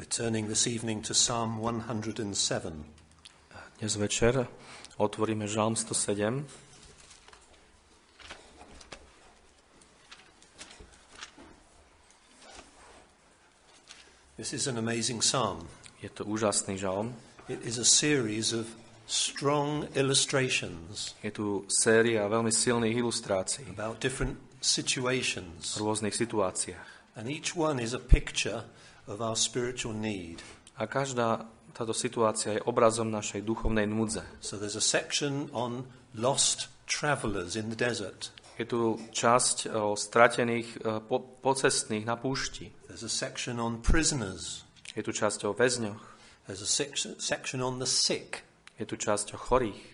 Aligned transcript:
We're 0.00 0.06
turning 0.06 0.48
this 0.48 0.66
evening 0.66 1.02
to 1.02 1.14
Psalm 1.14 1.60
107. 1.60 2.84
Dnes 3.78 3.96
večer 4.00 4.48
otvoríme 4.96 5.44
Žalm 5.44 5.76
107. 5.76 6.48
This 14.40 14.56
is 14.56 14.64
an 14.64 14.80
amazing 14.80 15.20
psalm. 15.20 15.68
Je 16.00 16.08
to 16.08 16.24
úžasný 16.24 16.80
žalm. 16.80 17.12
It 17.52 17.60
is 17.60 17.76
a 17.76 17.84
series 17.84 18.56
of 18.56 18.72
strong 19.04 19.84
illustrations 19.92 21.12
Je 21.20 21.28
tu 21.28 21.68
séria 21.68 22.24
veľmi 22.24 22.48
silných 22.48 22.96
ilustrácií 22.96 23.68
about 23.68 24.00
different 24.00 24.40
situations, 24.64 25.76
v 25.76 25.84
rôznych 25.84 26.16
situáciách. 26.16 26.88
and 27.20 27.28
each 27.28 27.52
one 27.52 27.76
is 27.76 27.92
a 27.92 28.00
picture 28.00 28.64
of 29.06 29.20
our 29.20 29.36
spiritual 29.36 29.94
need. 29.94 30.42
A 30.76 30.88
každá 30.88 31.44
táto 31.72 31.94
situácia 31.94 32.58
je 32.58 32.66
obrazom 32.66 33.08
našej 33.08 33.46
duchovnej 33.46 33.86
núdze. 33.86 34.26
So 34.40 34.58
there's 34.58 34.76
a 34.76 34.84
section 34.84 35.48
on 35.54 35.86
lost 36.12 36.68
travelers 36.84 37.54
in 37.54 37.70
the 37.70 37.78
desert. 37.78 38.34
Je 38.60 38.68
tu 38.68 39.00
časť 39.00 39.72
o 39.72 39.96
stratených 39.96 40.68
e, 40.76 41.00
po, 41.00 41.24
pocestných 41.40 42.04
na 42.04 42.20
púšti. 42.20 42.68
There's 42.92 43.06
a 43.06 43.08
section 43.08 43.56
on 43.56 43.80
prisoners. 43.80 44.68
Je 44.92 45.00
tu 45.00 45.16
časť 45.16 45.48
o 45.48 45.56
väzňoch. 45.56 46.04
There's 46.44 46.60
a 46.60 46.70
section 47.16 47.64
on 47.64 47.80
the 47.80 47.88
sick. 47.88 48.44
Je 48.76 48.84
tu 48.84 49.00
časť 49.00 49.32
o 49.32 49.38
chorých. 49.40 49.89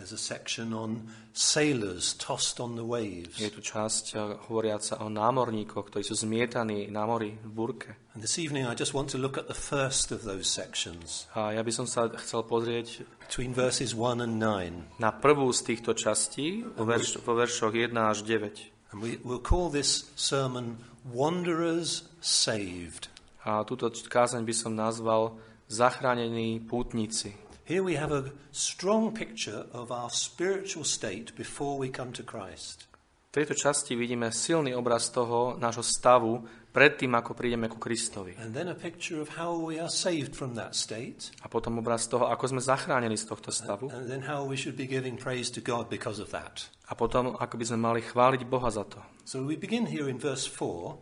There's 0.00 0.16
a 0.16 0.28
section 0.34 0.72
on 0.72 1.12
sailors 1.36 2.16
tossed 2.16 2.56
on 2.56 2.72
the 2.72 2.88
waves. 2.88 3.36
Je 3.36 3.52
tu 3.52 3.60
časť 3.60 4.16
e, 4.16 4.48
hovoriaca 4.48 5.04
o 5.04 5.12
námorníkoch, 5.12 5.92
ktorí 5.92 6.00
sú 6.00 6.16
zmietaní 6.16 6.88
na 6.88 7.04
mori 7.04 7.36
v 7.36 7.50
burke. 7.52 7.92
And 8.16 8.24
this 8.24 8.40
evening 8.40 8.64
I 8.64 8.72
just 8.72 8.96
want 8.96 9.12
to 9.12 9.20
look 9.20 9.36
at 9.36 9.44
the 9.44 9.52
first 9.52 10.08
of 10.08 10.24
those 10.24 10.48
sections, 10.48 11.28
A 11.36 11.52
ja 11.52 11.60
by 11.60 11.68
som 11.68 11.84
sa 11.84 12.08
chcel 12.16 12.48
pozrieť 12.48 13.04
between 13.28 13.52
verses 13.52 13.92
1 13.92 14.24
and 14.24 14.40
9. 14.40 14.96
na 15.04 15.12
prvú 15.12 15.52
z 15.52 15.68
týchto 15.68 15.92
častí, 15.92 16.64
vo, 16.64 16.88
verš, 16.88 17.20
vo 17.20 17.36
veršoch 17.36 17.76
1 17.76 17.92
až 17.92 18.24
9. 18.24 18.96
And 18.96 19.04
we, 19.04 19.20
we'll 19.20 19.44
call 19.44 19.68
this 19.68 20.08
sermon 20.16 20.80
Wanderers 21.04 22.08
Saved. 22.24 23.12
A 23.44 23.68
túto 23.68 23.92
kázeň 23.92 24.48
by 24.48 24.54
som 24.56 24.72
nazval 24.72 25.36
Zachránení 25.68 26.64
pútnici. 26.64 27.36
Here 27.70 27.86
we 27.86 27.94
have 27.94 28.10
a 28.10 28.34
strong 28.50 29.14
picture 29.14 29.62
of 29.70 29.94
our 29.94 30.10
spiritual 30.10 30.82
state 30.82 31.30
before 31.38 31.78
we 31.78 31.86
come 31.86 32.10
to 32.18 32.26
Christ. 32.26 32.90
V 33.30 33.38
tejto 33.38 33.54
časti 33.54 33.94
vidíme 33.94 34.34
silný 34.34 34.74
obraz 34.74 35.06
toho 35.14 35.54
nášho 35.54 35.86
stavu 35.86 36.42
predtým, 36.74 37.14
ako 37.14 37.38
prídeme 37.38 37.70
ku 37.70 37.78
Kristovi. 37.78 38.34
And 38.42 38.50
then 38.50 38.66
a 38.66 38.74
picture 38.74 39.22
of 39.22 39.38
how 39.38 39.54
we 39.54 39.78
are 39.78 39.86
saved 39.86 40.34
from 40.34 40.58
that 40.58 40.74
state, 40.74 41.30
A 41.42 41.46
potom 41.46 41.78
obraz 41.78 42.10
toho, 42.10 42.26
ako 42.26 42.58
sme 42.58 42.58
zachránení 42.58 43.14
z 43.14 43.30
tohto 43.30 43.54
stavu. 43.54 43.86
and 43.94 44.10
then 44.10 44.26
how 44.26 44.42
we 44.42 44.58
should 44.58 44.74
be 44.74 44.90
giving 44.90 45.14
praise 45.14 45.46
to 45.54 45.62
God 45.62 45.86
because 45.86 46.18
of 46.18 46.34
that. 46.34 46.66
A 46.90 46.98
potom, 46.98 47.38
ako 47.38 47.54
by 47.54 47.64
sme 47.70 47.78
mali 47.78 48.02
chváliť 48.02 48.50
Boha 48.50 48.66
za 48.74 48.82
to. 48.82 48.98
So 49.22 49.46
we 49.46 49.54
begin 49.54 49.86
here 49.86 50.10
in 50.10 50.18
verse 50.18 50.50
4. 50.50 50.98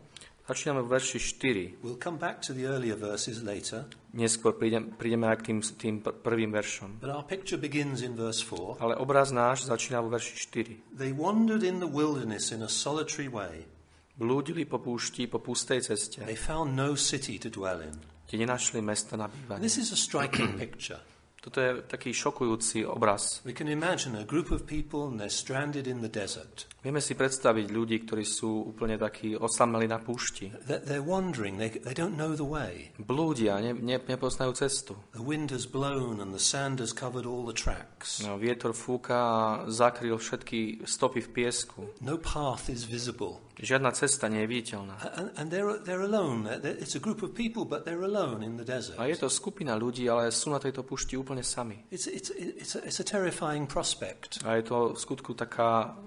Začíname 0.48 0.80
v 0.80 0.88
verši 0.96 1.18
4. 1.20 1.84
We'll 1.84 2.00
come 2.00 2.16
back 2.16 2.40
to 2.48 2.56
the 2.56 2.64
earlier 2.64 2.96
verses 2.96 3.44
later, 3.44 3.84
Neskôr 4.16 4.56
prídem, 4.56 4.96
prídeme 4.96 5.28
aj 5.28 5.44
k 5.44 5.52
tým, 5.52 5.58
tým 5.60 5.94
pr- 6.00 6.16
prvým 6.16 6.48
veršom. 6.48 7.04
but 7.04 7.12
our 7.12 7.20
picture 7.20 7.60
begins 7.60 8.00
in 8.00 8.16
verse 8.16 8.40
4. 8.40 8.80
Ale 8.80 8.96
obraz 8.96 9.28
náš 9.28 9.68
začína 9.68 10.00
vo 10.00 10.08
verši 10.08 10.32
4. 10.88 10.96
They 10.96 11.12
wandered 11.12 11.60
in 11.60 11.84
the 11.84 11.90
wilderness 11.90 12.48
in 12.48 12.64
a 12.64 12.70
solitary 12.72 13.28
way. 13.28 13.68
Blúdili 14.16 14.64
po 14.64 14.80
púšti, 14.80 15.28
po 15.28 15.38
pustej 15.38 15.84
ceste, 15.84 16.24
They 16.24 16.34
found 16.34 16.72
no 16.72 16.96
city 16.96 17.36
to 17.38 17.52
dwell 17.52 17.84
in. 17.84 17.94
kde 18.24 18.48
nenašli 18.48 18.80
mesta 18.80 19.20
na 19.20 19.28
bývanie. 19.28 19.60
this 19.60 19.76
is 19.76 19.92
a 19.92 20.00
striking 20.00 20.56
picture. 20.56 20.98
Toto 21.38 21.62
je 21.62 21.86
taký 21.86 22.10
šokujúci 22.10 22.82
obraz. 22.82 23.44
We 23.46 23.54
can 23.54 23.68
imagine 23.70 24.18
a 24.18 24.24
group 24.26 24.50
of 24.50 24.66
people 24.66 25.06
and 25.06 25.20
they're 25.22 25.30
stranded 25.30 25.86
in 25.86 26.00
the 26.02 26.10
desert. 26.10 26.66
Vieme 26.78 27.02
si 27.02 27.18
predstaviť 27.18 27.74
ľudí, 27.74 28.06
ktorí 28.06 28.22
sú 28.22 28.70
úplne 28.70 28.94
takí 28.94 29.34
osameli 29.34 29.90
na 29.90 29.98
púšti. 29.98 30.54
They're, 30.62 30.78
they're 30.78 31.02
wandering, 31.02 31.58
they, 31.58 31.74
they 31.74 31.90
don't 31.90 32.14
know 32.14 32.38
the 32.38 32.46
way. 32.46 32.94
Blúdia, 33.02 33.58
ne, 33.58 33.74
ne, 33.74 33.98
nepoznajú 33.98 34.54
cestu. 34.54 34.94
The 35.10 35.26
wind 35.26 35.50
has 35.50 35.66
blown 35.66 36.22
and 36.22 36.30
the 36.30 36.38
sand 36.38 36.78
has 36.78 36.94
covered 36.94 37.26
all 37.26 37.42
the 37.42 37.56
tracks. 37.56 38.22
No, 38.22 38.38
vietor 38.38 38.70
fúka 38.78 39.18
a 39.18 39.38
zakryl 39.66 40.22
všetky 40.22 40.86
stopy 40.86 41.18
v 41.18 41.30
piesku. 41.34 41.82
No 41.98 42.14
path 42.14 42.70
is 42.70 42.86
visible. 42.86 43.42
Žiadna 43.58 43.90
cesta 43.90 44.30
nie 44.30 44.46
je 44.46 44.48
viditeľná. 44.54 44.94
And, 45.18 45.28
and 45.34 45.46
they're, 45.50 45.82
they're 45.82 46.06
alone. 46.06 46.46
It's 46.62 46.94
a 46.94 47.02
group 47.02 47.26
of 47.26 47.34
people, 47.34 47.66
but 47.66 47.82
they're 47.82 48.06
alone 48.06 48.46
in 48.46 48.54
the 48.54 48.62
desert. 48.62 48.94
A 49.02 49.10
je 49.10 49.18
to 49.18 49.26
skupina 49.26 49.74
ľudí, 49.74 50.06
ale 50.06 50.30
sú 50.30 50.54
na 50.54 50.62
tejto 50.62 50.86
púšti 50.86 51.18
úplne 51.18 51.42
sami. 51.42 51.82
It's, 51.90 52.06
it's, 52.06 52.30
it's, 52.38 52.78
a, 52.78 52.86
it's 52.86 53.02
a 53.02 53.06
terrifying 53.06 53.66
prospect. 53.66 54.38
A 54.46 54.62
je 54.62 54.70
to 54.70 54.94
v 54.94 54.98
skutku 55.02 55.34
taká 55.34 55.98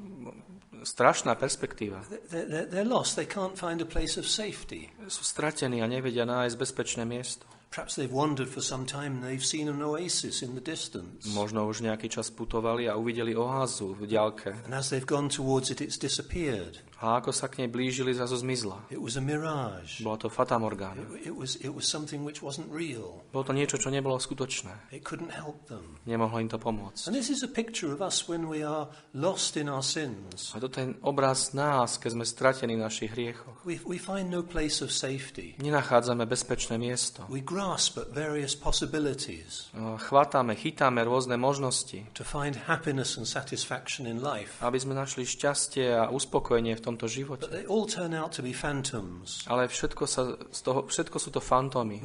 strašná 0.82 1.38
perspektíva. 1.38 2.02
They're, 2.30 2.88
lost. 2.88 3.16
They 3.16 3.30
can't 3.30 3.58
find 3.58 3.82
a 3.82 3.88
place 3.88 4.18
of 4.18 4.26
safety. 4.28 4.90
Sú 5.08 5.24
stratení 5.24 5.82
a 5.82 5.88
nevedia 5.88 6.26
nájsť 6.26 6.56
bezpečné 6.58 7.04
miesto. 7.06 7.46
Perhaps 7.72 7.96
they've 7.96 8.12
wandered 8.12 8.52
for 8.52 8.60
some 8.60 8.84
time 8.84 9.16
and 9.16 9.24
they've 9.24 9.46
seen 9.46 9.72
an 9.72 9.80
oasis 9.80 10.44
in 10.44 10.60
the 10.60 10.64
distance. 10.64 11.24
Možno 11.32 11.64
už 11.72 11.88
nejaký 11.88 12.12
čas 12.12 12.28
putovali 12.28 12.92
a 12.92 13.00
uvideli 13.00 13.32
oázu 13.32 13.96
v 13.96 14.12
ďalke. 14.12 14.52
And 14.68 14.76
as 14.76 14.92
they've 14.92 15.08
gone 15.08 15.32
towards 15.32 15.72
it, 15.72 15.80
it's 15.80 15.96
disappeared. 15.96 16.84
A 17.02 17.18
ako 17.18 17.34
sa 17.34 17.50
k 17.50 17.66
nej 17.66 17.70
blížili, 17.70 18.14
zrazu 18.14 18.38
zmizla. 18.38 18.88
It 18.94 19.02
was 19.02 19.18
a 19.18 19.24
mirage. 19.26 20.06
Bola 20.06 20.22
to 20.22 20.30
Fata 20.30 20.62
Morgana. 20.62 21.02
It, 21.18 21.34
it, 21.34 21.36
was, 21.36 21.58
it 21.58 21.74
was 21.74 21.90
something 21.90 22.22
which 22.22 22.46
wasn't 22.46 22.70
real. 22.70 23.26
Bolo 23.34 23.50
to 23.50 23.54
niečo, 23.58 23.82
čo 23.82 23.90
nebolo 23.90 24.22
skutočné. 24.22 24.94
It 24.94 25.02
couldn't 25.02 25.34
help 25.34 25.66
them. 25.66 25.98
Nemohlo 26.06 26.38
im 26.38 26.50
to 26.50 26.62
pomôcť. 26.62 27.10
And 27.10 27.18
this 27.18 27.34
is 27.34 27.42
a 27.42 27.50
picture 27.50 27.90
of 27.90 28.06
us 28.06 28.30
when 28.30 28.46
we 28.46 28.62
are 28.62 28.86
lost 29.18 29.58
in 29.58 29.66
our 29.66 29.82
sins. 29.82 30.54
A 30.54 30.62
toto 30.62 30.78
je 30.78 30.94
obraz 31.02 31.58
nás, 31.58 31.98
keď 31.98 32.22
sme 32.22 32.26
stratení 32.26 32.78
v 32.78 32.86
našich 32.86 33.12
hriechoch. 33.18 33.66
We, 33.66 33.82
we 33.82 33.98
find 33.98 34.30
no 34.30 34.46
place 34.46 34.86
of 34.86 34.94
safety. 34.94 35.58
Nenachádzame 35.58 36.30
bezpečné 36.30 36.78
miesto. 36.78 37.26
We 37.28 37.42
grasp 37.42 37.98
at 37.98 38.14
various 38.14 38.54
possibilities 38.54 39.74
Chvatáme, 39.82 40.54
chytáme 40.54 41.02
rôzne 41.02 41.40
možnosti, 41.40 42.06
to 42.14 42.22
find 42.28 42.68
happiness 42.68 43.18
and 43.18 43.26
satisfaction 43.26 44.06
in 44.06 44.22
life. 44.22 44.60
aby 44.62 44.78
sme 44.78 44.94
našli 44.94 45.26
šťastie 45.26 45.90
a 45.90 46.12
uspokojenie 46.12 46.76
v 46.76 46.84
tomto 46.92 47.08
But 47.08 47.16
živote. 47.16 47.44
they 47.48 47.64
all 47.66 47.88
turn 47.88 48.12
out 48.12 48.36
to 48.36 48.44
be 48.44 48.52
phantoms. 48.52 49.48
Ale 49.48 49.72
všetko, 49.72 50.04
sa 50.04 50.36
z 50.52 50.60
toho, 50.60 50.84
všetko 50.92 51.18
sú 51.18 51.30
to 51.32 51.40
fantómy. 51.40 52.04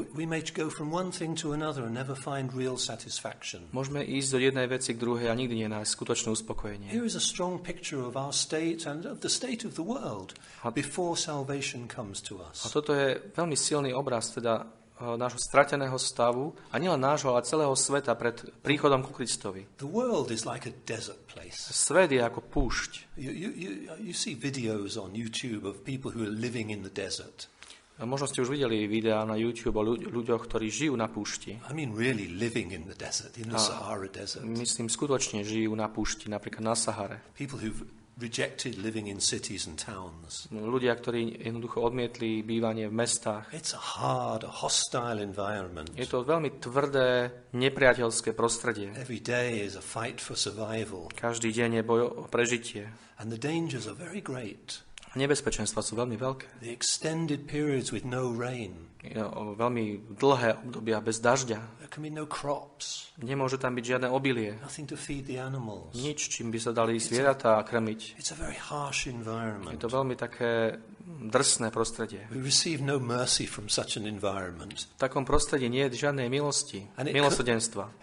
Môžeme 3.73 4.01
ísť 4.07 4.31
od 4.37 4.43
jednej 4.43 4.67
veci 4.71 4.91
k 4.95 4.99
druhej 4.99 5.29
a 5.31 5.35
nikdy 5.35 5.55
nenájsť 5.67 5.91
skutočné 5.91 6.29
uspokojenie. 6.33 6.89
Here 6.95 7.07
is 7.07 7.19
a 7.19 7.23
strong 7.25 7.59
picture 7.59 8.03
of 8.07 8.15
our 8.15 8.31
state 8.33 8.87
and 8.87 9.03
of 9.05 9.21
the 9.21 9.31
state 9.33 9.67
of 9.67 9.75
the 9.75 9.85
world 9.85 10.35
before 10.73 11.19
salvation 11.19 11.91
comes 11.91 12.23
to 12.23 12.39
A 12.41 12.51
us. 12.55 12.71
toto 12.71 12.95
je 12.95 13.19
veľmi 13.35 13.57
silný 13.59 13.91
obraz 13.91 14.31
teda 14.31 14.63
nášho 14.97 15.37
strateného 15.37 16.01
stavu 16.01 16.57
a 16.73 16.81
nielen 16.81 17.05
nášho, 17.05 17.29
ale 17.29 17.45
celého 17.45 17.77
sveta 17.77 18.17
pred 18.17 18.41
príchodom 18.65 19.05
ku 19.05 19.13
Kristovi. 19.13 19.69
The 19.77 19.89
world 19.89 20.33
is 20.33 20.49
like 20.49 20.65
a 20.65 20.73
desert 20.89 21.21
place. 21.29 21.69
Svet 21.69 22.17
je 22.17 22.25
ako 22.25 22.41
púšť. 22.41 23.21
You, 23.21 23.33
you, 23.33 23.51
you, 23.53 23.71
you 24.01 24.15
see 24.17 24.33
videos 24.33 24.97
on 24.97 25.13
YouTube 25.13 25.69
of 25.69 25.85
people 25.85 26.09
who 26.09 26.25
are 26.25 26.33
living 26.33 26.73
in 26.73 26.81
the 26.81 26.93
desert. 26.93 27.53
Možno 27.97 28.29
ste 28.29 28.45
už 28.45 28.53
videli 28.53 28.85
videá 28.85 29.25
na 29.25 29.41
YouTube 29.41 29.81
o 29.81 29.85
ľuď- 29.85 30.13
ľuďoch, 30.13 30.45
ktorí 30.45 30.69
žijú 30.69 30.93
na 31.01 31.09
púšti. 31.09 31.57
I 31.65 31.73
mean, 31.73 31.97
really 31.97 32.29
living 32.29 32.69
in 32.77 32.85
the 32.85 32.93
desert, 32.93 33.41
in 33.41 33.49
the 33.49 33.57
Sahara 33.57 34.05
Desert. 34.13 34.45
Myslím, 34.45 34.93
skutočne 34.93 35.41
žijú 35.41 35.73
na 35.73 35.89
púšti, 35.89 36.29
napríklad 36.29 36.61
na 36.61 36.77
Sahare. 36.77 37.25
People 37.41 37.57
who've 37.57 37.89
rejected 38.17 38.81
living 38.81 39.07
in 39.07 39.21
cities 39.21 39.69
and 39.69 39.77
towns. 39.77 40.49
Ľudia, 40.49 40.97
ktorí 40.97 41.37
jednoducho 41.45 41.85
odmietli 41.85 42.41
bývanie 42.41 42.89
v 42.89 42.95
mestách. 42.97 43.53
It's 43.53 43.77
a 43.77 43.83
hard, 44.01 44.49
a 44.49 44.53
hostile 44.65 45.21
environment. 45.21 45.93
Je 45.93 46.09
to 46.09 46.25
veľmi 46.25 46.57
tvrdé, 46.57 47.29
nepriateľské 47.53 48.33
prostredie. 48.33 48.89
Every 48.97 49.21
day 49.21 49.61
is 49.61 49.77
a 49.77 49.85
fight 49.85 50.19
for 50.25 50.33
survival, 50.33 51.13
Každý 51.13 51.53
deň 51.53 51.81
je 51.81 51.83
boj 51.85 52.01
o 52.09 52.25
prežitie. 52.27 52.89
and 53.21 53.29
the 53.29 53.41
dangers 53.41 53.85
are 53.85 53.97
very 53.97 54.21
great. 54.21 54.81
Nebezpečenstva 55.17 55.81
sú 55.81 55.97
veľmi 55.97 56.21
veľké. 56.21 56.61
The 56.61 56.73
extended 56.73 57.49
periods 57.49 57.89
with 57.89 58.05
no 58.05 58.29
rain, 58.33 58.93
veľmi 59.57 59.85
dlhé 60.17 60.51
obdobia 60.65 60.99
bez 61.01 61.21
dažďa. 61.21 61.61
no 62.17 62.27
Nemôže 63.23 63.57
tam 63.57 63.73
byť 63.77 63.85
žiadne 63.85 64.09
obilie. 64.11 64.59
Nič, 65.95 66.19
čím 66.29 66.51
by 66.51 66.59
sa 66.61 66.73
dali 66.73 67.01
zvieratá 67.01 67.63
krmiť. 67.65 68.21
Je 69.71 69.79
to 69.81 69.89
veľmi 69.89 70.15
také 70.17 70.77
drsné 71.07 71.71
prostredie. 71.71 72.27
No. 72.31 72.41
V 74.67 74.99
takom 74.99 75.23
prostredí 75.23 75.71
nie 75.71 75.87
je 75.87 76.03
žiadnej 76.03 76.27
milosti, 76.27 76.91
milosrdenstva. 76.99 78.03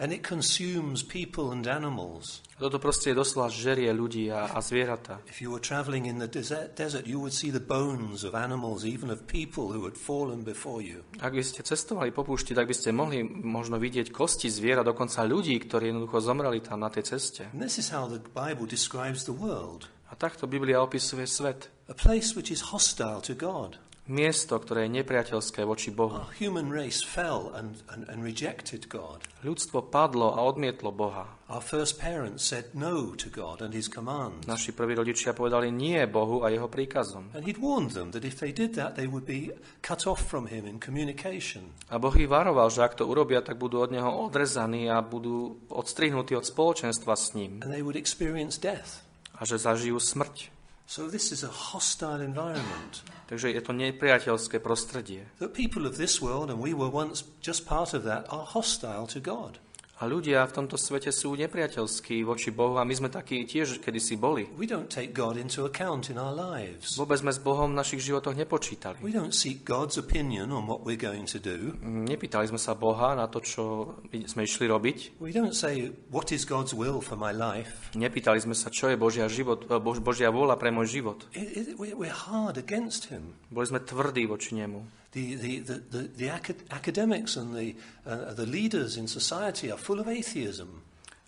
Toto 2.54 2.78
prostredie 2.78 3.18
doslova 3.18 3.50
žerie 3.50 3.90
ľudí 3.92 4.30
a, 4.30 4.54
a 4.54 4.62
zvieratá. 4.62 5.20
If 5.28 5.42
you 5.42 5.50
were 5.50 5.60
traveling 5.60 6.06
in 6.06 6.22
the 6.22 6.30
desert, 6.30 6.78
desert, 6.78 7.10
you 7.10 7.20
would 7.20 7.34
see 7.34 7.50
the 7.50 7.60
bones 7.60 8.24
of 8.24 8.38
animals, 8.38 8.86
even 8.86 9.10
of 9.10 9.26
people 9.26 9.74
who 9.74 9.84
had 9.90 9.98
fallen 9.98 10.46
before 10.46 10.80
you. 10.80 10.93
Ak 11.18 11.34
by 11.34 11.42
ste 11.42 11.66
cestovali 11.66 12.14
po 12.14 12.22
púšti, 12.22 12.54
tak 12.54 12.70
by 12.70 12.76
ste 12.76 12.94
mohli 12.94 13.24
možno 13.26 13.82
vidieť 13.82 14.14
kosti 14.14 14.52
zviera, 14.52 14.86
dokonca 14.86 15.26
ľudí, 15.26 15.58
ktorí 15.58 15.90
jednoducho 15.90 16.22
zomreli 16.22 16.62
tam 16.62 16.84
na 16.84 16.94
tej 16.94 17.18
ceste. 17.18 17.50
And 17.50 17.64
this 17.64 17.82
is 17.82 17.90
how 17.90 18.06
the 18.06 18.22
Bible 18.22 18.70
describes 18.70 19.26
the 19.26 19.34
world 19.34 19.90
A 20.08 20.16
takto 20.16 20.46
Biblia 20.46 20.78
opisuje 20.78 21.26
svet. 21.26 21.74
a 21.90 21.98
place 21.98 22.38
which 22.38 22.54
is 22.54 22.70
hostile 22.70 23.20
to 23.26 23.34
God. 23.34 23.82
Miesto, 24.04 24.60
ktoré 24.60 24.92
je 24.92 25.00
nepriateľské 25.00 25.64
voči 25.64 25.88
Bohu. 25.88 26.28
Human 26.36 26.68
race 26.68 27.00
fell 27.00 27.56
and, 27.56 27.80
and, 27.88 28.04
and 28.12 28.20
rejected 28.20 28.92
God. 28.92 29.24
Ľudstvo 29.48 29.88
padlo 29.88 30.36
a 30.36 30.44
odmietlo 30.44 30.92
Boha. 30.92 31.40
Our 31.48 31.64
first 31.64 32.04
parents 32.04 32.44
said 32.44 32.76
no 32.76 33.16
to 33.16 33.32
God 33.32 33.64
and 33.64 33.72
His 33.72 33.88
commands. 33.88 34.44
Naši 34.44 34.76
prví 34.76 35.00
rodičia 35.00 35.32
povedali 35.32 35.72
nie 35.72 36.04
Bohu 36.04 36.44
a 36.44 36.52
jeho 36.52 36.68
príkazom. 36.68 37.32
And 37.32 37.48
He'd 37.48 37.64
warned 37.64 37.96
them 37.96 38.12
that 38.12 38.28
if 38.28 38.44
they 38.44 38.52
did 38.52 38.76
that, 38.76 39.00
they 39.00 39.08
would 39.08 39.24
be 39.24 39.56
cut 39.80 40.04
off 40.04 40.20
from 40.20 40.52
Him 40.52 40.68
in 40.68 40.84
communication. 40.84 41.72
A 41.88 41.96
Boh 41.96 42.12
ich 42.12 42.28
varoval, 42.28 42.68
že 42.76 42.84
ak 42.84 43.00
to 43.00 43.08
urobia, 43.08 43.40
tak 43.40 43.56
budú 43.56 43.88
od 43.88 43.96
neho 43.96 44.12
odrezaní 44.28 44.92
a 44.92 45.00
budú 45.00 45.64
odstrihnutí 45.72 46.36
od 46.36 46.44
spoločenstva 46.44 47.16
s 47.16 47.40
ním. 47.40 47.64
And 47.64 47.72
they 47.72 47.80
would 47.80 47.96
experience 47.96 48.60
death. 48.60 49.00
A 49.40 49.48
že 49.48 49.56
zažijú 49.56 49.96
smrť. 49.96 50.53
So 50.86 51.08
this 51.10 51.32
is 51.32 51.44
a 51.44 51.50
hostile 51.50 52.22
environment. 52.22 53.02
Takže 53.32 53.56
je 53.56 53.62
to 53.64 53.74
nepriateľské 53.74 54.60
prostredie. 54.60 55.26
The 55.40 55.50
people 55.50 55.88
of 55.88 55.98
this 55.98 56.22
world, 56.22 56.52
and 56.52 56.60
we 56.60 56.76
were 56.76 56.92
once 56.92 57.24
just 57.40 57.66
part 57.66 57.96
of 57.96 58.04
that, 58.04 58.28
are 58.30 58.46
hostile 58.46 59.08
to 59.10 59.24
God. 59.24 59.64
A 60.02 60.10
ľudia 60.10 60.42
v 60.44 60.56
tomto 60.58 60.74
svete 60.74 61.14
sú 61.14 61.38
nepriateľskí 61.38 62.26
voči 62.26 62.50
Bohu 62.50 62.76
a 62.76 62.84
my 62.84 62.92
sme 62.92 63.14
takí 63.14 63.46
tiež 63.46 63.78
kedysi 63.78 64.18
boli. 64.18 64.50
We 64.58 64.66
don't 64.66 64.90
take 64.90 65.14
God 65.14 65.38
into 65.38 65.70
account 65.70 66.10
in 66.10 66.18
our 66.18 66.34
lives. 66.34 66.98
Vôbec 66.98 67.22
sme 67.22 67.30
s 67.30 67.38
Bohom 67.38 67.72
v 67.72 67.78
našich 67.78 68.02
životoch 68.02 68.34
nepočítali. 68.34 68.98
We 69.06 69.14
don't 69.14 69.32
seek 69.32 69.62
God's 69.62 70.02
opinion 70.02 70.50
on 70.50 70.66
what 70.66 70.82
we're 70.82 71.00
going 71.00 71.30
to 71.30 71.38
do. 71.38 71.78
Nepýtali 71.86 72.50
sme 72.50 72.58
sa 72.58 72.74
Boha 72.74 73.14
na 73.14 73.30
to, 73.30 73.38
čo 73.40 73.96
sme 74.10 74.50
išli 74.50 74.66
robiť. 74.66 75.22
We 75.22 75.30
don't 75.30 75.54
say, 75.54 75.94
What 76.10 76.34
is 76.34 76.44
God's 76.44 76.74
will 76.74 76.98
for 77.00 77.16
my 77.16 77.30
life? 77.30 77.94
Nepýtali 77.94 78.42
sme 78.42 78.58
sa, 78.58 78.74
čo 78.74 78.90
je 78.90 78.98
Božia, 78.98 79.30
život, 79.30 79.70
eh, 79.70 79.78
Bož, 79.78 80.02
Božia 80.02 80.34
vôľa 80.34 80.58
pre 80.58 80.74
môj 80.74 80.90
život. 80.90 81.22
It, 81.38 81.54
it, 81.54 81.68
we- 81.78 81.94
we're 81.94 82.12
hard 82.12 82.58
against 82.58 83.14
Him. 83.14 83.38
Boli 83.54 83.70
sme 83.70 83.78
tvrdí 83.78 84.26
voči 84.26 84.58
nemu. 84.58 85.03
The, 85.14 85.36
the, 85.36 85.60
the, 85.60 85.74
the, 85.74 85.98
the 86.18 86.28
acad- 86.30 86.64
academics 86.72 87.38
and 87.38 87.56
the, 87.56 87.76
uh, 88.06 88.34
the 88.34 88.46
leaders 88.46 88.98
in 88.98 89.08
society 89.08 89.72
are 89.72 89.78
full 89.78 90.00
of 90.00 90.08
atheism. 90.08 90.82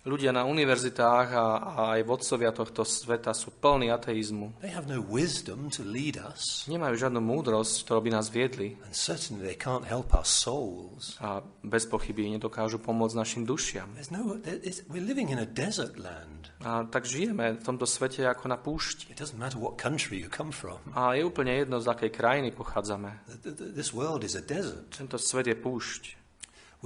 Ľudia 0.06 0.30
na 0.30 0.46
univerzitách 0.46 1.28
a, 1.34 1.46
a 1.58 1.80
aj 1.98 2.06
vodcovia 2.06 2.54
tohto 2.54 2.86
sveta 2.86 3.34
sú 3.34 3.50
plní 3.50 3.90
ateizmu. 3.90 4.54
They 4.62 4.70
have 4.70 4.86
no 4.86 5.02
wisdom 5.02 5.66
to 5.74 5.82
lead 5.82 6.14
us, 6.14 6.62
Nemajú 6.70 6.94
žiadnu 6.94 7.18
múdrosť, 7.18 7.82
ktorú 7.82 8.06
by 8.06 8.10
nás 8.14 8.30
viedli 8.30 8.78
and 8.86 8.94
certainly 8.94 9.42
they 9.42 9.58
can't 9.58 9.82
help 9.82 10.14
our 10.14 10.22
souls. 10.22 11.18
a 11.18 11.42
bez 11.66 11.90
pochyby 11.90 12.30
nedokážu 12.30 12.78
pomôcť 12.78 13.18
našim 13.18 13.42
dušiam. 13.42 13.90
There's 13.98 14.14
no, 14.14 14.38
there 14.38 14.62
is, 14.62 14.86
we're 14.86 15.02
living 15.02 15.34
in 15.34 15.42
a 15.42 15.48
desert 15.48 15.98
land. 15.98 16.54
A 16.62 16.86
tak 16.86 17.02
žijeme 17.02 17.58
v 17.58 17.62
tomto 17.66 17.82
svete 17.82 18.30
ako 18.30 18.46
na 18.46 18.62
púšti. 18.62 19.10
It 19.10 19.18
doesn't 19.18 19.42
matter 19.42 19.58
what 19.58 19.74
country 19.74 20.22
you 20.22 20.30
come 20.30 20.54
from. 20.54 20.78
A 20.94 21.18
je 21.18 21.26
úplne 21.26 21.50
jedno, 21.50 21.82
z 21.82 21.90
akej 21.90 22.14
krajiny 22.14 22.54
pochádzame. 22.54 23.26
Th- 23.42 23.58
th- 23.58 23.74
This 23.74 23.90
world 23.90 24.22
is 24.22 24.38
a 24.38 24.42
desert. 24.46 24.86
Tento 24.94 25.18
svet 25.18 25.50
je 25.50 25.58
púšť. 25.58 26.02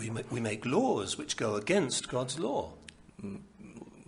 We 0.01 0.41
make 0.41 0.65
laws 0.65 1.19
which 1.19 1.37
go 1.37 1.61
against 1.61 2.09
God's 2.09 2.39
law. 2.41 2.73
Mm. 3.23 3.50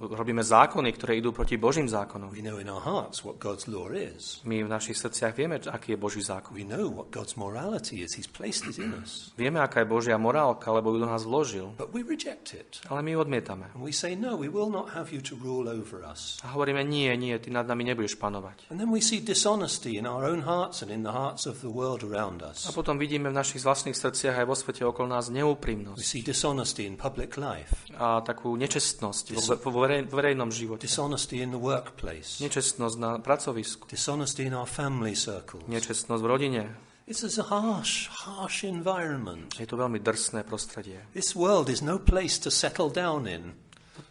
Robíme 0.03 0.43
zákony, 0.43 0.91
ktoré 0.99 1.23
idú 1.23 1.31
proti 1.31 1.55
Božím 1.55 1.87
zákonom. 1.87 2.35
We 2.35 2.43
know 2.43 2.59
in 2.59 2.67
our 2.67 2.83
hearts 2.83 3.23
what 3.23 3.39
God's 3.39 3.71
law 3.71 3.87
is. 3.95 4.43
My 4.43 4.67
v 4.67 4.71
našich 4.71 4.99
srdciach 4.99 5.39
vieme, 5.39 5.63
aký 5.63 5.95
je 5.95 5.99
Boží 5.99 6.19
zákon. 6.19 6.51
We 6.59 6.67
know 6.67 6.91
what 6.91 7.15
God's 7.15 7.39
morality 7.39 8.03
is. 8.03 8.19
He's 8.19 8.27
placed 8.27 8.67
it 8.67 8.83
in 8.83 8.99
us. 8.99 9.31
Vieme, 9.39 9.63
aká 9.63 9.87
je 9.87 9.89
Božia 9.89 10.19
morálka, 10.19 10.75
lebo 10.75 10.91
ju 10.91 10.99
do 10.99 11.07
nás 11.07 11.23
vložil. 11.23 11.71
But 11.79 11.95
we 11.95 12.03
reject 12.03 12.51
it. 12.59 12.83
Ale 12.91 13.07
my 13.07 13.15
ju 13.15 13.19
odmietame. 13.23 13.71
And 13.79 13.87
we 13.87 13.95
say, 13.95 14.19
no, 14.19 14.35
we 14.35 14.51
will 14.51 14.71
not 14.75 14.91
have 14.99 15.15
you 15.15 15.23
to 15.23 15.39
rule 15.39 15.71
over 15.71 16.03
us. 16.03 16.43
A 16.43 16.51
hovoríme, 16.51 16.83
nie, 16.83 17.15
nie, 17.15 17.39
ty 17.39 17.55
nad 17.55 17.71
nami 17.71 17.87
nebudeš 17.87 18.19
panovať. 18.19 18.75
And 18.75 18.83
then 18.83 18.91
we 18.91 18.99
see 18.99 19.23
dishonesty 19.23 20.03
in 20.03 20.11
our 20.11 20.27
own 20.27 20.43
hearts 20.43 20.83
and 20.83 20.91
in 20.91 21.07
the 21.07 21.15
hearts 21.15 21.47
of 21.47 21.63
the 21.63 21.71
world 21.71 22.03
around 22.03 22.43
A 22.43 22.51
us. 22.51 22.67
potom 22.75 22.99
vidíme 22.99 23.31
v 23.31 23.39
našich 23.39 23.63
vlastných 23.63 23.95
srdciach 23.95 24.43
aj 24.43 24.47
vo 24.51 24.57
svete 24.59 24.83
okolo 24.83 25.07
nás 25.15 25.31
We 25.31 25.39
neúprimnosť 25.39 26.03
see 26.03 26.27
dishonesty 26.27 26.91
in 26.91 26.99
public 26.99 27.39
life, 27.39 27.87
a 27.95 28.19
takú 28.27 28.59
nečestnosť 28.59 29.25
vo, 29.39 29.43
vo 29.71 29.85
verej, 29.93 30.09
verejnom 30.09 30.49
živote. 30.49 30.89
dishonesty 30.89 31.45
in 31.45 31.53
the 31.53 31.61
workplace, 31.61 32.41
Nečestnosť 32.41 32.97
na 32.97 33.21
pracovisku. 33.21 33.85
dishonesty 33.93 34.49
in 34.49 34.57
our 34.57 34.65
family 34.65 35.13
circles. 35.13 35.69
Nečestnosť 35.69 36.23
v 36.25 36.29
rodine. 36.29 36.65
It's 37.05 37.21
a 37.27 37.45
harsh, 37.45 38.09
harsh 38.09 38.65
environment. 38.65 39.59
Je 39.61 39.67
to 39.69 39.77
veľmi 39.77 40.01
drsné 40.01 40.47
prostredie. 40.49 41.03
This 41.13 41.37
world 41.37 41.69
is 41.69 41.83
no 41.85 41.99
place 42.01 42.39
to 42.41 42.49
settle 42.49 42.89
down 42.89 43.29
in. 43.29 43.53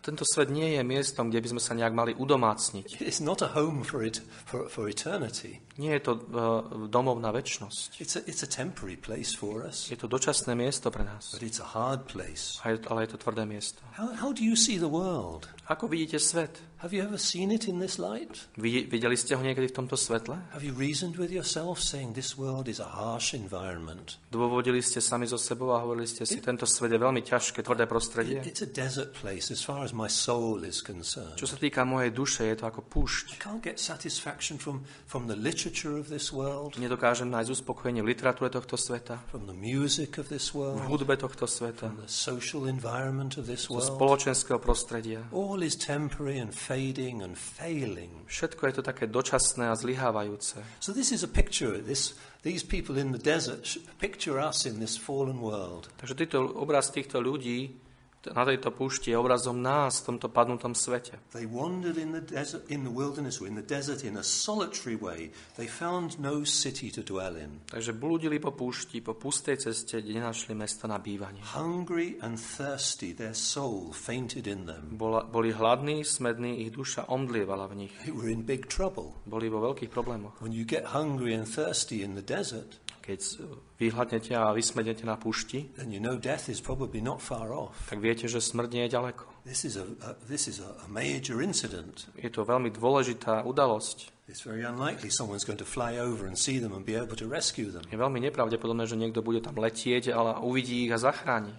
Tento 0.02 0.26
svet 0.26 0.50
nie 0.50 0.78
je 0.78 0.82
miestom, 0.82 1.30
kde 1.30 1.42
by 1.42 1.48
sme 1.58 1.62
sa 1.62 1.74
nejak 1.78 1.94
mali 1.94 2.12
udomácniť. 2.18 3.02
It's 3.02 3.22
not 3.22 3.42
a 3.42 3.54
home 3.54 3.86
for, 3.86 4.02
it, 4.02 4.22
for, 4.50 4.66
for 4.70 4.90
eternity. 4.90 5.62
Nie 5.78 5.98
je 6.02 6.10
to 6.10 6.14
uh, 6.18 6.90
domov 6.90 7.22
na 7.22 7.30
väčnosť. 7.30 8.02
It's 8.02 8.18
a, 8.18 8.22
it's 8.26 8.42
a 8.42 8.50
temporary 8.50 8.98
place 8.98 9.34
for 9.34 9.62
us, 9.66 9.90
Je 9.90 9.98
to 9.98 10.10
dočasné 10.10 10.54
miesto 10.58 10.90
pre 10.90 11.06
nás. 11.06 11.34
but 11.34 11.42
it's 11.46 11.62
a 11.62 11.70
hard 11.78 12.10
place. 12.10 12.58
Ale 12.66 13.06
je 13.06 13.14
to 13.14 13.18
tvrdé 13.22 13.46
miesto. 13.46 13.82
How, 13.94 14.10
how 14.18 14.30
do 14.34 14.42
you 14.42 14.58
see 14.58 14.82
the 14.82 14.90
world? 14.90 15.46
Ako 15.72 15.88
vidíte 15.88 16.20
svet? 16.20 16.60
Have 16.82 16.98
you 16.98 17.06
ever 17.06 17.16
seen 17.16 17.54
it 17.54 17.70
in 17.70 17.80
this 17.80 17.96
light? 18.02 18.50
Videli 18.58 19.14
ste 19.14 19.38
ho 19.38 19.42
niekedy 19.46 19.70
v 19.70 19.76
tomto 19.78 19.94
svetle? 19.94 20.34
Have 20.52 20.66
you 20.66 20.74
reasoned 20.74 21.16
with 21.16 21.30
yourself, 21.30 21.78
saying 21.80 22.18
this 22.18 22.34
world 22.36 22.66
is 22.68 22.82
a 22.82 22.90
harsh 22.90 23.38
environment? 23.38 24.18
Dôvodili 24.34 24.82
ste 24.82 24.98
sami 24.98 25.30
so 25.30 25.38
sebou 25.38 25.72
a 25.72 25.80
hovorili 25.80 26.10
ste 26.10 26.26
si, 26.26 26.42
tento 26.42 26.66
svet 26.66 26.92
je 26.92 27.00
veľmi 27.00 27.22
ťažké, 27.22 27.62
tvrdé 27.64 27.86
prostredie. 27.86 28.42
It's 28.44 28.66
a 28.66 28.68
desert 28.68 29.14
place 29.14 29.54
as 29.54 29.62
far 29.62 29.86
as 29.86 29.94
my 29.94 30.10
soul 30.10 30.66
is 30.66 30.82
concerned. 30.82 31.38
Čo 31.38 31.46
sa 31.46 31.56
týka 31.56 31.86
mojej 31.86 32.10
duše, 32.12 32.50
je 32.50 32.58
to 32.60 32.66
ako 32.68 32.82
I 32.82 32.88
púšť. 32.92 33.26
can't 33.40 33.62
get 33.64 33.78
satisfaction 33.78 34.58
from, 34.58 34.82
from 35.06 35.30
the 35.30 35.38
literature 35.38 35.96
of 35.96 36.10
this 36.10 36.34
world, 36.34 36.76
Nedokážem 36.82 37.30
nájsť 37.30 37.62
uspokojenie 37.62 38.02
v 38.02 38.12
literatúre 38.18 38.50
tohto 38.50 38.74
sveta, 38.76 39.22
from 39.30 39.46
the 39.48 39.56
music 39.56 40.18
of 40.18 40.34
this 40.34 40.50
v 40.52 40.66
world, 40.66 40.82
hudbe 40.90 41.14
tohto 41.16 41.46
sveta, 41.46 41.94
from 41.94 42.02
the 42.02 42.10
social 42.10 42.66
environment 42.66 43.38
of 43.38 43.46
this 43.46 43.70
zo 43.70 43.78
world. 43.78 43.86
spoločenského 43.86 44.58
prostredia. 44.58 45.22
All 45.30 45.61
is 45.62 45.76
temporary 45.76 46.42
and 46.42 46.54
fading 46.54 47.22
and 47.22 47.38
failing. 47.38 48.26
Všetko 48.28 48.62
je 48.68 48.74
to 48.74 48.84
také 48.84 49.06
dočasné 49.08 49.70
a 49.70 49.76
zlyhávajúce. 49.78 50.58
So 50.80 50.94
this 50.94 51.12
is 51.12 51.24
a 51.24 51.32
picture. 51.32 51.78
This, 51.78 52.18
these 52.42 52.66
people 52.66 52.98
in 52.98 53.12
the 53.14 53.22
desert 53.22 53.78
picture 54.02 54.42
us 54.42 54.66
in 54.66 54.82
this 54.82 54.98
fallen 54.98 55.42
world. 55.42 55.94
Takže 55.98 56.16
týto, 56.16 56.40
obraz 56.58 56.90
týchto 56.90 57.22
ľudí 57.22 57.91
na 58.30 58.46
tejto 58.46 58.70
púšti 58.70 59.10
je 59.10 59.18
obrazom 59.18 59.58
nás 59.58 60.06
v 60.06 60.14
tomto 60.14 60.30
padnutom 60.30 60.78
svete. 60.78 61.18
They 61.34 61.50
wandered 61.50 61.98
in 61.98 62.14
the 62.14 62.22
desert, 62.22 62.70
in 62.70 62.86
the 62.86 62.94
wilderness, 62.94 63.42
or 63.42 63.50
in 63.50 63.58
the 63.58 63.66
desert, 63.66 64.06
in 64.06 64.22
a 64.22 64.26
solitary 64.26 64.94
way. 64.94 65.34
They 65.58 65.66
found 65.66 66.22
no 66.22 66.46
city 66.46 66.94
to 66.94 67.02
dwell 67.02 67.34
in. 67.34 67.66
Takže 67.66 67.98
blúdili 67.98 68.38
po 68.38 68.54
púšti, 68.54 69.02
po 69.02 69.18
pustej 69.18 69.58
ceste, 69.58 70.06
kde 70.06 70.22
nenašli 70.22 70.54
mesto 70.54 70.86
na 70.86 71.02
bývanie. 71.02 71.42
Hungry 71.58 72.22
and 72.22 72.38
thirsty, 72.38 73.18
their 73.18 73.34
soul 73.34 73.90
fainted 73.90 74.46
in 74.46 74.70
them. 74.70 74.94
Bola, 74.94 75.26
boli 75.26 75.50
hladní, 75.50 76.06
smední, 76.06 76.62
ich 76.62 76.72
duša 76.76 77.10
omdlievala 77.10 77.66
v 77.74 77.90
nich. 77.90 77.94
They 78.06 78.14
were 78.14 78.30
in 78.30 78.46
big 78.46 78.70
trouble. 78.70 79.18
Boli 79.26 79.50
vo 79.50 79.66
veľkých 79.66 79.90
problémoch. 79.90 80.38
When 80.46 80.54
you 80.54 80.68
get 80.68 80.94
hungry 80.94 81.34
and 81.34 81.50
thirsty 81.50 82.06
in 82.06 82.14
the 82.14 82.26
desert, 82.26 82.78
Keď 83.12 83.44
vyhľadnete 83.76 84.32
a 84.40 84.56
vysmednete 84.56 85.04
na 85.04 85.20
púšti, 85.20 85.76
then 85.76 85.92
you 85.92 86.00
know 86.00 86.16
death 86.16 86.48
is 86.48 86.64
probably 86.64 87.04
not 87.04 87.20
far 87.20 87.52
off. 87.52 87.76
tak 87.92 88.00
viete, 88.00 88.32
že 88.32 88.40
smrť 88.40 88.70
nie 88.72 88.88
je 88.88 88.96
ďaleko. 88.96 89.28
This 89.44 89.68
is 89.68 89.76
a, 89.76 89.84
a 90.00 90.16
this 90.32 90.48
is 90.48 90.64
a, 90.64 90.72
major 90.88 91.44
incident. 91.44 92.08
Je 92.16 92.32
to 92.32 92.48
veľmi 92.48 92.72
dôležitá 92.72 93.44
udalosť. 93.44 94.21
It's 94.32 94.48
very 94.48 94.64
unlikely 94.64 95.12
someone's 95.12 95.44
going 95.44 95.60
to 95.60 95.68
fly 95.68 96.00
over 96.00 96.24
and 96.24 96.40
see 96.40 96.56
them 96.64 96.72
and 96.72 96.88
be 96.88 96.96
able 96.96 97.20
to 97.20 97.28
rescue 97.28 97.68
them. 97.68 97.84
Je 97.92 98.00
veľmi 98.00 98.24
nepravdepodobné, 98.32 98.88
že 98.88 98.96
niekto 98.96 99.20
bude 99.20 99.44
tam 99.44 99.60
letieť, 99.60 100.08
ale 100.16 100.40
uvidí 100.40 100.88
ich 100.88 100.92
a 100.96 101.00
zachráni. 101.04 101.52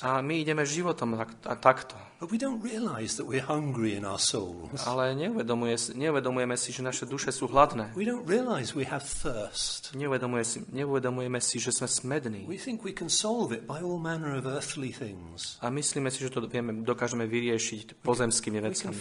A 0.00 0.10
my 0.24 0.34
ideme 0.40 0.64
životom 0.64 1.20
takto. 1.60 2.00
but 2.24 2.32
we 2.32 2.38
don't 2.38 2.64
realize 2.64 3.16
that 3.16 3.26
we're 3.26 3.44
hungry 3.44 3.92
in 3.94 4.04
our 4.04 4.18
souls. 4.18 4.86
Ale 4.86 5.12
neuvedomuje, 5.12 5.76
neuvedomujeme 5.92 6.56
si, 6.56 6.72
že 6.72 6.80
naše 6.80 7.04
duše 7.04 7.28
sú 7.28 7.52
hladné. 7.52 7.92
Neuvedomuje 9.92 10.44
si, 10.48 10.58
neuvedomujeme 10.72 11.40
si, 11.44 11.60
že 11.60 11.68
sme 11.76 11.84
smední. 11.84 12.48
A 15.60 15.66
myslíme 15.68 16.08
si, 16.08 16.18
že 16.24 16.30
to 16.32 16.40
vieme, 16.48 16.72
dokážeme 16.80 17.28
vyriešiť 17.28 18.00
pozemskými 18.00 18.58
vecami. 18.72 18.96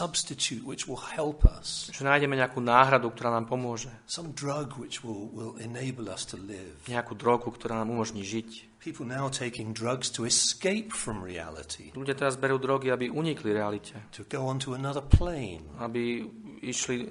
Substitute 0.00 0.64
which 0.64 0.88
will 0.88 1.02
help 1.12 1.44
us, 1.44 1.92
Že 1.92 2.08
nájdeme 2.08 2.34
nejakú 2.34 2.58
náhradu, 2.58 3.12
ktorá 3.12 3.28
nám 3.30 3.44
pomôže. 3.44 3.92
some 4.08 4.32
drug 4.32 4.80
which 4.80 5.04
will, 5.04 5.28
will 5.30 5.54
enable 5.60 6.08
us 6.08 6.24
to 6.24 6.40
live. 6.40 6.80
Nejakú 6.88 7.12
drogu, 7.14 7.52
ktorá 7.52 7.76
nám 7.76 7.92
umožní 7.92 8.24
žiť. 8.24 8.72
People 8.80 9.04
now 9.04 9.28
taking 9.28 9.76
drugs 9.76 10.08
to 10.08 10.24
escape 10.24 10.96
from 10.96 11.20
reality, 11.20 11.92
Ľudia 11.92 12.16
teraz 12.16 12.40
berú 12.40 12.56
drogy, 12.56 12.88
aby 12.88 13.12
unikli 13.12 13.52
realite. 13.52 13.92
to 14.08 14.24
go 14.24 14.48
onto 14.48 14.72
another 14.72 15.04
plane. 15.04 15.60
Aby 15.76 16.24
išli, 16.60 17.04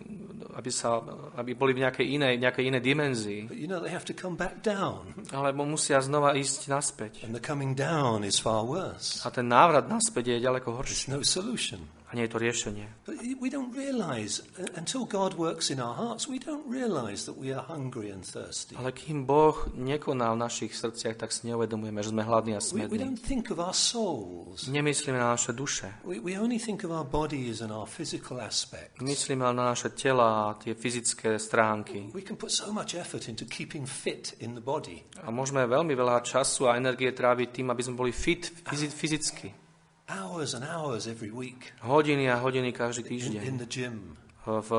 aby, 0.57 0.69
sa, 0.69 0.97
aby 1.37 1.53
boli 1.53 1.77
v 1.77 1.85
nejakej 1.85 2.05
inej, 2.09 2.33
nejakej 2.41 2.63
inej 2.73 2.81
dimenzii. 2.81 3.41
But 3.49 3.57
you 3.57 3.69
know, 3.69 3.77
they 3.81 3.93
have 3.93 4.01
to 4.09 4.17
come 4.17 4.33
back 4.33 4.65
down, 4.65 5.13
Alebo 5.29 5.61
musia 5.61 6.01
znova 6.01 6.33
ísť 6.33 6.73
naspäť. 6.73 7.21
and 7.21 7.37
the 7.37 7.41
coming 7.41 7.77
down 7.77 8.25
is 8.25 8.41
far 8.41 8.65
worse. 8.65 9.21
A 9.21 9.29
ten 9.29 9.45
návrat 9.45 9.85
naspäť 9.85 10.37
je 10.37 10.45
ďaleko 10.49 10.73
horší. 10.73 10.93
It's 10.93 11.05
no 11.05 11.21
solution. 11.21 11.85
A 12.09 12.17
nie 12.17 12.25
je 12.25 12.33
to 12.33 12.41
riešenie. 12.41 12.85
But 13.05 13.21
we 13.37 13.53
don't 13.53 13.69
realize, 13.69 14.41
uh, 14.57 14.65
until 14.73 15.05
God 15.05 15.37
works 15.37 15.69
in 15.69 15.77
our 15.77 15.93
hearts, 15.93 16.25
we 16.25 16.41
don't 16.41 16.65
realize 16.65 17.29
that 17.29 17.37
we 17.37 17.53
are 17.53 17.61
hungry 17.61 18.09
and 18.09 18.25
thirsty. 18.25 18.73
Ale 18.73 18.89
kým 18.91 19.29
Boh 19.29 19.53
nekoná 19.77 20.33
v 20.33 20.41
našich 20.41 20.73
srdciach, 20.73 21.21
tak 21.21 21.29
si 21.29 21.45
neuvedomujeme, 21.45 22.01
že 22.01 22.09
sme 22.09 22.25
hladní 22.25 22.57
a 22.57 22.61
We, 22.73 22.89
we 22.89 22.89
smední. 22.89 22.97
don't 22.97 23.21
think 23.21 23.53
of 23.53 23.61
our 23.61 23.77
souls. 23.77 24.65
Nemyslíme 24.65 25.21
na 25.21 25.37
naše 25.37 25.53
duše. 25.53 25.93
We, 26.01 26.17
we 26.17 26.33
only 26.33 26.57
think 26.57 26.81
of 26.81 26.89
our 26.89 27.05
bodies 27.05 27.61
and 27.61 27.69
our 27.69 27.85
physical 27.85 28.41
aspects. 28.41 28.97
Myslíme 28.97 29.45
na 29.45 29.77
naše 29.77 29.93
tela 29.93 30.49
a 30.49 30.57
tie 30.57 30.73
fyzické 30.73 31.37
stránky. 31.37 32.09
We 32.09 32.25
can 32.25 32.41
put 32.41 32.49
so 32.49 32.73
much 32.73 32.97
effort 32.97 33.29
into 33.29 33.45
keeping 33.45 33.85
fit 33.85 34.33
in 34.41 34.57
the 34.57 34.65
body. 34.65 35.05
A 35.21 35.29
môžeme 35.29 35.61
veľmi 35.61 35.93
veľa 35.93 36.25
času 36.25 36.65
a 36.65 36.73
energie 36.73 37.13
tráviť 37.13 37.53
tým, 37.53 37.69
aby 37.69 37.81
sme 37.85 37.93
boli 37.93 38.09
fit 38.09 38.49
fyzi- 38.65 38.89
fyzicky. 38.89 39.68
Hours 40.09 40.57
and 40.57 40.65
hours 40.65 41.05
every 41.05 41.29
week 41.29 41.71
Hodiny 41.85 42.25
a 42.33 42.41
hodiny 42.41 42.73
každý 42.73 43.05
týždeň 43.05 43.45
in 43.45 43.57
the 43.61 43.69
gym. 43.69 44.17
v, 44.49 44.71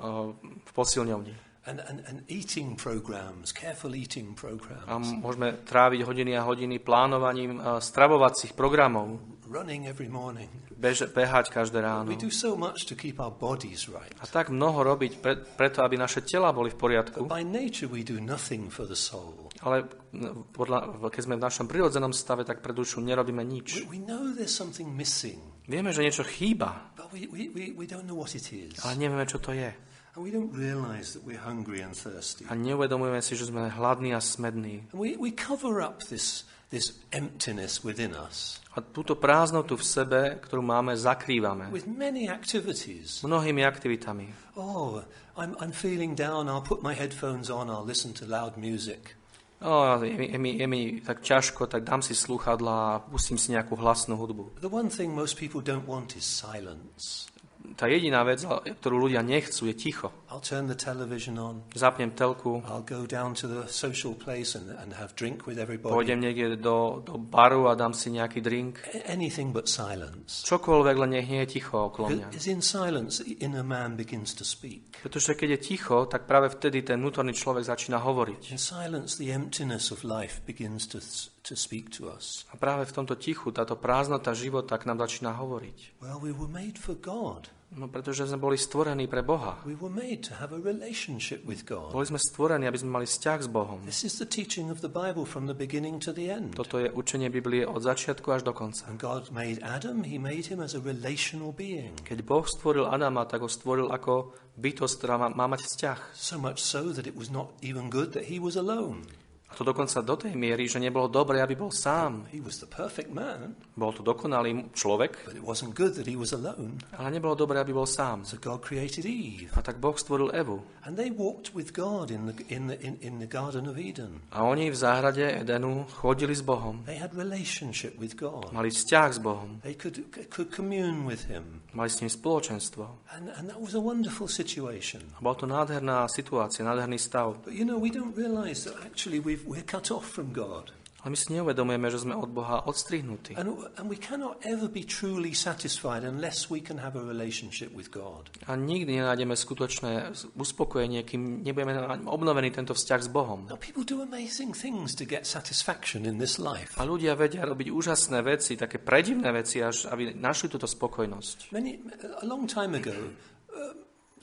v, 0.00 0.72
posilňovni. 0.72 1.34
And, 1.68 1.84
and, 1.84 2.00
and 2.08 2.24
eating 2.24 2.72
programs, 2.72 3.52
careful 3.52 3.92
eating 3.92 4.32
A 4.32 4.38
programs, 4.40 5.12
môžeme 5.12 5.60
tráviť 5.60 6.08
hodiny 6.08 6.32
a 6.32 6.42
hodiny 6.48 6.80
plánovaním 6.80 7.60
eh, 7.60 7.84
stravovacích 7.84 8.56
programov, 8.56 9.20
running 9.50 9.90
every 9.90 10.06
morning. 10.06 10.46
bež, 10.78 11.10
behať 11.10 11.50
každé 11.50 11.82
ráno. 11.82 12.06
We 12.06 12.16
do 12.16 12.30
so 12.30 12.54
much 12.54 12.86
to 12.86 12.94
keep 12.94 13.18
our 13.18 13.34
bodies 13.34 13.90
right. 13.90 14.14
A 14.22 14.30
tak 14.30 14.48
mnoho 14.54 14.86
robiť 14.86 15.12
pre, 15.18 15.34
preto, 15.42 15.82
aby 15.82 15.98
naše 15.98 16.22
tela 16.22 16.54
boli 16.54 16.70
v 16.70 16.78
poriadku. 16.78 17.26
But 17.26 17.34
by 17.34 17.42
nature, 17.42 17.90
we 17.90 18.06
do 18.06 18.22
nothing 18.22 18.70
for 18.70 18.86
the 18.86 18.96
soul. 18.96 19.50
Ale 19.66 19.90
no, 20.14 20.46
podľa, 20.54 21.02
keď 21.10 21.22
sme 21.26 21.34
v 21.36 21.42
našom 21.42 21.66
prirodzenom 21.66 22.14
stave, 22.14 22.46
tak 22.46 22.62
pre 22.62 22.70
dušu 22.72 23.02
nerobíme 23.02 23.42
We, 23.42 23.50
nič. 23.58 23.68
we 23.90 23.98
know 23.98 24.30
there's 24.30 24.54
something 24.54 24.86
missing, 24.88 25.42
Vieme, 25.66 25.90
že 25.92 26.02
niečo 26.02 26.22
chýba, 26.26 26.94
but 26.98 27.10
we, 27.12 27.26
we, 27.30 27.50
we, 27.50 27.64
we 27.74 27.86
don't 27.86 28.06
know 28.06 28.16
what 28.16 28.32
it 28.38 28.46
is. 28.54 28.78
ale 28.86 28.94
nevieme, 28.96 29.26
čo 29.26 29.42
to 29.42 29.50
je. 29.52 29.70
And 30.14 30.22
we 30.26 30.30
don't 30.34 30.50
realize 30.50 31.14
that 31.14 31.22
we're 31.22 31.38
hungry 31.42 31.82
and 31.82 31.94
thirsty. 31.94 32.42
A 32.50 32.58
neuvedomujeme 32.58 33.22
si, 33.22 33.38
že 33.38 33.46
sme 33.50 33.70
hladní 33.70 34.10
a 34.14 34.20
smední. 34.22 34.90
And 34.90 34.98
we, 34.98 35.14
we 35.18 35.30
cover 35.30 35.78
up 35.82 36.02
this, 36.06 36.46
this 36.74 36.98
emptiness 37.14 37.82
within 37.82 38.14
us 38.14 38.59
A 38.70 38.78
túto 38.78 39.18
prázdnotu 39.18 39.74
v 39.74 39.82
sebe, 39.82 40.20
ktorú 40.38 40.62
máme, 40.62 40.94
zakrývame 40.94 41.74
with 41.74 41.90
many 41.90 42.30
activities. 42.30 43.18
mnohými 43.26 43.66
aktivitami. 43.66 44.54
Oh, 44.54 45.02
I'm, 45.34 45.58
I'm 45.58 45.74
feeling 45.74 46.14
down. 46.14 46.46
I'll 46.46 46.62
put 46.62 46.78
my 46.78 46.94
headphones 46.94 47.50
on. 47.50 47.66
I'll 47.66 47.86
listen 47.86 48.14
to 48.22 48.24
loud 48.30 48.54
music. 48.54 49.18
O, 49.60 50.00
je, 50.00 50.16
mi, 50.16 50.26
je, 50.32 50.38
mi, 50.38 50.50
je 50.56 50.66
mi 50.66 50.80
tak 51.04 51.20
ťažko, 51.20 51.68
tak 51.68 51.84
dám 51.84 52.00
si 52.00 52.16
slúchadla 52.16 52.96
a 52.96 53.00
pustím 53.04 53.36
si 53.36 53.52
nejakú 53.52 53.76
hlasnú 53.76 54.16
hudbu. 54.16 54.62
The 54.64 54.72
one 54.72 54.88
thing 54.88 55.12
most 55.12 55.36
people 55.36 55.60
don't 55.60 55.84
want 55.84 56.16
is 56.16 56.24
silence. 56.24 57.28
Tá 57.76 57.84
jediná 57.84 58.24
vec, 58.24 58.40
ktorú 58.80 59.10
ľudia 59.10 59.20
nechcú, 59.20 59.68
je 59.68 59.76
ticho. 59.76 60.08
I'll 60.30 60.38
turn 60.38 60.70
the 60.70 60.78
television 60.78 61.42
on. 61.42 61.66
Zapnem 61.74 62.14
telku, 62.14 62.62
I'll 62.62 62.86
go 62.86 63.02
down 63.02 63.34
to 63.42 63.50
the 63.50 63.66
social 63.66 64.14
place 64.14 64.54
and, 64.54 64.70
and 64.70 64.94
have 64.94 65.18
drink 65.18 65.42
with 65.42 65.58
everybody. 65.58 65.90
pôjdem 65.90 66.22
niekde 66.22 66.54
do, 66.54 67.02
do 67.02 67.18
baru 67.18 67.66
a 67.66 67.74
dám 67.74 67.90
si 67.90 68.14
nejaký 68.14 68.38
drink. 68.38 68.78
Anything 69.10 69.50
but 69.50 69.66
silence. 69.66 70.46
Čokoľvek, 70.46 70.94
len 71.02 71.10
nech 71.18 71.26
nie 71.26 71.42
je 71.42 71.58
ticho 71.58 71.90
okolo 71.90 72.14
mňa. 72.14 72.30
Because 72.30 72.46
in 72.46 72.62
silence, 72.62 73.18
the 73.18 73.42
inner 73.42 73.66
man 73.66 73.98
begins 73.98 74.30
to 74.38 74.46
speak. 74.46 75.02
Pretože 75.02 75.34
keď 75.34 75.58
je 75.58 75.74
ticho, 75.74 76.06
tak 76.06 76.30
práve 76.30 76.46
vtedy 76.54 76.86
ten 76.86 77.02
vnútorný 77.02 77.34
človek 77.34 77.66
začína 77.66 77.98
hovoriť. 77.98 78.54
In 78.54 78.62
silence, 78.62 79.18
the 79.18 79.34
emptiness 79.34 79.90
of 79.90 80.06
life 80.06 80.46
begins 80.46 80.86
to, 80.94 81.02
to 81.42 81.58
speak 81.58 81.90
to 81.90 82.06
us. 82.06 82.46
A 82.54 82.56
práve 82.56 82.86
v 82.86 82.94
tomto 82.94 83.18
tichu, 83.18 83.50
táto 83.50 83.74
prázdnota 83.74 84.30
života 84.30 84.78
k 84.78 84.86
nám 84.86 85.02
začína 85.02 85.34
hovoriť. 85.34 85.98
Well, 85.98 86.22
we 86.22 86.30
were 86.30 86.46
made 86.46 86.78
for 86.78 86.94
God. 86.94 87.50
No 87.70 87.86
pretože 87.86 88.26
sme 88.26 88.42
boli 88.42 88.58
stvorení 88.58 89.06
pre 89.06 89.22
Boha. 89.22 89.62
We 89.62 89.78
were 89.78 89.94
made 89.94 90.26
to 90.26 90.34
have 90.42 90.50
a 90.50 90.58
relationship 90.58 91.46
with 91.46 91.62
God. 91.62 91.94
Boli 91.94 92.02
sme 92.02 92.18
stvorení, 92.18 92.66
aby 92.66 92.82
sme 92.82 92.98
mali 92.98 93.06
vzťah 93.06 93.38
s 93.46 93.48
Bohom. 93.48 93.78
This 93.86 94.02
is 94.02 94.18
the 94.18 94.26
teaching 94.26 94.74
of 94.74 94.82
the 94.82 94.90
Bible 94.90 95.22
from 95.22 95.46
the 95.46 95.54
beginning 95.54 96.02
to 96.02 96.10
the 96.10 96.34
end. 96.34 96.58
Toto 96.58 96.82
je 96.82 96.90
učenie 96.90 97.30
Biblie 97.30 97.62
od 97.62 97.78
začiatku 97.86 98.26
až 98.34 98.42
do 98.42 98.50
konca. 98.50 98.90
And 98.90 98.98
God 98.98 99.30
made 99.30 99.62
Adam, 99.62 100.02
He 100.02 100.18
made 100.18 100.50
him 100.50 100.58
as 100.58 100.74
a 100.74 100.82
relational 100.82 101.54
being. 101.54 101.94
Keď 102.02 102.26
Boh 102.26 102.42
stvoril 102.42 102.90
Adama, 102.90 103.22
tak 103.30 103.46
ho 103.46 103.50
stvoril 103.50 103.86
ako 103.94 104.34
bytosť, 104.58 104.94
ktorá 104.98 105.14
má, 105.22 105.28
má 105.30 105.46
mať 105.46 105.62
vzťah. 105.62 105.98
So 106.18 106.42
much 106.42 106.58
so 106.58 106.90
that 106.90 107.06
it 107.06 107.14
was 107.14 107.30
not 107.30 107.54
even 107.62 107.86
good 107.86 108.18
that 108.18 108.26
he 108.26 108.42
was 108.42 108.58
alone. 108.58 109.06
A 109.50 109.54
to 109.58 109.64
dokonca 109.64 110.00
do 110.00 110.16
tej 110.16 110.38
miery, 110.38 110.70
že 110.70 110.78
nebolo 110.78 111.10
dobré, 111.10 111.42
aby 111.42 111.58
bol 111.58 111.74
sám. 111.74 112.30
He 112.30 112.38
was 112.38 112.62
the 112.62 112.70
perfect 112.70 113.10
man, 113.10 113.58
Bol 113.76 113.92
to 113.96 114.02
dokonalý 114.04 114.70
človek, 114.76 115.24
but 115.24 115.34
it 115.34 115.42
wasn't 115.42 115.74
good 115.74 115.96
that 115.96 116.06
he 116.06 116.16
was 116.16 116.30
alone. 116.32 116.78
ale 116.94 117.10
nebolo 117.10 117.34
dobré, 117.34 117.58
aby 117.60 117.72
bol 117.72 117.86
sám. 117.88 118.24
So 118.24 118.36
God 118.36 118.60
created 118.60 119.08
Eve. 119.08 119.50
A 119.56 119.62
tak 119.62 119.80
Boh 119.80 119.96
stvoril 119.96 120.30
Evu. 120.36 120.62
And 120.84 120.96
they 120.96 121.10
walked 121.10 121.54
with 121.56 121.72
God 121.72 122.10
in 122.10 122.26
the, 122.30 122.34
in 122.48 122.68
the, 122.68 122.76
in, 122.78 122.94
in 123.00 123.18
the 123.18 123.26
Garden 123.26 123.66
of 123.68 123.78
Eden. 123.78 124.20
A 124.32 124.44
oni 124.44 124.70
v 124.70 124.76
záhrade 124.76 125.24
Edenu 125.40 125.86
chodili 125.90 126.36
s 126.36 126.44
Bohom. 126.44 126.84
They 126.84 127.00
had 127.00 127.10
relationship 127.16 127.98
with 127.98 128.14
God. 128.20 128.52
Mali 128.52 128.70
vzťah 128.70 129.08
s 129.12 129.18
Bohom. 129.18 129.58
They 129.64 129.74
could, 129.74 130.04
could 130.30 130.54
commune 130.54 131.08
with 131.08 131.26
him. 131.26 131.64
Mali 131.72 131.90
s 131.90 132.00
ním 132.04 132.10
spoločenstvo. 132.12 132.84
And, 133.16 133.32
and 133.34 133.48
that 133.48 133.60
was 133.60 133.74
a 133.74 133.80
wonderful 133.80 134.28
situation. 134.28 135.00
A 135.16 135.24
bola 135.24 135.34
to 135.40 135.46
nádherná 135.48 136.04
situácia, 136.08 136.60
nádherný 136.64 137.00
stav. 137.00 137.40
But 137.44 137.56
you 137.56 137.64
know, 137.64 137.80
we 137.80 137.88
don't 137.88 138.12
realize 138.12 138.68
that 138.68 138.76
actually 138.84 139.24
we've, 139.24 139.39
we're 139.46 139.66
cut 139.66 139.90
off 139.90 140.06
from 140.08 140.32
God. 140.32 140.72
Ale 141.00 141.16
my 141.16 141.18
si 141.18 141.32
neuvedomujeme, 141.32 141.88
že 141.88 142.04
sme 142.04 142.12
od 142.12 142.28
Boha 142.28 142.60
odstrihnutí. 142.68 143.32
And, 143.40 143.56
and 143.80 143.88
we 143.88 143.96
cannot 143.96 144.36
ever 144.44 144.68
be 144.68 144.84
truly 144.84 145.32
satisfied 145.32 146.04
unless 146.04 146.52
we 146.52 146.60
can 146.60 146.76
have 146.76 146.92
a 146.92 147.00
relationship 147.00 147.72
with 147.72 147.88
God. 147.88 148.28
A 148.44 148.52
nikdy 148.52 149.00
nenájdeme 149.00 149.32
skutočné 149.32 150.12
uspokojenie, 150.36 151.00
kým 151.08 151.40
nebudeme 151.40 151.72
obnovený 152.04 152.52
tento 152.52 152.76
vzťah 152.76 153.00
s 153.00 153.08
Bohom. 153.08 153.48
Now, 153.48 153.56
people 153.56 153.80
do 153.80 154.04
amazing 154.04 154.52
things 154.52 154.92
to 155.00 155.08
get 155.08 155.24
satisfaction 155.24 156.04
in 156.04 156.20
this 156.20 156.36
life. 156.36 156.76
A 156.76 156.84
ľudia 156.84 157.16
vedia 157.16 157.48
robiť 157.48 157.72
úžasné 157.72 158.20
veci, 158.20 158.60
také 158.60 158.76
predivné 158.76 159.32
veci, 159.32 159.64
až 159.64 159.88
aby 159.88 160.12
našli 160.12 160.52
túto 160.52 160.68
spokojnosť. 160.68 161.48
Many, 161.56 161.80
a 162.20 162.28
long 162.28 162.44
time 162.44 162.76
ago, 162.76 162.92
uh, 162.92 163.72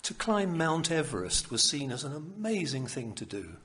to 0.06 0.14
climb 0.14 0.54
Mount 0.54 0.94
Everest 0.94 1.50
was 1.50 1.66
seen 1.66 1.90
as 1.90 2.06
an 2.06 2.14
amazing 2.14 2.86
thing 2.86 3.18
to 3.18 3.26
do. 3.26 3.58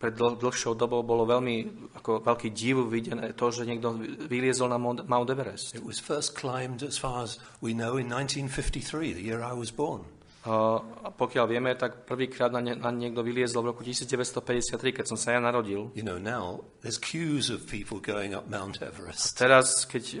Pred 0.00 0.16
dl- 0.16 0.40
dlhšou 0.40 0.72
dobou 0.80 1.04
bolo 1.04 1.28
veľmi 1.28 1.56
ako 2.00 2.24
veľký 2.24 2.48
div 2.56 2.88
videné 2.88 3.36
to, 3.36 3.52
že 3.52 3.68
niekto 3.68 4.00
vyliezol 4.32 4.72
na 4.72 4.80
Mount 4.80 5.28
Everest. 5.28 5.76
It 5.76 5.84
was 5.84 6.00
first 6.00 6.32
climbed, 6.32 6.80
as 6.80 6.96
far 6.96 7.20
as 7.20 7.36
we 7.60 7.76
know, 7.76 8.00
in 8.00 8.08
1953, 8.08 9.12
the 9.12 9.20
year 9.20 9.44
I 9.44 9.52
was 9.52 9.68
born. 9.68 10.08
A 10.40 11.12
pokiaľ 11.12 11.44
vieme, 11.44 11.76
tak 11.76 12.08
prvýkrát 12.08 12.48
na, 12.48 12.64
ne- 12.64 12.72
na 12.72 12.88
niekto 12.88 13.20
vyliezol 13.20 13.60
v 13.60 13.76
roku 13.76 13.84
1953, 13.84 14.96
keď 14.96 15.04
som 15.04 15.20
sa 15.20 15.36
ja 15.36 15.40
narodil. 15.40 15.92
You 15.92 16.00
know, 16.00 16.16
now 16.16 16.64
there's 16.80 16.96
queues 16.96 17.52
of 17.52 17.68
people 17.68 18.00
going 18.00 18.32
up 18.32 18.48
Mount 18.48 18.80
Everest. 18.80 19.36
Teraz, 19.36 19.84
keď 19.84 20.04
e, 20.16 20.20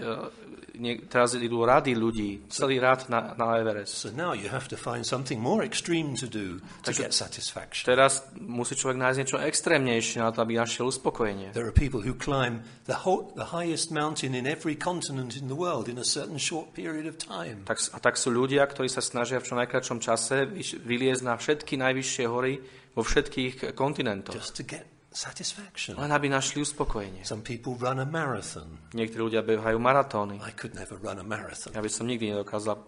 nie, 0.76 1.00
teraz 1.08 1.32
idú 1.32 1.64
rady 1.64 1.96
ľudí, 1.96 2.44
celý 2.52 2.76
rád 2.76 3.08
na, 3.08 3.32
na 3.32 3.56
Everest. 3.64 3.96
So 3.96 4.12
now 4.12 4.36
you 4.36 4.52
have 4.52 4.68
to 4.68 4.76
find 4.76 5.08
something 5.08 5.40
more 5.40 5.64
extreme 5.64 6.12
to 6.20 6.28
do 6.28 6.60
to 6.84 6.92
Takže- 6.92 7.00
get 7.00 7.12
satisfaction. 7.16 7.88
Teraz 7.88 8.20
musí 8.36 8.76
človek 8.76 9.00
nájsť 9.00 9.18
niečo 9.24 9.40
extrémnejšie 9.40 10.20
na 10.20 10.36
to, 10.36 10.44
aby 10.44 10.60
našiel 10.60 10.92
uspokojenie. 10.92 11.56
There 11.56 11.64
are 11.64 11.72
people 11.72 12.04
who 12.04 12.12
climb 12.12 12.60
the, 12.84 13.08
whole, 13.08 13.32
the 13.40 13.56
highest 13.56 13.88
mountain 13.88 14.36
in 14.36 14.44
every 14.44 14.76
continent 14.76 15.32
in 15.32 15.48
the 15.48 15.56
world 15.56 15.88
in 15.88 15.96
a 15.96 16.04
certain 16.04 16.36
short 16.36 16.76
period 16.76 17.08
of 17.08 17.16
time. 17.16 17.64
Tak, 17.64 17.80
a 17.96 17.98
tak 18.04 18.20
sú 18.20 18.28
ľudia, 18.28 18.68
ktorí 18.68 18.92
sa 18.92 19.00
snažia 19.00 19.40
v 19.40 19.48
čo 19.48 19.56
najkračšom 19.56 19.96
čase 19.96 20.09
vyš- 20.16 20.80
vyliezť 20.80 21.22
na 21.26 21.34
všetky 21.36 21.74
najvyššie 21.76 22.24
hory 22.26 22.62
vo 22.94 23.02
všetkých 23.02 23.74
kontinentoch. 23.74 24.34
just 24.34 24.56
to 24.56 24.64
get 24.66 24.86
satisfaction. 25.10 25.98
Len 25.98 26.10
aby 26.14 26.30
našli 26.30 26.62
uspokojenie. 26.62 27.26
Some 27.26 27.42
people 27.42 27.74
run 27.74 27.98
a 27.98 28.06
marathon. 28.06 28.78
Niektorí 28.94 29.26
ľudia 29.26 29.42
behajú 29.42 29.78
maratóny. 29.82 30.38
I 30.38 30.54
could 30.54 30.78
never 30.78 30.94
run 31.02 31.18
a 31.18 31.26
marathon. 31.26 31.74
Ja 31.74 31.82
by 31.82 31.90
som 31.90 32.06
nikdy 32.06 32.30
nedokázal 32.30 32.78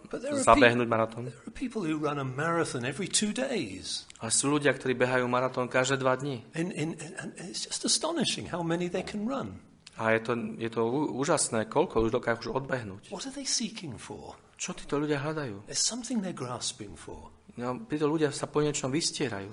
zabehnúť 0.46 0.86
maratón. 0.86 1.26
There 1.34 1.50
are 1.50 1.54
people 1.54 1.82
who 1.82 1.98
run 1.98 2.22
a 2.22 2.26
marathon 2.26 2.86
every 2.86 3.10
two 3.10 3.34
days. 3.34 4.06
Ale 4.22 4.30
sú 4.30 4.54
ľudia, 4.54 4.70
ktorí 4.70 4.94
behajú 4.94 5.26
maratón 5.26 5.66
každé 5.66 5.98
dva 5.98 6.14
dni. 6.14 6.46
In, 6.54 6.70
in, 6.70 6.88
and 7.18 7.34
it's 7.42 7.66
just 7.66 7.82
astonishing 7.82 8.46
how 8.54 8.62
many 8.62 8.86
they 8.86 9.02
can 9.02 9.26
run. 9.26 9.58
A 9.98 10.14
je 10.16 10.24
to, 10.24 10.32
je 10.56 10.70
to 10.72 10.82
úžasné, 11.18 11.68
koľko 11.68 12.06
už 12.08 12.10
dokážu 12.16 12.54
odbehnúť. 12.54 13.12
What 13.12 13.28
are 13.28 13.34
they 13.34 13.44
seeking 13.44 13.98
for? 13.98 14.38
Čo 14.62 14.78
títo 14.78 14.94
ľudia 15.02 15.18
hľadajú? 15.18 15.66
There's 15.66 15.82
something 15.82 16.22
they're 16.22 16.30
grasping 16.30 16.94
for. 16.94 17.34
No, 17.58 17.82
títo 17.90 18.06
ľudia 18.06 18.30
sa 18.30 18.46
po 18.46 18.62
niečom 18.62 18.94
vystierajú. 18.94 19.50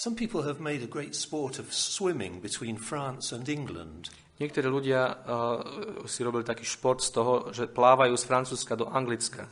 Some 0.00 0.16
people 0.16 0.48
have 0.48 0.64
made 0.64 0.80
a 0.80 0.88
great 0.88 1.12
sport 1.12 1.60
of 1.60 1.68
swimming 1.76 2.40
between 2.40 2.80
France 2.80 3.36
and 3.36 3.44
England. 3.52 4.08
Niektorí 4.40 4.68
ľudia 4.68 5.12
uh, 5.28 6.04
si 6.08 6.24
robili 6.24 6.44
taký 6.44 6.64
šport 6.64 7.04
z 7.04 7.08
toho, 7.12 7.32
že 7.52 7.68
plávajú 7.68 8.16
z 8.16 8.24
Francúzska 8.24 8.76
do 8.76 8.88
Anglicka. 8.88 9.48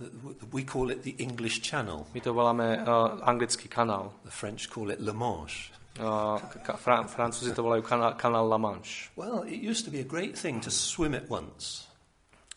We 0.53 0.65
call 0.65 0.93
it 0.93 1.05
the 1.05 1.17
English 1.21 1.61
Channel. 1.65 2.09
My 2.17 2.21
to 2.25 2.33
voláme 2.33 2.81
uh, 2.85 3.21
anglický 3.29 3.69
kanál. 3.69 4.13
The 4.25 4.33
French 4.33 4.69
call 4.73 4.93
it 4.93 5.01
Le 5.05 5.13
Manche. 5.13 5.73
Uh, 6.01 6.37
ka- 6.65 6.77
Fra- 6.81 7.05
Francúzi 7.09 7.53
to 7.53 7.61
volajú 7.65 7.85
kanál, 7.85 8.17
kanál 8.17 8.49
La 8.49 8.57
Manche. 8.61 9.13
Well, 9.17 9.45
it 9.45 9.61
used 9.61 9.85
to 9.85 9.93
be 9.93 10.01
a 10.01 10.09
great 10.09 10.37
thing 10.37 10.61
to 10.65 10.73
swim 10.73 11.13
it 11.13 11.29
once. 11.29 11.89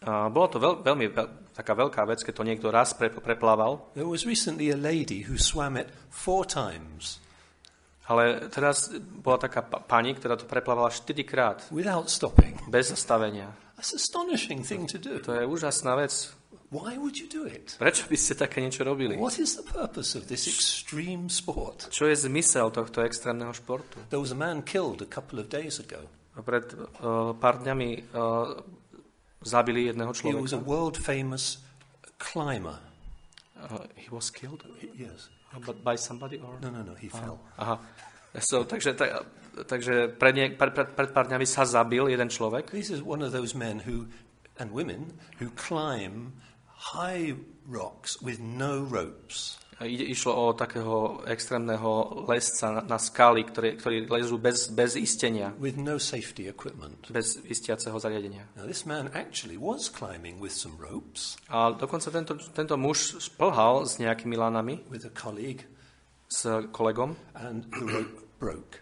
Bolo 0.06 0.48
to 0.48 0.62
veľ, 0.62 0.74
veľmi 0.86 1.06
veľ, 1.10 1.27
taká 1.58 1.74
veľká 1.74 2.06
vec, 2.06 2.22
keď 2.22 2.34
to 2.38 2.44
niekto 2.46 2.68
raz 2.70 2.94
pre, 2.94 3.10
preplával, 3.10 3.89
There 3.98 4.06
was 4.06 4.30
recently 4.30 4.70
a 4.70 4.77
lady 4.77 5.25
who 5.25 5.42
swam 5.42 5.74
it 5.77 5.89
four 6.13 6.46
times 6.46 7.18
ale 8.08 8.48
teraz 8.48 8.88
bola 9.20 9.36
taká 9.36 9.62
pa- 9.68 9.84
pani, 9.84 10.16
ktorá 10.16 10.39
to 10.39 10.48
preplávala 10.48 10.88
4 10.88 11.27
krát, 11.27 11.60
without 11.75 12.08
stopping. 12.08 12.56
bez 12.72 12.88
zastavenia. 12.96 13.51
That's 13.75 13.94
astonishing 13.94 14.63
thing 14.63 14.88
to 14.89 14.98
do. 14.98 15.20
To 15.22 15.36
je 15.36 15.44
úžasná 15.46 15.94
vec. 16.00 16.34
Why 16.72 17.00
would 17.00 17.16
you 17.16 17.32
do 17.32 17.48
it? 17.48 17.80
Prečo 17.80 18.08
by 18.12 18.18
ste 18.20 18.36
také 18.36 18.60
niečo 18.60 18.84
robili? 18.84 19.16
What 19.16 19.39
is 19.39 19.56
the 19.56 19.63
purpose 19.63 20.20
of 20.20 20.27
this 20.27 20.48
extreme 20.51 21.32
sport? 21.32 21.88
Čo 21.92 22.12
je 22.12 22.16
zmysel 22.27 22.72
tohto 22.75 23.04
extrémneho 23.04 23.56
športu? 23.56 24.00
There 24.12 24.20
was 24.20 24.36
a 24.36 24.39
man 24.39 24.63
killed 24.68 25.00
a 25.00 25.08
couple 25.08 25.39
of 25.39 25.48
days 25.48 25.80
ago. 25.80 26.04
Pred 26.36 26.75
uh, 26.75 27.34
pár 27.39 27.63
dňami 27.63 28.12
uh, 28.12 28.76
zabili 29.48 29.88
jedného 29.88 30.12
He 30.12 30.36
was 30.36 30.54
a 30.54 30.60
človeka. 30.60 30.68
world 30.68 30.96
famous 31.00 31.63
climber. 32.20 32.77
Uh, 33.58 33.88
he 33.96 34.12
was 34.12 34.30
killed 34.30 34.62
Yes. 34.94 35.32
But 35.66 35.82
by 35.82 35.96
somebody 35.98 36.38
or... 36.38 36.60
No, 36.62 36.70
no, 36.70 36.84
no, 36.84 36.94
he 36.94 37.10
fell. 37.10 37.39
Aha. 37.58 37.80
So, 38.38 38.62
takže, 38.68 38.94
ta, 38.94 39.25
takže 39.66 40.13
pred, 40.20 40.36
nie, 40.36 40.54
pred, 40.54 40.75
pred, 40.75 40.94
pred 40.94 41.10
pár 41.10 41.25
dňami 41.25 41.48
sa 41.48 41.66
zabil 41.66 42.13
jeden 42.13 42.30
človek. 42.30 42.70
This 42.70 42.92
is 42.94 43.01
one 43.01 43.25
of 43.25 43.32
those 43.34 43.56
men 43.58 43.82
who, 43.82 44.06
and 44.62 44.70
women, 44.70 45.18
who 45.39 45.50
climb 45.58 46.38
high 46.94 47.34
rocks 47.66 48.22
with 48.22 48.38
no 48.38 48.84
ropes. 48.86 49.58
Ide, 49.77 50.10
išlo 50.10 50.34
o 50.34 50.57
takého 50.57 51.22
extrémneho 51.29 52.25
lesca 52.25 52.74
na, 52.74 52.81
na 52.81 52.98
skaly, 52.98 53.46
ktoré, 53.46 53.77
ktorí 53.77 54.10
lezú 54.10 54.41
bez, 54.41 54.74
bez 54.74 54.98
istenia, 54.98 55.53
with 55.62 55.77
no 55.77 56.01
safety 56.01 56.50
equipment. 56.50 57.13
bez 57.13 57.38
istiaceho 57.46 57.93
zariadenia. 58.01 58.50
Now, 58.57 58.65
this 58.65 58.89
man 58.89 59.13
actually 59.13 59.53
was 59.53 59.86
climbing 59.86 60.41
with 60.41 60.50
some 60.50 60.81
ropes 60.81 61.38
A 61.53 61.77
dokonca 61.77 62.10
tento, 62.10 62.41
tento 62.57 62.74
muž 62.74 63.22
šplhal 63.22 63.86
s 63.86 64.01
nejakými 64.01 64.34
lanami 64.34 64.81
with 64.89 65.05
a 65.05 65.13
colleague, 65.13 65.69
s 66.25 66.50
kolegom 66.74 67.13
and 67.38 67.69
the 67.69 67.86
rope 67.86 68.17
broke, 68.41 68.81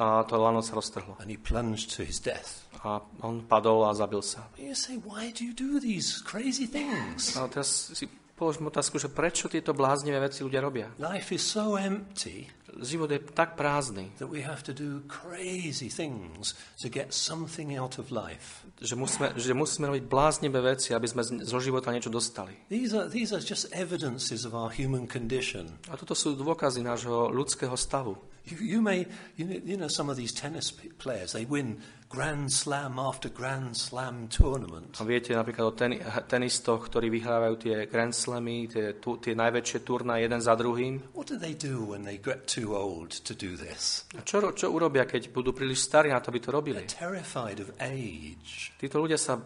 a 0.00 0.24
to 0.24 0.40
lano 0.40 0.64
sa 0.64 0.80
roztrhlo. 0.80 1.20
and 1.20 1.28
he 1.28 1.36
plunged 1.36 1.92
to 1.92 2.08
his 2.08 2.16
death. 2.16 2.64
A 2.88 3.04
on 3.20 3.44
padol 3.44 3.84
a 3.84 3.92
zabil 3.92 4.24
sa. 4.24 4.48
You 4.56 4.72
say, 4.72 4.96
why 4.96 5.28
do 5.30 5.44
you 5.44 5.52
do 5.52 5.76
these 5.76 6.24
crazy 6.24 6.64
things? 6.64 7.36
A 7.36 7.46
teraz 7.52 7.92
si 7.92 8.08
položím 8.42 8.66
otázku, 8.74 8.98
že 8.98 9.06
prečo 9.06 9.46
tieto 9.46 9.70
bláznivé 9.70 10.18
veci 10.18 10.42
ľudia 10.42 10.58
robia? 10.58 10.90
Life 10.98 11.30
is 11.30 11.46
so 11.46 11.78
empty 11.78 12.50
Život 12.80 13.10
je 13.10 13.20
tak 13.20 13.52
prázdny, 13.52 14.16
that 14.18 14.32
we 14.32 14.40
have 14.40 14.64
to 14.64 14.72
do 14.72 15.04
crazy 15.04 15.92
things 15.92 16.56
to 16.80 16.88
get 16.88 17.12
something 17.12 17.76
out 17.76 18.00
of 18.00 18.08
life. 18.08 18.64
že 18.80 18.96
musíme, 18.96 19.36
že 19.36 19.52
musíme 19.52 19.92
robiť 19.92 20.04
bláznivé 20.08 20.58
veci, 20.64 20.96
aby 20.96 21.04
sme 21.04 21.22
zo 21.22 21.58
života 21.60 21.92
niečo 21.92 22.08
dostali. 22.08 22.56
These 22.72 22.96
are, 22.96 23.06
these 23.12 23.30
are 23.36 23.44
just 23.44 23.68
evidences 23.76 24.48
of 24.48 24.56
our 24.56 24.72
human 24.72 25.04
condition. 25.04 25.76
A 25.92 26.00
toto 26.00 26.16
sú 26.16 26.32
dôkazy 26.32 26.80
nášho 26.80 27.28
ľudského 27.28 27.76
stavu. 27.76 28.16
You, 28.42 28.58
you 28.58 28.80
may, 28.82 29.06
you 29.38 29.46
know, 29.46 29.60
you 29.62 29.76
know, 29.78 29.86
some 29.86 30.10
of 30.10 30.16
these 30.18 30.34
tennis 30.34 30.74
players, 30.98 31.30
they 31.30 31.46
win 31.46 31.78
Grand 32.10 32.50
Slam 32.52 32.98
after 32.98 33.30
Grand 33.30 33.78
Slam 33.78 34.26
tournament. 34.28 34.98
A 35.00 35.06
viete 35.06 35.30
napríklad 35.32 35.64
o 35.64 35.72
ten, 35.72 35.96
tenistoch, 36.26 36.90
ktorí 36.90 37.06
vyhrávajú 37.08 37.54
tie 37.56 37.76
Grand 37.86 38.10
Slamy, 38.10 38.66
tie, 38.66 38.98
tu, 38.98 39.16
tie 39.22 39.38
najväčšie 39.38 39.78
turnaje 39.86 40.26
jeden 40.26 40.42
za 40.42 40.58
druhým. 40.58 41.14
What 41.14 41.30
do 41.30 41.38
they 41.38 41.54
do 41.54 41.86
when 41.86 42.02
they 42.02 42.18
get 42.18 42.50
too 42.50 42.74
old 42.74 43.14
to 43.24 43.32
do 43.32 43.54
this? 43.54 44.04
A 44.18 44.26
čo, 44.26 44.42
čo 44.52 44.74
urobia, 44.74 45.06
keď 45.06 45.30
budú 45.30 45.54
príliš 45.54 45.86
starí 45.86 46.10
na 46.10 46.18
to, 46.18 46.34
aby 46.34 46.42
to 46.42 46.50
robili? 46.50 46.82
They're 46.82 46.98
terrified 46.98 47.62
of 47.62 47.70
age, 47.78 48.74
Títo 48.76 48.98
ľudia 48.98 49.16
sa 49.16 49.38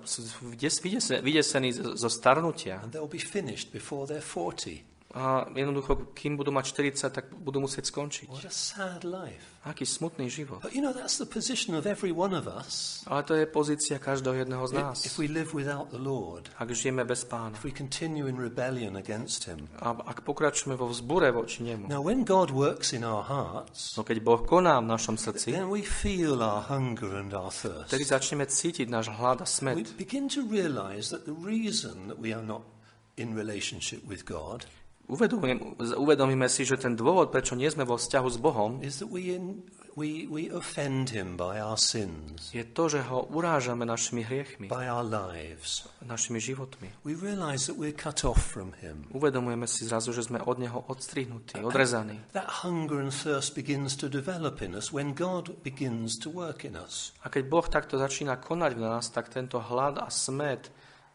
vydesení 1.21 1.69
zo 1.73 2.09
starnutia. 2.09 2.81
and 2.83 2.91
they'll 2.97 3.07
be 3.07 3.21
finished 3.21 3.71
before 3.71 4.09
they're 4.09 4.25
40. 4.25 4.96
A 5.15 5.47
jednoducho, 5.55 6.13
kým 6.13 6.35
budú 6.37 6.51
mať 6.51 6.75
40, 6.93 7.09
tak 7.09 7.25
budú 7.33 7.63
musieť 7.63 7.89
skončiť. 7.89 8.27
What 8.29 8.45
a 8.45 8.53
sad 8.53 9.07
life. 9.07 9.55
Aký 9.65 9.87
smutný 9.87 10.27
život. 10.29 10.61
But 10.61 10.75
you 10.75 10.83
know, 10.83 10.91
that's 10.93 11.17
the 11.17 11.25
position 11.25 11.73
of 11.75 11.87
every 11.87 12.11
one 12.13 12.35
of 12.35 12.45
us. 12.47 13.01
Ale 13.07 13.23
to 13.23 13.35
je 13.35 13.47
pozícia 13.47 13.97
každého 13.97 14.45
jedného 14.45 14.67
z 14.67 14.73
nás. 14.77 14.97
If 15.07 15.17
we 15.17 15.31
live 15.31 15.55
without 15.57 15.89
the 15.91 15.99
Lord, 15.99 16.51
Ak 16.59 16.69
žijeme 16.71 17.07
bez 17.07 17.25
pána. 17.25 17.55
if 17.57 17.65
we 17.65 17.73
continue 17.73 18.27
in 18.29 18.37
rebellion 18.37 18.99
against 18.99 19.47
Him. 19.47 19.71
A 19.81 19.95
ak 19.95 20.21
pokračujeme 20.23 20.75
vo 20.77 20.91
vzbure 20.91 21.31
voči 21.33 21.63
nemu. 21.65 21.87
Now, 21.89 22.03
when 22.05 22.27
God 22.27 22.51
works 22.53 22.93
in 22.93 23.01
our 23.07 23.23
hearts, 23.25 23.95
No 23.97 24.05
keď 24.05 24.21
Boh 24.21 24.43
koná 24.43 24.79
v 24.83 24.91
našom 24.91 25.17
srdci, 25.17 25.55
then 25.55 25.71
we 25.73 25.81
feel 25.87 26.43
our 26.45 26.67
hunger 26.67 27.17
and 27.17 27.33
our 27.33 27.51
thirst. 27.51 27.89
vtedy 27.89 28.05
začneme 28.05 28.45
cítiť 28.45 28.87
náš 28.87 29.11
hlad 29.11 29.41
a 29.43 29.47
We 29.47 29.51
smet. 29.51 29.97
begin 29.97 30.29
to 30.31 30.45
realize 30.45 31.09
that 31.15 31.25
the 31.25 31.35
reason 31.35 32.11
that 32.13 32.19
we 32.21 32.31
are 32.37 32.45
not 32.45 32.63
in 33.17 33.33
relationship 33.33 34.05
with 34.05 34.23
God 34.29 34.69
Uvedomíme, 35.07 35.79
uvedomíme 35.79 36.51
si, 36.51 36.67
že 36.67 36.75
ten 36.75 36.99
dôvod, 36.99 37.31
prečo 37.31 37.55
nie 37.55 37.71
sme 37.71 37.87
vo 37.87 37.95
vzťahu 37.95 38.27
s 38.27 38.39
Bohom, 38.43 38.83
is 38.83 38.99
that 38.99 39.07
we, 39.07 39.31
in, 39.31 39.63
we, 39.95 40.27
we 40.27 40.51
offend 40.51 41.15
Him 41.15 41.39
by 41.39 41.63
our 41.63 41.79
sins, 41.79 42.51
je 42.51 42.67
to, 42.67 42.91
že 42.91 43.07
ho 43.07 43.23
urážame 43.31 43.87
našimi 43.87 44.27
hriechmi, 44.27 44.67
by 44.67 44.91
our 44.91 45.07
lives. 45.07 45.87
našimi 46.03 46.43
životmi. 46.43 47.07
We 47.07 47.15
realize 47.15 47.71
that 47.71 47.79
we're 47.79 47.95
cut 47.95 48.27
off 48.27 48.43
from 48.43 48.75
Him. 48.83 49.07
Uvedomujeme 49.15 49.71
si 49.71 49.87
zrazu, 49.87 50.11
že 50.11 50.27
sme 50.27 50.43
od 50.43 50.59
neho 50.59 50.83
odstrihnutí, 50.91 51.63
odrezaní. 51.63 52.19
That 52.35 52.67
hunger 52.67 52.99
and 52.99 53.15
thirst 53.15 53.55
begins 53.55 53.95
to 54.03 54.11
develop 54.11 54.59
in 54.59 54.75
us 54.75 54.91
when 54.91 55.15
God 55.15 55.55
begins 55.63 56.19
to 56.27 56.35
work 56.35 56.67
in 56.67 56.75
us. 56.75 57.15
A 57.23 57.31
keď 57.31 57.43
Boh 57.47 57.67
takto 57.71 57.95
začína 57.95 58.43
konať 58.43 58.75
v 58.75 58.83
nás, 58.83 59.07
tak 59.15 59.31
tento 59.31 59.63
hlad 59.63 60.03
a 60.03 60.11
smet 60.11 60.67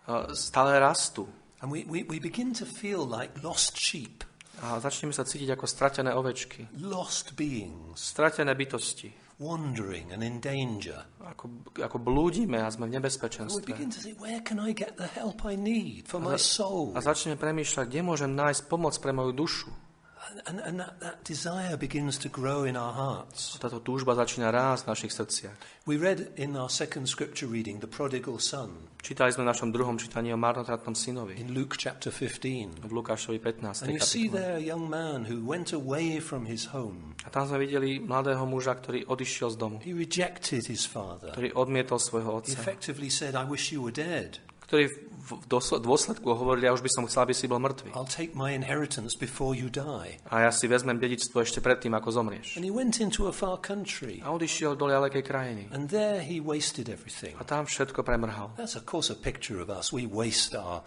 uh, 0.08 0.32
stále 0.32 0.80
rastú. 0.80 1.28
And 1.62 1.70
we, 1.70 1.86
we, 1.86 2.04
we 2.04 2.18
begin 2.18 2.54
to 2.58 2.66
feel 2.66 3.06
like 3.06 3.38
lost 3.46 3.78
sheep, 3.78 4.26
A 4.62 4.78
začneme 4.78 5.10
sa 5.10 5.26
cítiť 5.26 5.58
ako 5.58 5.66
stratené 5.66 6.14
ovečky, 6.14 6.70
lost 6.82 7.34
beings, 7.34 7.98
stratené 7.98 8.54
bytosti. 8.54 9.10
wandering 9.42 10.14
and 10.14 10.22
in 10.22 10.38
danger. 10.38 11.02
Ako, 11.18 11.50
ako 11.82 11.98
blúdime 11.98 12.62
a 12.62 12.70
sme 12.70 12.86
v 12.86 12.94
we 12.94 12.96
nebezpečenstve. 13.02 13.66
begin 13.66 13.90
to 13.90 13.98
think, 13.98 14.22
where 14.22 14.38
can 14.46 14.62
I 14.62 14.70
get 14.70 15.02
the 15.02 15.10
help 15.10 15.42
I 15.42 15.58
need 15.58 16.06
for 16.06 16.22
my 16.22 16.38
soul? 16.38 16.94
A 16.94 17.02
začneme 17.02 17.42
premýšľať, 17.42 17.90
kde 17.90 18.02
môžem 18.06 18.30
nájsť 18.38 18.70
pomoc 18.70 18.94
pre 19.02 19.10
moju 19.10 19.34
dušu. 19.34 19.74
And, 20.48 20.60
and, 20.64 20.80
that, 20.80 21.00
that 21.00 21.24
desire 21.24 21.76
begins 21.78 22.18
to 22.20 22.30
grow 22.30 22.64
in 22.64 22.80
our 22.80 22.94
hearts. 22.94 23.60
Táto 23.60 23.84
túžba 23.84 24.16
začína 24.16 24.48
rásť 24.52 24.88
v 24.88 24.90
našich 24.92 25.12
srdciach. 25.12 25.58
We 25.90 25.98
read 25.98 26.38
in 26.38 26.56
our 26.56 26.70
second 26.70 27.10
scripture 27.10 27.50
reading 27.50 27.82
the 27.82 27.90
prodigal 27.90 28.38
son 28.38 28.92
Čítali 29.02 29.34
sme 29.34 29.44
v 29.44 29.50
našom 29.50 29.74
druhom 29.74 29.98
čítaní 29.98 30.30
o 30.30 30.38
marnotratnom 30.38 30.94
synovi 30.94 31.34
in 31.42 31.58
Luke 31.58 31.74
chapter 31.74 32.14
15. 32.14 32.86
v 32.86 32.92
Lukášovi 32.94 33.42
15. 33.42 33.90
And 33.90 33.98
you 33.98 34.00
see 34.00 34.30
there 34.30 34.62
a 34.62 34.64
young 34.64 34.86
man 34.86 35.26
who 35.26 35.42
went 35.42 35.74
away 35.74 36.22
from 36.22 36.46
his 36.46 36.70
home. 36.70 37.18
A 37.26 37.34
tam 37.34 37.50
sme 37.50 37.66
videli 37.66 37.98
mladého 37.98 38.46
muža, 38.46 38.78
ktorý 38.78 39.10
odišiel 39.10 39.50
z 39.52 39.58
domu, 39.58 39.76
He 39.82 39.98
rejected 39.98 40.70
his 40.70 40.86
father. 40.86 41.34
ktorý 41.34 41.50
odmietol 41.58 41.98
svojho 41.98 42.30
He 42.30 42.38
otca, 42.46 42.58
effectively 42.62 43.10
said, 43.10 43.34
I 43.34 43.42
wish 43.44 43.74
you 43.74 43.82
were 43.82 43.94
dead. 43.94 44.38
ktorý 44.70 45.11
v 45.22 45.46
dôsledku 45.86 46.26
hovoril, 46.26 46.66
ja 46.66 46.74
už 46.74 46.82
by 46.82 46.92
som 46.92 47.04
chcel, 47.06 47.30
aby 47.30 47.36
si 47.38 47.46
bol 47.46 47.62
mŕtvy. 47.62 47.94
I'll 47.94 48.10
take 48.10 48.34
my 48.34 48.52
inheritance 48.52 49.14
before 49.14 49.54
you 49.54 49.70
die. 49.70 50.18
A 50.34 50.50
ja 50.50 50.52
si 50.52 50.66
vezmem 50.66 50.98
dedičstvo 50.98 51.46
ešte 51.46 51.62
predtým, 51.62 51.94
ako 51.94 52.10
zomrieš. 52.10 52.58
And 52.58 52.66
he 52.66 52.74
went 52.74 52.98
into 52.98 53.30
a 53.30 53.34
far 53.34 53.62
country. 53.62 54.20
A 54.26 54.34
odišiel 54.34 54.74
do 54.74 54.90
ďalekej 54.90 55.24
krajiny. 55.24 55.64
And 55.70 55.88
there 55.88 56.20
he 56.20 56.42
wasted 56.42 56.90
everything. 56.90 57.38
A 57.38 57.46
tam 57.46 57.70
všetko 57.70 58.02
premrhal. 58.02 58.58
That's, 58.58 58.74
of 58.74 58.90
course, 58.90 59.14
a 59.14 59.18
picture 59.18 59.62
of 59.62 59.70
us. 59.70 59.94
We 59.94 60.10
waste 60.10 60.58
our 60.58 60.82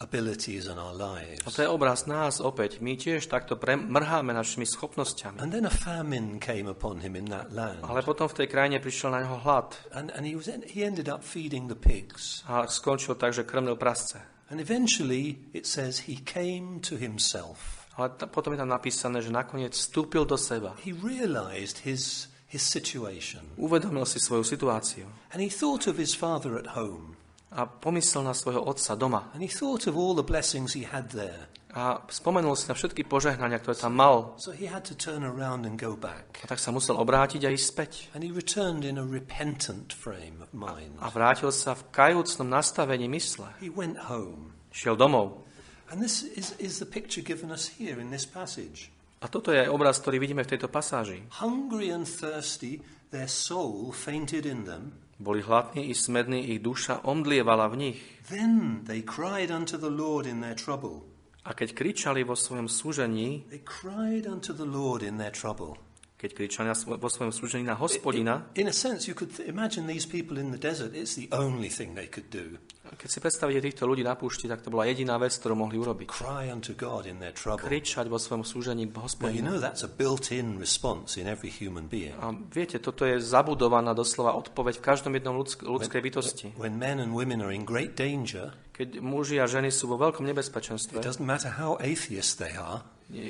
abilities 0.00 0.66
and 0.66 0.80
our 0.80 0.96
A 0.96 0.96
lives. 0.96 1.44
to 1.44 1.60
je 1.62 1.68
obraz 1.68 2.08
nás 2.08 2.40
opäť. 2.40 2.80
My 2.80 2.96
tiež 2.96 3.28
takto 3.28 3.60
premrháme 3.60 4.32
našimi 4.32 4.64
schopnosťami. 4.64 5.44
And 5.44 5.52
then 5.52 5.68
a 5.68 5.72
famine 5.72 6.40
came 6.40 6.64
upon 6.66 7.04
him 7.04 7.12
in 7.16 7.28
that 7.28 7.52
land. 7.52 7.84
Ale 7.84 8.00
potom 8.00 8.24
v 8.24 8.44
tej 8.44 8.48
krajine 8.48 8.80
prišiel 8.80 9.12
na 9.12 9.20
neho 9.28 9.36
hlad 9.44 9.76
And, 9.92 10.08
and 10.16 10.24
he, 10.24 10.32
was, 10.32 10.48
he 10.72 10.80
ended 10.80 11.12
up 11.12 11.20
feeding 11.20 11.68
the 11.68 11.76
pigs. 11.76 12.40
a 12.48 12.64
skončil 12.64 13.20
tak, 13.20 13.36
že 13.36 13.44
krmil 13.44 13.76
prasce. 13.76 14.16
And 14.50 14.58
eventually, 14.58 15.46
it 15.54 15.62
says, 15.68 16.10
he 16.10 16.18
came 16.24 16.80
to 16.82 16.96
himself. 16.98 17.86
Ale 17.94 18.10
potom 18.32 18.56
je 18.56 18.64
tam 18.64 18.72
napísané, 18.72 19.20
že 19.20 19.28
nakoniec 19.28 19.76
vstúpil 19.76 20.24
do 20.24 20.40
seba. 20.40 20.72
He 20.80 20.96
realized 20.96 21.84
his, 21.84 22.32
his 22.48 22.64
situation. 22.64 23.44
Uvedomil 23.60 24.08
si 24.08 24.16
svoju 24.16 24.42
situáciu 24.42 25.04
And 25.36 25.44
he 25.44 25.52
thought 25.52 25.84
of 25.84 26.00
his 26.00 26.16
father 26.16 26.56
at 26.56 26.72
home. 26.72 27.19
A 27.50 27.66
pomyslel 27.66 28.24
na 28.24 28.34
svojho 28.34 28.62
otca 28.62 28.94
doma. 28.94 29.30
And 29.34 29.42
he 29.42 29.50
thought 29.50 29.90
of 29.90 29.98
all 29.98 30.14
the 30.14 30.26
blessings 30.26 30.72
he 30.74 30.86
had 30.86 31.10
there. 31.10 31.50
A 31.70 32.02
spomenul 32.10 32.58
si 32.58 32.66
na 32.66 32.74
všetky 32.74 33.06
požehnania, 33.06 33.62
ktoré 33.62 33.78
tam 33.78 33.94
mal. 33.94 34.34
So 34.42 34.50
he 34.50 34.66
had 34.66 34.82
to 34.90 34.94
turn 34.98 35.22
around 35.22 35.62
and 35.62 35.78
go 35.78 35.94
back. 35.94 36.42
A 36.42 36.50
tak 36.50 36.58
sa 36.58 36.74
musel 36.74 36.98
obrátiť 36.98 37.46
a 37.46 37.50
ísť 37.54 37.66
späť. 37.66 37.92
And 38.10 38.26
he 38.26 38.34
returned 38.34 38.82
in 38.82 38.98
a 38.98 39.06
repentant 39.06 39.94
frame 39.94 40.42
of 40.42 40.50
mind. 40.50 40.98
A 40.98 41.14
vrátil 41.14 41.54
sa 41.54 41.78
v 41.78 41.86
kajúcnom 41.94 42.50
nastavení 42.50 43.06
mysle. 43.06 43.54
He 43.62 43.70
went 43.70 44.10
home. 44.10 44.50
Šiel 44.74 44.98
domov. 44.98 45.46
And 45.90 46.02
this 46.02 46.22
is, 46.22 46.54
is 46.58 46.82
the 46.82 46.86
picture 46.86 47.22
given 47.22 47.50
us 47.54 47.66
here 47.66 48.02
in 48.02 48.10
this 48.10 48.26
passage. 48.26 48.90
A 49.22 49.30
toto 49.30 49.54
je 49.54 49.62
aj 49.62 49.70
obraz, 49.70 49.98
ktorý 50.02 50.18
vidíme 50.18 50.42
v 50.42 50.50
tejto 50.54 50.66
pasáži. 50.70 51.22
Hungry 51.38 51.94
and 51.94 52.06
thirsty, 52.06 52.82
their 53.14 53.30
soul 53.30 53.94
fainted 53.94 54.42
in 54.42 54.66
them. 54.66 54.94
Boli 55.20 55.44
hladní 55.44 55.92
i 55.92 55.94
smední, 55.94 56.48
ich 56.48 56.64
duša 56.64 57.04
omdlievala 57.04 57.68
v 57.68 57.76
nich. 57.76 57.98
Then 58.28 58.80
they 58.88 59.04
cried 59.04 59.52
unto 59.52 59.76
the 59.76 59.92
Lord 59.92 60.24
in 60.24 60.40
their 60.40 60.56
trouble. 60.56 61.04
A 61.44 61.52
keď 61.52 61.76
kričali 61.76 62.24
vo 62.24 62.32
svojom 62.32 62.68
súžení, 62.68 63.44
They 63.52 63.60
cried 63.60 64.24
unto 64.24 64.56
the 64.56 64.64
Lord 64.64 65.04
in 65.04 65.20
their 65.20 65.32
trouble. 65.32 65.76
Keď 66.20 66.52
svo- 66.76 67.00
vo 67.00 67.08
svojom 67.08 67.32
súžení 67.32 67.64
na 67.64 67.72
hospodina, 67.80 68.44
In 68.52 68.68
a 68.68 68.76
sense, 68.76 69.08
you 69.08 69.16
could 69.16 69.32
imagine 69.48 69.88
these 69.88 70.04
people 70.04 70.36
in 70.36 70.52
the 70.52 70.60
desert, 70.60 70.92
it's 70.92 71.16
the 71.16 71.32
only 71.32 71.72
thing 71.72 71.96
they 71.96 72.04
could 72.04 72.28
do. 72.28 72.60
keď 72.90 73.08
si 73.08 73.18
predstavíte 73.22 73.62
týchto 73.62 73.86
ľudí 73.86 74.02
na 74.04 74.18
púšti, 74.18 74.50
tak 74.50 74.60
to 74.60 74.68
bola 74.68 74.84
jediná 74.84 75.14
vec, 75.16 75.30
ktorú 75.32 75.54
mohli 75.56 75.78
urobiť. 75.78 76.10
Cry 76.10 76.50
unto 76.52 76.74
God 76.76 77.06
in 77.06 77.22
their 77.22 77.32
trouble. 77.32 77.64
Kričať 77.64 78.10
vo 78.10 78.18
svojom 78.20 78.44
súžení 78.44 78.84
k 78.84 78.92
Now, 78.92 78.98
you 78.98 79.04
hospodinu. 79.06 79.44
know 79.46 79.56
that's 79.62 79.80
a 79.80 79.88
built 79.88 80.28
in 80.28 80.58
response 80.60 81.14
in 81.16 81.24
every 81.30 81.48
human 81.48 81.86
being. 81.88 82.12
A 82.20 82.34
viete, 82.34 82.82
toto 82.82 83.06
je 83.08 83.22
zabudovaná 83.22 83.94
doslova 83.94 84.34
odpoveď 84.36 84.76
v 84.76 84.84
každom 84.84 85.12
jednom 85.16 85.38
ľudsk- 85.38 85.64
ľudskej 85.64 86.00
bytosti. 86.02 86.46
When 86.60 86.76
men 86.76 86.98
and 87.00 87.14
women 87.16 87.40
are 87.40 87.54
in 87.54 87.64
great 87.64 87.96
danger, 87.96 88.52
Keď 88.74 88.98
muži 88.98 89.36
a 89.36 89.46
ženy 89.46 89.68
sú 89.70 89.86
vo 89.86 89.96
veľkom 89.96 90.24
it 90.24 90.32
nebezpečenstve, 90.34 90.98
doesn't 91.04 91.24
matter 91.24 91.56
how 91.56 91.76
atheist 91.78 92.40
they 92.40 92.56
are, 92.56 92.80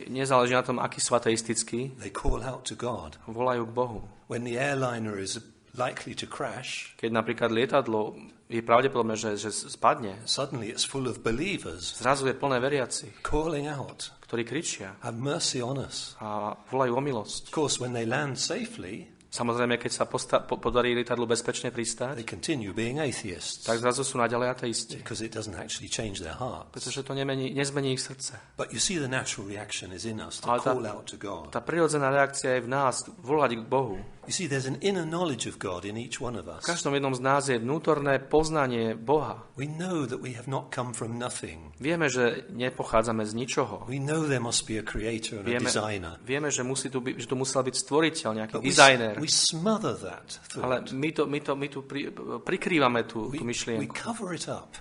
nezáleží 0.09 0.53
na 0.53 0.63
tom, 0.63 0.79
aký 0.79 1.01
sú 1.01 1.17
ateistickí, 1.17 1.97
they 1.99 2.13
call 2.13 2.45
out 2.45 2.65
to 2.69 2.77
God. 2.77 3.17
volajú 3.27 3.65
k 3.67 3.73
Bohu. 3.73 3.99
When 4.29 4.45
the 4.45 4.61
airliner 4.61 5.19
is 5.19 5.41
likely 5.75 6.15
to 6.19 6.27
crash, 6.27 6.95
Keď 6.99 7.11
napríklad 7.15 7.51
lietadlo 7.51 8.15
je 8.51 8.59
pravdepodobné, 8.61 9.15
že, 9.15 9.39
že 9.39 9.51
spadne, 9.55 10.19
suddenly 10.27 10.69
it's 10.75 10.83
full 10.83 11.07
of 11.07 11.23
believers 11.23 11.95
zrazu 11.95 12.27
je 12.27 12.35
plné 12.35 12.59
veriacich, 12.59 13.15
calling 13.23 13.71
out, 13.71 14.11
ktorí 14.27 14.43
kričia 14.43 14.99
Have 15.07 15.17
mercy 15.19 15.63
on 15.63 15.79
us. 15.79 16.19
a 16.19 16.59
volajú 16.75 16.99
o 16.99 17.03
milosť. 17.03 17.51
Of 17.51 17.55
course, 17.55 17.79
when 17.79 17.95
they 17.95 18.03
land 18.03 18.35
safely, 18.37 19.07
Samozrejme, 19.31 19.79
keď 19.79 19.93
sa 19.95 20.05
posta- 20.05 20.43
po- 20.43 20.59
podarí 20.59 20.91
lietadlu 20.91 21.23
bezpečne 21.23 21.71
they 21.71 21.77
pristáť, 21.79 22.27
continue 22.27 22.75
being 22.75 22.99
atheists 22.99 23.63
tak 23.63 23.79
zrazu 23.79 24.03
sú 24.03 24.19
naďalej 24.19 24.49
ateisti. 24.51 24.99
because 24.99 25.23
it 25.23 25.31
doesn't 25.31 25.55
actually 25.55 25.87
change 25.87 26.19
their 26.19 26.35
hearts. 26.35 26.75
Pretože 26.75 27.07
to 27.07 27.15
nemení, 27.15 27.55
nezmení 27.55 27.95
ich 27.95 28.03
srdce. 28.03 28.35
But 28.59 28.75
you 28.75 28.83
see, 28.83 28.99
the 28.99 29.07
natural 29.07 29.47
reaction 29.47 29.95
is 29.95 30.03
in 30.03 30.19
us 30.19 30.43
to 30.43 30.51
Ale 30.51 30.59
tá- 30.59 30.75
call 30.75 30.83
out 30.83 31.07
to 31.07 31.17
God. 31.17 31.55
Tá 31.55 31.63
prirodzená 31.63 32.11
reakcia 32.11 32.59
je 32.59 32.67
v 32.67 32.71
nás, 32.71 33.07
volať 33.23 33.55
k 33.55 33.63
Bohu. 33.63 34.03
You 34.29 34.35
see, 34.37 34.47
there's 34.47 34.69
an 34.69 34.79
inner 34.85 35.03
knowledge 35.03 35.49
of 35.49 35.59
God 35.59 35.83
in 35.83 35.97
each 35.97 36.19
one 36.21 36.35
of 36.35 36.47
V 36.47 36.59
us. 36.59 36.63
každom 36.63 36.95
jednom 36.95 37.15
z 37.15 37.23
nás 37.23 37.47
je 37.49 37.59
vnútorné 37.59 38.19
poznanie 38.21 38.95
Boha. 38.95 39.43
We 39.57 39.67
know 39.67 40.07
that 40.07 40.19
we 40.23 40.35
have 40.39 40.47
not 40.47 40.71
come 40.71 40.91
from 40.93 41.19
nothing. 41.19 41.71
Vieme, 41.81 42.07
že 42.07 42.47
nepochádzame 42.53 43.27
z 43.27 43.33
ničoho. 43.35 43.87
We 43.89 43.99
know 43.99 44.29
there 44.29 44.39
must 44.43 44.69
be 44.71 44.79
a 44.79 44.85
creator 44.85 45.41
and 45.43 45.49
a 45.51 45.59
designer. 45.59 46.15
vieme 46.23 46.53
že, 46.53 46.63
musí 46.63 46.91
tu 46.91 47.01
byť, 47.01 47.15
že 47.17 47.27
tu 47.27 47.35
musel 47.35 47.63
byť 47.65 47.75
stvoriteľ, 47.75 48.31
nejaký 48.37 48.55
But 48.55 48.63
dizajner. 48.63 49.15
We 49.21 49.29
smother 49.29 49.93
that 50.01 50.41
Ale 50.57 50.81
thought. 50.83 50.93
my, 50.97 51.11
to, 51.13 51.23
my, 51.29 51.39
to, 51.39 51.53
my 51.55 51.69
tu 51.69 51.85
pri, 51.85 52.09
prikrývame 52.41 53.05
tú, 53.05 53.29
We, 53.29 53.39
tú 53.39 53.45
we 53.45 53.53
myšlienku. 53.53 53.93
cover 53.93 54.33
it 54.33 54.49
up. 54.49 54.75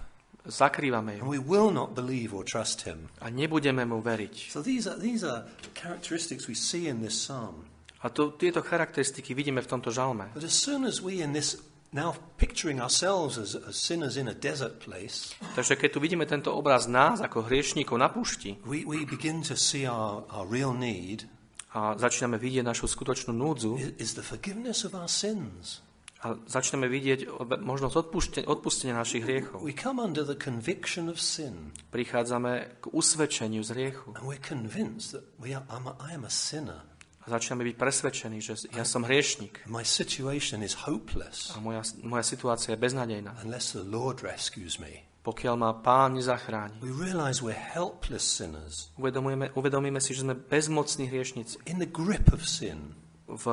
Zakrývame 0.47 1.19
And 1.19 1.27
ju. 1.27 1.29
we 1.29 1.37
will 1.37 1.69
not 1.69 1.93
believe 1.93 2.33
or 2.33 2.47
trust 2.47 2.87
him. 2.87 3.11
A 3.21 3.27
nebudeme 3.29 3.83
mu 3.85 3.99
veriť. 3.99 4.49
So 4.49 4.63
these 4.63 4.87
are, 4.87 4.97
these 4.97 5.21
are 5.27 5.43
characteristics 5.75 6.47
we 6.47 6.55
see 6.55 6.87
in 6.87 7.03
this 7.03 7.13
psalm. 7.13 7.67
A 8.01 8.07
to, 8.07 8.31
tieto 8.31 8.63
charakteristiky 8.63 9.35
vidíme 9.35 9.59
v 9.59 9.67
tomto 9.67 9.91
žalme. 9.91 10.31
But 10.31 10.47
as 10.47 10.55
soon 10.55 10.87
as 10.87 11.03
we 11.03 11.19
in 11.19 11.35
this, 11.35 11.59
now 11.91 12.15
picturing 12.39 12.79
ourselves 12.79 13.35
as, 13.35 13.53
as 13.59 13.75
sinners 13.75 14.15
in 14.15 14.31
a 14.31 14.33
desert 14.33 14.79
place, 14.79 15.35
Takže 15.59 15.75
keď 15.75 15.89
tu 15.91 15.99
vidíme 15.99 16.23
tento 16.23 16.55
obraz 16.55 16.87
nás 16.87 17.19
ako 17.19 17.43
hriešníkov 17.49 17.97
na 17.99 18.07
púšti 18.07 18.55
we, 18.63 18.87
we 18.87 19.03
begin 19.03 19.43
to 19.43 19.57
see 19.59 19.83
our, 19.83 20.23
our 20.31 20.47
real 20.47 20.71
need 20.71 21.27
a 21.69 21.93
začíname 21.93 22.37
vidieť 22.37 22.65
našu 22.65 22.89
skutočnú 22.89 23.29
núdzu 23.29 23.77
is, 23.97 24.17
the 24.17 24.25
forgiveness 24.25 24.81
of 24.81 24.97
our 24.97 25.05
sins. 25.05 25.85
a 26.19 26.35
začneme 26.35 26.91
vidieť 26.91 27.31
možnosť 27.63 27.95
odpustenia, 27.95 28.47
odpustenia 28.51 28.91
našich 28.91 29.23
hriechov. 29.23 29.63
We 29.63 29.71
come 29.71 30.03
under 30.03 30.27
the 30.27 30.35
conviction 30.35 31.07
of 31.07 31.15
sin, 31.15 31.71
Prichádzame 31.95 32.83
k 32.83 32.91
usvedčeniu 32.91 33.63
z 33.63 33.69
hriechu 33.71 34.11
and 34.19 34.27
we're 34.27 34.41
convinced 34.41 35.15
that 35.15 35.23
we 35.39 35.55
are, 35.55 35.63
I'm 35.71 35.87
a, 35.87 35.95
I 36.01 36.11
am 36.13 36.27
a 36.27 36.33
sinner. 36.33 36.83
a 37.23 37.27
začíname 37.31 37.67
byť 37.71 37.75
presvedčení, 37.77 38.39
že 38.39 38.55
ja 38.71 38.83
som 38.83 39.03
hriešník 39.03 39.67
My 39.71 39.83
situation 39.83 40.59
is 40.59 40.75
hopeless 40.87 41.51
a 41.55 41.63
moja, 41.63 41.83
moja 42.03 42.23
situácia 42.23 42.75
je 42.75 42.79
beznadejná. 42.79 43.39
unless 43.43 43.71
the 43.71 43.83
Lord 43.83 44.19
rescues 44.19 44.75
me. 44.79 45.08
Pokiaľ 45.19 45.55
ma 45.59 45.75
pán 45.75 46.15
nezachráni. 46.15 46.79
We 46.79 46.95
realize 46.95 47.43
we're 47.43 47.51
helpless 47.55 48.23
sinners 48.23 48.89
Uvedomujeme, 48.95 49.51
uvedomíme 49.53 49.99
si, 49.99 50.15
že 50.15 50.23
sme 50.23 50.33
bezmocní 50.33 51.11
hriešnici 51.11 51.59
in 51.67 51.77
the 51.83 51.89
grip 51.89 52.31
of 52.31 52.47
sin. 52.47 52.95
v 53.27 53.45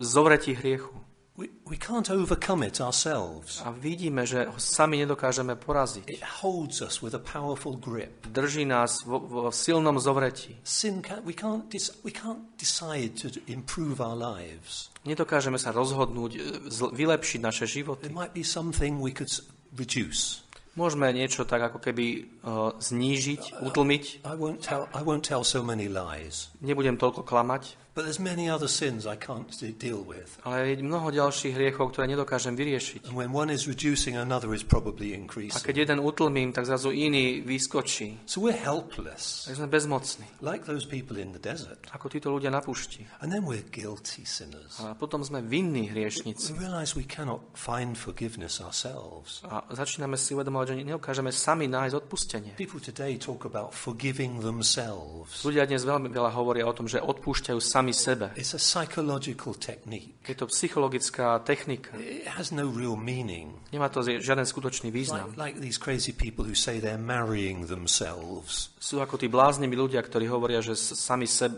zovretí 0.00 0.54
hriechu. 0.54 0.94
We, 1.38 1.46
we 1.70 1.76
can't 1.78 2.10
overcome 2.10 2.66
it 2.66 2.80
ourselves. 2.80 3.62
A 3.62 3.70
vidíme, 3.70 4.26
že 4.26 4.50
ho 4.50 4.58
sami 4.58 4.98
nedokážeme 4.98 5.54
poraziť. 5.54 6.10
It 6.10 6.42
holds 6.42 6.82
us 6.82 6.98
with 6.98 7.14
a 7.14 7.22
powerful 7.22 7.78
grip. 7.78 8.26
Drží 8.26 8.66
nás 8.66 9.06
vo, 9.06 9.22
vo 9.22 9.54
silnom 9.54 10.02
zovretí. 10.02 10.58
Sin 10.66 10.98
can, 10.98 11.22
we, 11.22 11.30
can't 11.30 11.70
we 12.02 12.10
can't 12.10 12.42
decide 12.58 13.14
to 13.22 13.30
improve 13.46 14.02
our 14.02 14.18
lives. 14.18 14.90
Nedokážeme 15.06 15.62
sa 15.62 15.70
rozhodnúť, 15.70 16.30
e, 16.34 16.38
vylepšiť 16.74 17.38
naše 17.38 17.70
There 17.70 17.74
životy. 17.86 18.10
might 18.10 18.34
be 18.34 18.42
something 18.42 18.98
we 18.98 19.14
could 19.14 19.30
reduce. 19.78 20.42
Môžeme 20.78 21.10
niečo 21.10 21.42
tak 21.42 21.74
ako 21.74 21.82
keby 21.82 22.06
uh, 22.46 22.70
znížiť, 22.78 23.66
utlmiť. 23.66 24.22
I 24.22 24.34
won't, 24.38 24.62
tell, 24.62 24.86
I 24.94 25.02
won't 25.02 25.26
tell 25.26 25.42
so 25.42 25.58
many 25.58 25.90
lies. 25.90 26.54
Nebudem 26.62 26.94
toľko 26.94 27.26
klamať, 27.26 27.74
But 27.98 28.06
there's 28.06 28.22
many 28.22 28.46
other 28.46 28.70
sins 28.70 29.10
I 29.10 29.18
can't 29.18 29.50
de- 29.58 29.74
deal 29.74 30.06
with. 30.06 30.38
ale 30.46 30.70
je 30.70 30.86
mnoho 30.86 31.10
ďalších 31.10 31.50
hriechov, 31.50 31.90
ktoré 31.90 32.06
nedokážem 32.06 32.54
vyriešiť. 32.54 33.10
And 33.10 33.18
when 33.18 33.34
one 33.34 33.50
is 33.50 33.66
reducing, 33.66 34.14
another 34.14 34.54
is 34.54 34.62
probably 34.62 35.10
A 35.10 35.18
increasing. 35.18 35.66
keď 35.66 35.76
jeden 35.82 35.98
utlmím, 35.98 36.54
tak 36.54 36.62
zrazu 36.62 36.94
iný 36.94 37.42
vyskočí. 37.42 38.22
So 38.22 38.38
we're 38.46 38.54
helpless, 38.54 39.50
Tak 39.50 39.58
sme 39.58 39.66
bezmocní, 39.66 40.30
like 40.38 40.62
those 40.62 40.86
people 40.86 41.18
in 41.18 41.34
the 41.34 41.42
desert. 41.42 41.90
ako 41.90 42.06
títo 42.06 42.30
ľudia 42.30 42.54
na 42.54 42.62
púšti. 42.62 43.02
And 43.18 43.34
then 43.34 43.42
we're 43.42 43.66
guilty 43.66 44.22
sinners. 44.22 44.78
A 44.78 44.94
potom 44.94 45.26
sme 45.26 45.42
vinní 45.42 45.90
hriešnici. 45.90 46.54
We 46.54 46.70
realize 46.70 46.94
we 46.94 47.02
cannot 47.02 47.42
find 47.58 47.98
forgiveness 47.98 48.62
ourselves. 48.62 49.42
A 49.42 49.66
začíname 49.74 50.14
si 50.14 50.38
uvedomovať, 50.38 50.70
že 50.70 50.86
nedokážeme 50.86 51.34
sami 51.34 51.66
nájsť 51.66 51.94
odpustenie. 51.98 52.54
People 52.54 52.78
today 52.78 53.18
talk 53.18 53.42
about 53.42 53.74
forgiving 53.74 54.38
themselves. 54.38 55.42
Ľudia 55.42 55.66
dnes 55.66 55.82
veľmi 55.82 56.06
veľa 56.14 56.30
hovoria 56.30 56.62
o 56.62 56.70
tom, 56.70 56.86
že 56.86 57.02
odpúšťajú 57.02 57.58
sami 57.58 57.87
sebe. 57.92 58.30
It's 58.36 58.54
a 58.54 58.58
psychological 58.58 59.54
technique. 59.54 60.14
Je 60.28 60.34
to 60.34 60.46
psychologická 60.48 61.38
technika. 61.38 61.96
It 61.98 62.26
has 62.26 62.50
no 62.52 62.68
real 62.70 62.96
meaning. 62.96 63.52
Nemá 63.72 63.88
to 63.88 64.02
žiaden 64.02 64.46
skutočný 64.46 64.88
Like, 64.90 64.98
význam. 64.98 65.34
like 65.36 65.60
these 65.60 65.78
crazy 65.78 66.12
people 66.12 66.44
who 66.44 66.54
say 66.54 66.80
they're 66.80 67.00
marrying 67.00 67.66
themselves. 67.66 68.70
Sú 68.78 69.02
ako 69.02 69.18
tí 69.18 69.26
bláznimi 69.26 69.74
ľudia, 69.74 69.98
ktorí 69.98 70.30
hovoria, 70.30 70.62
že 70.62 70.78
sami, 70.78 71.26
seb, 71.26 71.50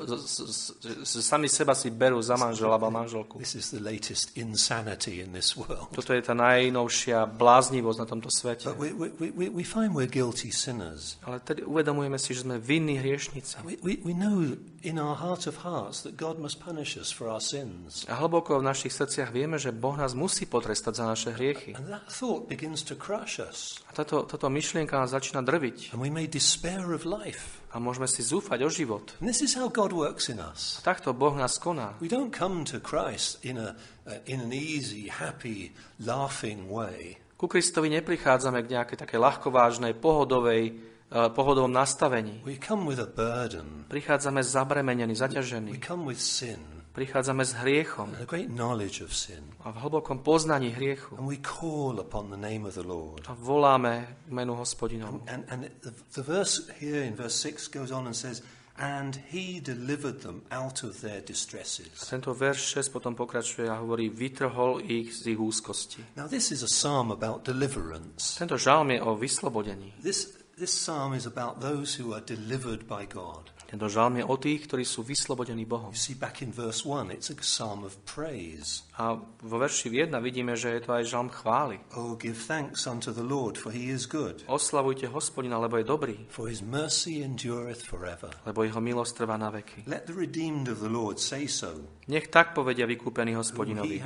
sami 1.04 1.48
seba 1.52 1.76
si 1.76 1.92
berú 1.92 2.16
za 2.24 2.40
manžela 2.40 2.80
alebo 2.80 2.88
manželku. 2.88 3.36
This 3.36 3.60
is 3.60 3.68
the 3.70 3.80
latest 3.84 4.32
insanity 4.40 5.20
in 5.20 5.36
this 5.36 5.52
world. 5.52 5.92
Toto 5.92 6.16
je 6.16 6.24
tá 6.24 6.32
najnovšia 6.32 7.28
bláznivosť 7.28 7.98
na 8.00 8.06
tomto 8.08 8.32
svete. 8.32 8.72
But 8.72 8.80
we, 8.80 8.96
we, 8.96 9.28
we, 9.36 9.46
we 9.52 9.64
find 9.64 9.92
we're 9.92 10.08
guilty 10.08 10.48
sinners. 10.48 11.20
Ale 11.28 11.44
tedy 11.44 11.60
uvedomujeme 11.60 12.16
si, 12.16 12.32
že 12.32 12.48
sme 12.48 12.56
vinní 12.56 12.96
hriešnici. 12.96 13.60
We, 13.68 13.76
we, 13.84 14.00
we 14.00 14.14
know 14.16 14.56
in 14.80 14.96
our 14.96 15.12
heart 15.12 15.44
of 15.44 15.60
hearts 15.60 16.00
that 16.08 16.16
God 16.16 16.40
must 16.40 16.56
punish 16.56 16.96
us 16.96 17.12
for 17.12 17.28
our 17.28 17.40
sins. 17.44 18.08
A 18.08 18.16
hlboko 18.16 18.56
v 18.56 18.64
našich 18.64 18.96
srdciach 18.96 19.28
vieme, 19.28 19.60
že 19.60 19.76
Boh 19.76 19.92
nás 19.92 20.16
musí 20.16 20.48
potrestať 20.48 20.92
za 20.96 21.04
naše 21.04 21.30
hriechy. 21.36 21.76
And 21.76 21.92
that 21.92 22.08
thought 22.08 22.48
begins 22.48 22.80
to 22.88 22.96
crush 22.96 23.36
us. 23.44 23.76
A 23.88 23.92
táto, 23.92 24.24
táto 24.24 24.48
myšlienka 24.48 24.96
nás 24.96 25.12
začína 25.12 25.44
drviť. 25.44 25.92
And 25.92 26.00
we 26.00 26.08
may 26.08 26.24
despair 26.24 26.88
of 26.96 27.04
life. 27.10 27.58
A 27.74 27.82
môžeme 27.82 28.06
si 28.06 28.22
zúfať 28.22 28.62
o 28.62 28.70
život. 28.70 29.14
And 29.18 29.26
this 29.26 29.42
is 29.42 29.58
how 29.58 29.66
God 29.66 29.90
works 29.90 30.30
in 30.30 30.38
us. 30.38 30.78
A 30.78 30.86
takto 30.86 31.10
Boh 31.10 31.34
nás 31.34 31.58
koná. 31.58 31.98
We 31.98 32.06
don't 32.06 32.30
come 32.30 32.62
to 32.70 32.78
Christ 32.78 33.42
in, 33.42 33.58
a, 33.58 33.74
uh, 34.06 34.18
in 34.30 34.38
an 34.42 34.54
easy, 34.54 35.10
happy, 35.10 35.74
laughing 35.98 36.70
way. 36.70 37.18
Ku 37.34 37.48
Kristovi 37.48 37.88
neprichádzame 37.88 38.62
k 38.62 38.76
nejakej 38.76 38.98
také 39.00 39.16
ľahkovážnej, 39.16 39.96
pohodovej, 39.96 40.62
eh, 40.70 41.30
pohodovom 41.32 41.72
nastavení. 41.72 42.44
We 42.44 42.60
come 42.60 42.84
with 42.84 43.00
a 43.00 43.08
burden. 43.08 43.88
Prichádzame 43.88 44.44
zabremenení, 44.44 45.14
We 45.14 45.22
zaťažení. 45.24 45.70
come 45.80 46.04
with 46.04 46.20
sin. 46.20 46.79
Prichádzame 46.92 47.44
s 47.44 47.52
hriechom 47.52 48.08
and 48.14 48.22
a 48.22 48.26
great 48.26 48.50
knowledge 48.50 49.04
of 49.04 49.14
sin. 49.16 49.44
a 49.60 49.70
v 49.70 49.76
hlbokom 49.76 50.18
poznaní 50.18 50.70
hriechu. 50.74 51.16
And 51.16 51.28
we 51.28 51.36
call 51.38 52.00
upon 52.00 52.30
the 52.30 52.36
name 52.36 52.66
of 52.68 52.74
the 52.74 52.82
Lord. 52.82 53.22
A 53.28 53.34
voláme 53.34 54.16
k 54.28 54.32
menu 54.32 54.54
hospodinovu. 54.54 55.22
And, 55.26 55.44
and 55.48 55.70
the, 55.80 55.92
the 56.14 56.22
verse 56.22 56.66
here 56.80 57.04
in 57.06 57.14
verse 57.14 57.36
6 57.48 57.68
goes 57.68 57.90
on 57.90 58.06
and 58.06 58.16
says, 58.16 58.42
And 58.76 59.20
he 59.30 59.60
delivered 59.60 60.20
them 60.20 60.42
out 60.50 60.82
of 60.84 61.00
their 61.00 61.18
A 61.18 61.26
distresses. 61.26 62.08
tento 62.10 62.34
verš 62.34 62.72
6 62.74 62.88
potom 62.88 63.14
pokračuje 63.14 63.68
a 63.70 63.76
hovorí, 63.78 64.08
vytrhol 64.08 64.80
ich 64.80 65.14
z 65.14 65.26
ich 65.26 65.38
úzkosti. 65.40 66.04
Now, 66.16 66.28
this 66.28 66.50
is 66.50 66.62
a 66.62 66.66
psalm 66.70 67.12
about 67.12 67.44
deliverance. 67.46 68.38
Tento 68.38 68.56
žalm 68.58 68.90
je 68.90 69.02
o 69.02 69.16
vyslobodení. 69.16 69.92
This, 70.02 70.32
this 70.58 70.72
psalm 70.72 71.14
is 71.14 71.26
about 71.26 71.60
those 71.60 72.02
who 72.02 72.14
are 72.16 72.24
delivered 72.24 72.82
by 72.88 73.06
God. 73.06 73.49
Tento 73.70 73.86
žalm 73.86 74.18
je 74.18 74.26
o 74.26 74.34
tých, 74.34 74.66
ktorí 74.66 74.82
sú 74.82 75.06
vyslobodení 75.06 75.62
Bohom. 75.62 75.94
You 75.94 76.02
see, 76.02 76.18
back 76.18 76.42
in 76.42 76.50
verse 76.50 76.82
1, 76.82 77.14
it's 77.14 77.30
a 77.30 77.38
psalm 77.38 77.86
of 77.86 77.94
praise. 78.02 78.82
A 79.00 79.16
vo 79.40 79.56
verši 79.56 79.88
1 79.88 80.12
vidíme, 80.20 80.52
že 80.60 80.76
je 80.76 80.84
to 80.84 80.92
aj 80.92 81.08
žalm 81.08 81.32
chvály. 81.32 81.80
Oh, 81.96 82.20
give 82.20 82.36
thanks 82.36 82.84
unto 82.84 83.16
the 83.16 83.24
Lord, 83.24 83.56
for 83.56 83.72
he 83.72 83.88
is 83.88 84.04
good, 84.04 84.44
Oslavujte 84.44 85.08
hospodina, 85.08 85.56
lebo 85.56 85.80
je 85.80 85.88
dobrý, 85.88 86.16
for 86.28 86.52
his 86.52 86.60
mercy 86.60 87.24
endureth 87.24 87.80
forever. 87.80 88.28
lebo 88.44 88.60
jeho 88.60 88.76
milosť 88.76 89.24
trvá 89.24 89.40
na 89.40 89.48
veky. 89.48 89.88
Let 89.88 90.04
the 90.04 90.12
redeemed 90.12 90.68
of 90.68 90.84
the 90.84 90.92
Lord 90.92 91.16
say 91.16 91.48
so, 91.48 91.80
Nech 92.10 92.26
tak 92.26 92.52
povedia 92.52 92.90
vykúpení 92.90 93.38
hospodinovi, 93.38 94.02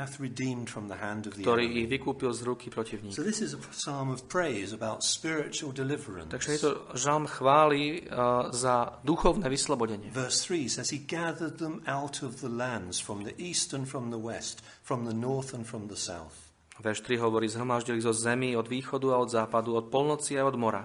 ktorý 1.41 1.65
ich 1.65 1.89
vykúpil 1.89 2.31
z 2.37 2.41
ruky 2.45 2.69
protivníka. 2.69 3.17
So 3.17 3.25
this 3.25 3.41
is 3.41 3.57
a 3.57 3.61
psalm 3.73 4.13
of 4.13 4.29
praise 4.29 4.77
about 4.77 5.01
spiritual 5.01 5.73
deliverance. 5.73 6.29
Takže 6.29 6.51
je 6.53 6.61
to 6.61 6.73
žalm 6.93 7.25
chvály 7.25 8.05
uh, 8.13 8.53
za 8.53 9.01
duchovné 9.09 9.49
vyslobodenie. 9.49 10.13
Verse 10.13 10.45
3 10.45 10.69
says, 10.69 10.93
He 10.93 11.01
gathered 11.01 11.57
them 11.57 11.81
out 11.89 12.21
of 12.21 12.45
the 12.45 12.53
lands 12.53 13.01
from 13.01 13.25
the 13.25 13.33
east 13.41 13.73
and 13.73 13.89
from 13.89 14.13
the 14.13 14.21
west, 14.21 14.61
from 14.85 15.09
the 15.09 15.17
north 15.17 15.55
and 15.57 15.65
from 15.65 15.89
the 15.89 15.97
south. 15.97 16.37
Verš 16.81 17.01
3 17.01 17.17
hovorí, 17.19 17.49
zhromaždil 17.49 17.97
ich 17.97 18.03
zo 18.03 18.13
zemi 18.13 18.53
od 18.57 18.69
východu 18.69 19.15
a 19.15 19.19
od 19.19 19.31
západu, 19.31 19.75
od 19.79 19.89
polnoci 19.89 20.37
a 20.41 20.45
od 20.47 20.55
mora. 20.59 20.85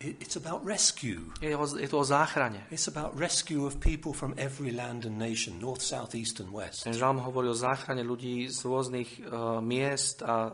It- 0.00 0.16
It's 0.22 0.36
about 0.36 0.64
rescue. 0.64 1.20
Je, 1.40 1.56
o, 1.56 1.66
je 1.76 1.88
to 1.88 1.98
o 1.98 2.04
záchrane. 2.04 2.64
It's 2.70 2.88
about 2.88 3.12
rescue 3.20 3.66
of 3.66 3.76
people 3.80 4.12
from 4.12 4.32
every 4.36 4.72
land 4.72 5.04
and 5.04 5.18
nation, 5.18 5.58
north, 5.60 5.82
south, 5.82 6.14
east, 6.14 6.40
and 6.40 6.48
west. 6.52 6.84
Ten 6.84 6.92
žalm 6.96 7.20
hovorí 7.20 7.48
o 7.48 7.56
záchrane 7.56 8.00
ľudí 8.04 8.48
z 8.48 8.64
rôznych 8.64 9.08
uh, 9.28 9.60
miest 9.60 10.22
a, 10.22 10.52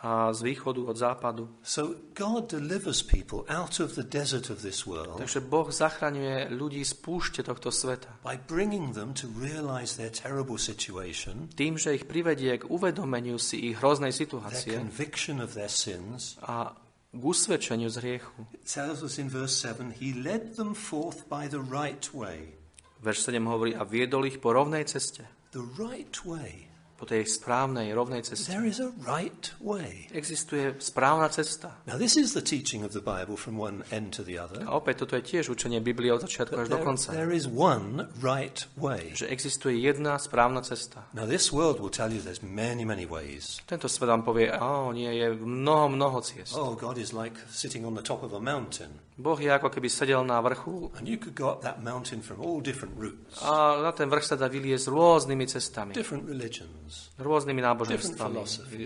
a 0.00 0.32
z 0.32 0.42
východu, 0.42 0.88
od 0.88 0.96
západu. 0.96 1.44
So 1.60 1.92
God 2.16 2.48
delivers 2.48 3.04
people 3.04 3.44
out 3.52 3.80
of 3.84 3.94
the 3.94 4.02
desert 4.02 4.48
of 4.48 4.64
this 4.64 4.88
world 4.88 5.20
Takže 5.20 5.44
Boh 5.44 5.68
zachraňuje 5.68 6.48
ľudí 6.56 6.80
z 6.80 6.96
púšte 6.96 7.44
tohto 7.44 7.68
sveta. 7.68 8.08
by 8.24 8.40
bringing 8.48 8.96
them 8.96 9.12
to 9.12 9.28
realize 9.36 10.00
their 10.00 10.08
terrible 10.08 10.56
situation, 10.56 11.52
Tým, 11.52 11.76
že 11.76 12.00
ich 12.00 12.08
privedie 12.08 12.56
k 12.56 12.64
uvedomeniu 12.64 13.36
si 13.36 13.60
ich 13.68 13.76
hroznej 13.76 14.08
their 14.08 14.20
situácie 14.24 14.72
conviction 14.80 15.44
of 15.44 15.52
their 15.52 15.68
sins. 15.68 16.40
a 16.48 16.72
k 17.10 17.20
usvedčeniu 17.20 17.92
z 17.92 17.96
hriechu. 18.00 18.40
It 18.56 18.64
tells 18.64 19.04
us 19.04 19.20
in 19.20 19.28
verse 19.28 19.52
7 19.52 20.00
He 20.00 20.16
led 20.16 20.56
them 20.56 20.72
forth 20.72 21.28
by 21.28 21.44
the 21.44 21.60
right 21.60 22.08
way. 22.16 22.56
Verš 23.04 23.28
7 23.28 23.44
hovorí, 23.44 23.76
a 23.76 23.84
viedol 23.84 24.24
ich 24.24 24.40
po 24.40 24.56
rovnej 24.56 24.88
ceste. 24.88 25.28
The 25.52 25.64
right 25.76 26.14
way. 26.24 26.69
Po 27.00 27.08
tej 27.08 27.24
správnej, 27.24 27.96
rovnej 27.96 28.20
ceste. 28.20 28.52
There 28.52 28.68
is 28.68 28.76
a 28.76 28.92
right 29.00 29.56
way. 29.64 30.04
Existuje 30.12 30.76
správna 30.76 31.32
cesta. 31.32 31.80
Now, 31.88 31.96
this 31.96 32.20
is 32.20 32.36
the 32.36 32.44
teaching 32.44 32.84
of 32.84 32.92
the 32.92 33.00
Bible 33.00 33.40
from 33.40 33.56
one 33.56 33.88
end 33.88 34.12
to 34.20 34.22
the 34.22 34.36
other. 34.36 34.60
A 34.68 34.76
opäť 34.76 35.08
toto 35.08 35.16
je 35.16 35.24
tiež 35.24 35.48
učenie 35.48 35.80
Biblie 35.80 36.12
od 36.12 36.20
začiatku 36.20 36.60
až 36.60 36.68
do 36.68 36.76
konca. 36.84 37.08
there 37.16 37.32
is 37.32 37.48
one 37.48 38.04
right 38.20 38.68
way. 38.76 39.16
Že 39.16 39.32
existuje 39.32 39.80
jedna 39.80 40.20
správna 40.20 40.60
cesta. 40.60 41.08
Now, 41.16 41.24
this 41.24 41.48
world 41.48 41.80
will 41.80 41.88
tell 41.88 42.12
you 42.12 42.20
there's 42.20 42.44
many, 42.44 42.84
many 42.84 43.08
ways. 43.08 43.64
Tento 43.64 43.88
svet 43.88 44.12
vám 44.12 44.20
povie, 44.20 44.52
a 44.52 44.92
nie, 44.92 45.08
je 45.08 45.32
mnoho, 45.40 45.88
mnoho 45.88 46.20
ciest. 46.20 46.52
Oh, 46.52 46.76
God 46.76 47.00
is 47.00 47.16
like 47.16 47.40
sitting 47.48 47.88
on 47.88 47.96
the 47.96 48.04
top 48.04 48.20
of 48.20 48.36
a 48.36 48.42
mountain, 48.44 49.00
Boh 49.20 49.36
je 49.36 49.52
ako 49.52 49.68
keby 49.68 49.92
sedel 49.92 50.24
na 50.24 50.40
vrchu 50.40 50.88
and 50.96 51.04
you 51.04 51.20
could 51.20 51.36
go 51.36 51.52
up 51.52 51.60
that 51.60 51.84
mountain 51.84 52.24
from 52.24 52.40
all 52.40 52.64
different 52.64 52.96
routes, 52.96 53.36
a 53.44 53.76
na 53.84 53.92
ten 53.92 54.08
vrch 54.08 54.32
sa 54.32 54.36
dá 54.40 54.48
vyliezť 54.48 54.88
rôznymi 54.88 55.44
cestami, 55.44 55.92
different 55.92 56.24
religions. 56.24 56.89
Rôznymi 57.18 57.60
Different 57.60 58.18
náboženstvami, 58.18 58.36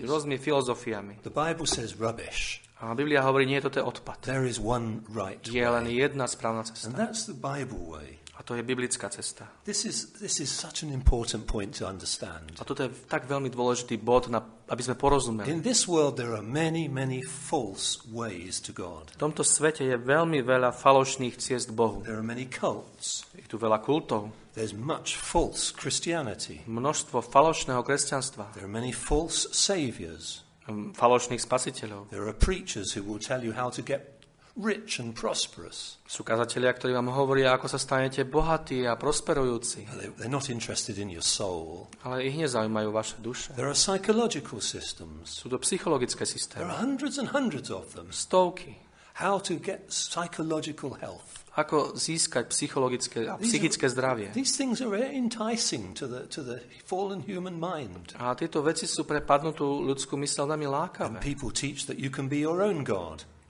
rôznymi 0.05 0.37
filozofiami. 0.37 1.13
The 1.23 1.33
Bible 1.33 1.67
says 1.67 1.95
rubbish. 1.99 2.65
A 2.83 2.91
Biblia 2.93 3.23
hovorí, 3.23 3.47
nie, 3.47 3.61
toto 3.63 3.79
je 3.79 3.85
odpad. 3.87 4.27
There 4.27 4.43
is 4.43 4.59
one 4.59 5.01
right 5.07 5.39
Je 5.47 5.63
len 5.63 5.87
jedna 5.87 6.27
správna 6.27 6.67
And 6.67 6.75
cesta. 6.75 6.91
that's 6.91 7.23
the 7.23 7.33
Bible 7.33 7.79
way. 7.87 8.19
A 8.35 8.43
to 8.43 8.59
je 8.59 8.63
biblická 8.67 9.07
cesta. 9.07 9.47
This 9.63 9.87
is, 9.87 10.11
this 10.19 10.43
is 10.43 10.51
such 10.51 10.83
an 10.83 10.91
important 10.91 11.47
point 11.47 11.71
to 11.79 11.87
understand. 11.87 12.51
A 12.59 12.67
toto 12.67 12.83
je 12.83 12.91
tak 13.07 13.31
veľmi 13.31 13.47
dôležitý 13.47 13.95
bod, 13.95 14.27
na, 14.27 14.43
aby 14.67 14.83
sme 14.83 14.99
porozumeli. 14.99 15.47
In 15.47 15.63
this 15.63 15.87
world, 15.87 16.19
there 16.19 16.35
are 16.35 16.43
many, 16.43 16.91
many 16.91 17.23
false 17.23 18.03
ways 18.11 18.59
to 18.59 18.75
God. 18.75 19.15
V 19.15 19.23
tomto 19.23 19.47
svete 19.47 19.87
je 19.87 19.95
veľmi 19.95 20.43
veľa 20.43 20.75
falošných 20.75 21.39
ciest 21.39 21.71
Bohu. 21.71 22.03
There 22.03 22.19
are 22.19 22.27
many 22.27 22.51
cults. 22.51 23.23
Je 23.39 23.47
tu 23.47 23.55
veľa 23.55 23.79
kultov, 23.79 24.27
There's 24.55 24.71
much 24.73 25.19
false 25.19 25.75
Christianity. 25.75 26.63
množstvo 26.65 27.19
falošného 27.21 27.83
kresťanstva, 27.83 28.55
There 28.55 28.63
are 28.63 28.71
many 28.71 28.95
false 28.95 29.51
saviors. 29.51 30.47
m, 30.65 30.95
falošných 30.95 31.43
spasiteľov. 31.43 32.09
There 32.09 32.23
are 32.25 32.33
preachers 32.33 32.95
who 32.95 33.03
will 33.03 33.19
tell 33.21 33.43
you 33.43 33.51
how 33.53 33.69
to 33.69 33.83
get 33.83 34.15
rich 34.55 34.97
and 35.03 35.11
prosperous. 35.13 35.99
Sú 36.07 36.23
kazatelia, 36.23 36.71
ktorí 36.71 36.95
vám 36.95 37.11
hovoria, 37.11 37.51
ako 37.51 37.67
sa 37.67 37.75
stanete 37.75 38.23
bohatí 38.23 38.87
a 38.87 38.95
prosperujúci, 38.95 39.83
They- 39.91 40.15
They're 40.15 40.31
not 40.31 40.47
interested 40.47 40.95
in 40.97 41.11
your 41.11 41.21
soul. 41.21 41.91
ale 42.01 42.23
ich 42.23 42.39
nezaujímajú 42.39 42.89
vaše 42.89 43.19
duše. 43.19 43.51
There 43.59 43.67
are 43.67 43.75
psychological 43.75 44.63
systems. 44.63 45.35
Sú 45.43 45.51
to 45.51 45.59
psychologické 45.59 46.23
There 46.23 46.33
systémy. 46.39 46.63
are 46.65 46.79
hundreds 46.79 47.19
and 47.19 47.29
hundreds 47.35 47.67
of 47.69 47.91
them. 47.93 48.09
Stovky. 48.15 48.79
How 49.19 49.37
to 49.43 49.59
get 49.59 49.91
psychological 49.91 50.97
health. 50.97 51.44
Ako 51.55 51.95
získať 51.95 52.51
psychologické 52.51 53.31
a 53.31 53.39
psychické 53.39 53.87
zdravie. 53.87 54.35
These 54.35 54.59
things 54.59 54.83
are 54.83 54.91
very 54.91 55.15
enticing 55.15 55.95
to 55.95 56.03
the, 56.03 56.27
to 56.27 56.43
the 56.43 56.59
fallen 56.83 57.23
human 57.23 57.55
mind. 57.55 58.11
A 58.19 58.35
tieto 58.35 58.59
veci 58.59 58.83
sú 58.83 59.07
pre 59.07 59.23
padnutú 59.23 59.63
ľudskú 59.87 60.19
mysel 60.19 60.51
veľmi 60.51 60.67
lákavé. 60.67 61.23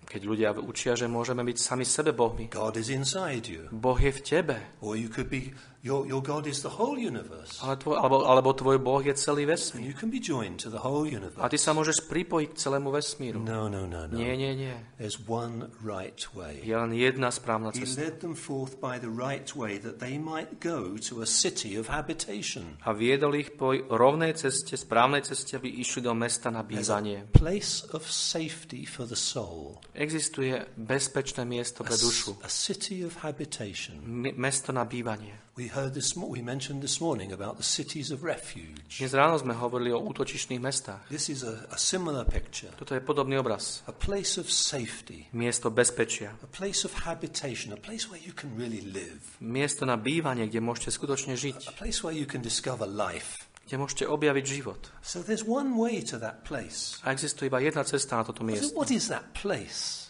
Keď 0.06 0.22
ľudia 0.22 0.54
učia, 0.54 0.94
že 0.94 1.10
môžeme 1.10 1.42
byť 1.42 1.58
sami 1.58 1.82
sebe 1.82 2.14
Bohmi. 2.14 2.46
God 2.46 2.78
is 2.78 2.94
inside 2.94 3.50
you. 3.50 3.66
Boh 3.74 3.98
je 3.98 4.14
v 4.14 4.22
tebe. 4.22 4.58
Or 4.86 4.94
you 4.94 5.10
could 5.10 5.28
be, 5.28 5.50
your, 5.86 6.10
your 6.10 6.18
God 6.20 6.50
is 6.50 6.66
the 6.66 6.74
whole 6.74 6.98
universe. 6.98 7.62
Ale 7.62 7.78
tvoj, 7.78 8.02
alebo, 8.02 8.26
alebo 8.26 8.50
tvoj 8.52 8.82
Boh 8.82 9.06
je 9.06 9.14
celý 9.14 9.46
And 9.46 9.54
vesmír. 9.54 9.86
you 9.86 9.94
can 9.94 10.10
be 10.10 10.18
joined 10.18 10.58
to 10.58 10.74
the 10.74 10.82
whole 10.82 11.06
A 11.06 11.14
universe. 11.14 11.46
ty 11.54 11.62
sa 11.62 11.78
môžeš 11.78 12.10
pripojiť 12.10 12.50
k 12.52 12.58
celému 12.58 12.90
vesmíru. 12.90 13.38
No, 13.38 13.70
no, 13.70 13.86
no, 13.86 14.10
no. 14.10 14.18
Nie, 14.18 14.34
nie, 14.34 14.58
nie. 14.58 14.74
There's 14.98 15.22
one 15.22 15.70
right 15.86 16.18
way. 16.34 16.66
Je 16.66 16.74
len 16.74 16.90
jedna 16.92 17.30
správna 17.30 17.70
He 17.70 17.86
cesta. 17.86 18.02
led 18.10 18.16
them 18.20 18.34
forth 18.34 18.82
by 18.82 18.98
the 18.98 19.14
right 19.14 19.46
way 19.54 19.78
that 19.78 20.02
they 20.02 20.18
might 20.18 20.58
go 20.58 20.98
to 20.98 21.22
a 21.22 21.30
city 21.30 21.78
of 21.78 21.86
habitation, 21.94 22.82
A 22.82 22.90
viedol 22.98 23.38
ich 23.38 23.54
po 23.54 23.78
rovnej 23.78 24.34
ceste, 24.34 24.74
správnej 24.74 25.22
ceste, 25.22 25.62
aby 25.62 25.70
išli 25.70 26.02
do 26.02 26.18
mesta 26.18 26.50
na 26.50 26.64
a 26.64 26.66
bývanie. 26.66 27.30
place 27.30 27.86
of 27.94 28.02
safety 28.10 28.90
for 28.90 29.06
the 29.06 29.14
soul, 29.14 29.78
Existuje 29.94 30.66
bezpečné 30.74 31.46
miesto 31.46 31.86
a, 31.86 31.88
pre 31.88 31.94
dušu. 31.94 32.42
a 32.42 32.50
city 32.50 33.06
of 33.06 33.22
habitation. 33.22 34.02
M- 34.02 34.34
mesto 34.34 34.74
na 34.74 34.82
bývanie. 34.82 35.45
We 35.58 35.68
heard 35.68 35.94
this, 35.94 36.18
we 36.18 36.42
mentioned 36.42 36.82
this 36.84 37.00
morning 37.00 37.32
about 37.32 37.56
the 37.56 37.64
cities 37.64 38.12
of 38.12 38.28
refuge. 38.28 39.00
Dnes 39.00 39.16
ráno 39.16 39.40
sme 39.40 39.56
hovorili 39.56 39.96
o 39.96 40.04
útočišných 40.04 40.60
mestách. 40.60 41.00
This 41.08 41.32
is 41.32 41.48
a, 41.48 41.64
a 41.72 41.80
similar 41.80 42.28
picture. 42.28 42.76
Toto 42.76 42.92
je 42.92 43.00
podobný 43.00 43.40
obraz. 43.40 43.80
A 43.88 43.96
place 43.96 44.36
of 44.36 44.52
safety, 44.52 45.32
Miesto 45.32 45.72
bezpečia. 45.72 46.36
a 46.44 46.50
place 46.52 46.84
of 46.84 46.92
habitation, 47.08 47.72
a 47.72 47.80
place 47.80 48.12
where 48.12 48.20
you 48.20 48.36
can 48.36 48.52
really 48.60 48.84
live, 48.84 49.24
Miesto 49.40 49.88
na 49.88 49.96
bývanie, 49.96 50.44
kde 50.52 50.60
môžete 50.60 50.92
skutočne 50.92 51.34
a 51.34 51.40
žiť. 51.40 51.72
place 51.80 52.04
where 52.04 52.12
you 52.12 52.28
can 52.28 52.44
discover 52.44 52.84
life. 52.84 53.48
Kde 53.72 53.80
môžete 53.80 54.04
objaviť 54.12 54.44
život. 54.44 54.92
So 55.00 55.24
there's 55.24 55.48
one 55.48 55.80
way 55.80 56.04
to 56.04 56.20
that 56.20 56.44
place. 56.44 57.00
A 57.08 57.16
existuje 57.16 57.48
iba 57.48 57.64
jedna 57.64 57.88
cesta 57.88 58.20
na 58.20 58.28
toto 58.28 58.44
So 58.44 58.48
miesto. 58.52 58.76
what 58.76 58.92
is 58.92 59.08
that 59.08 59.32
place? 59.32 60.05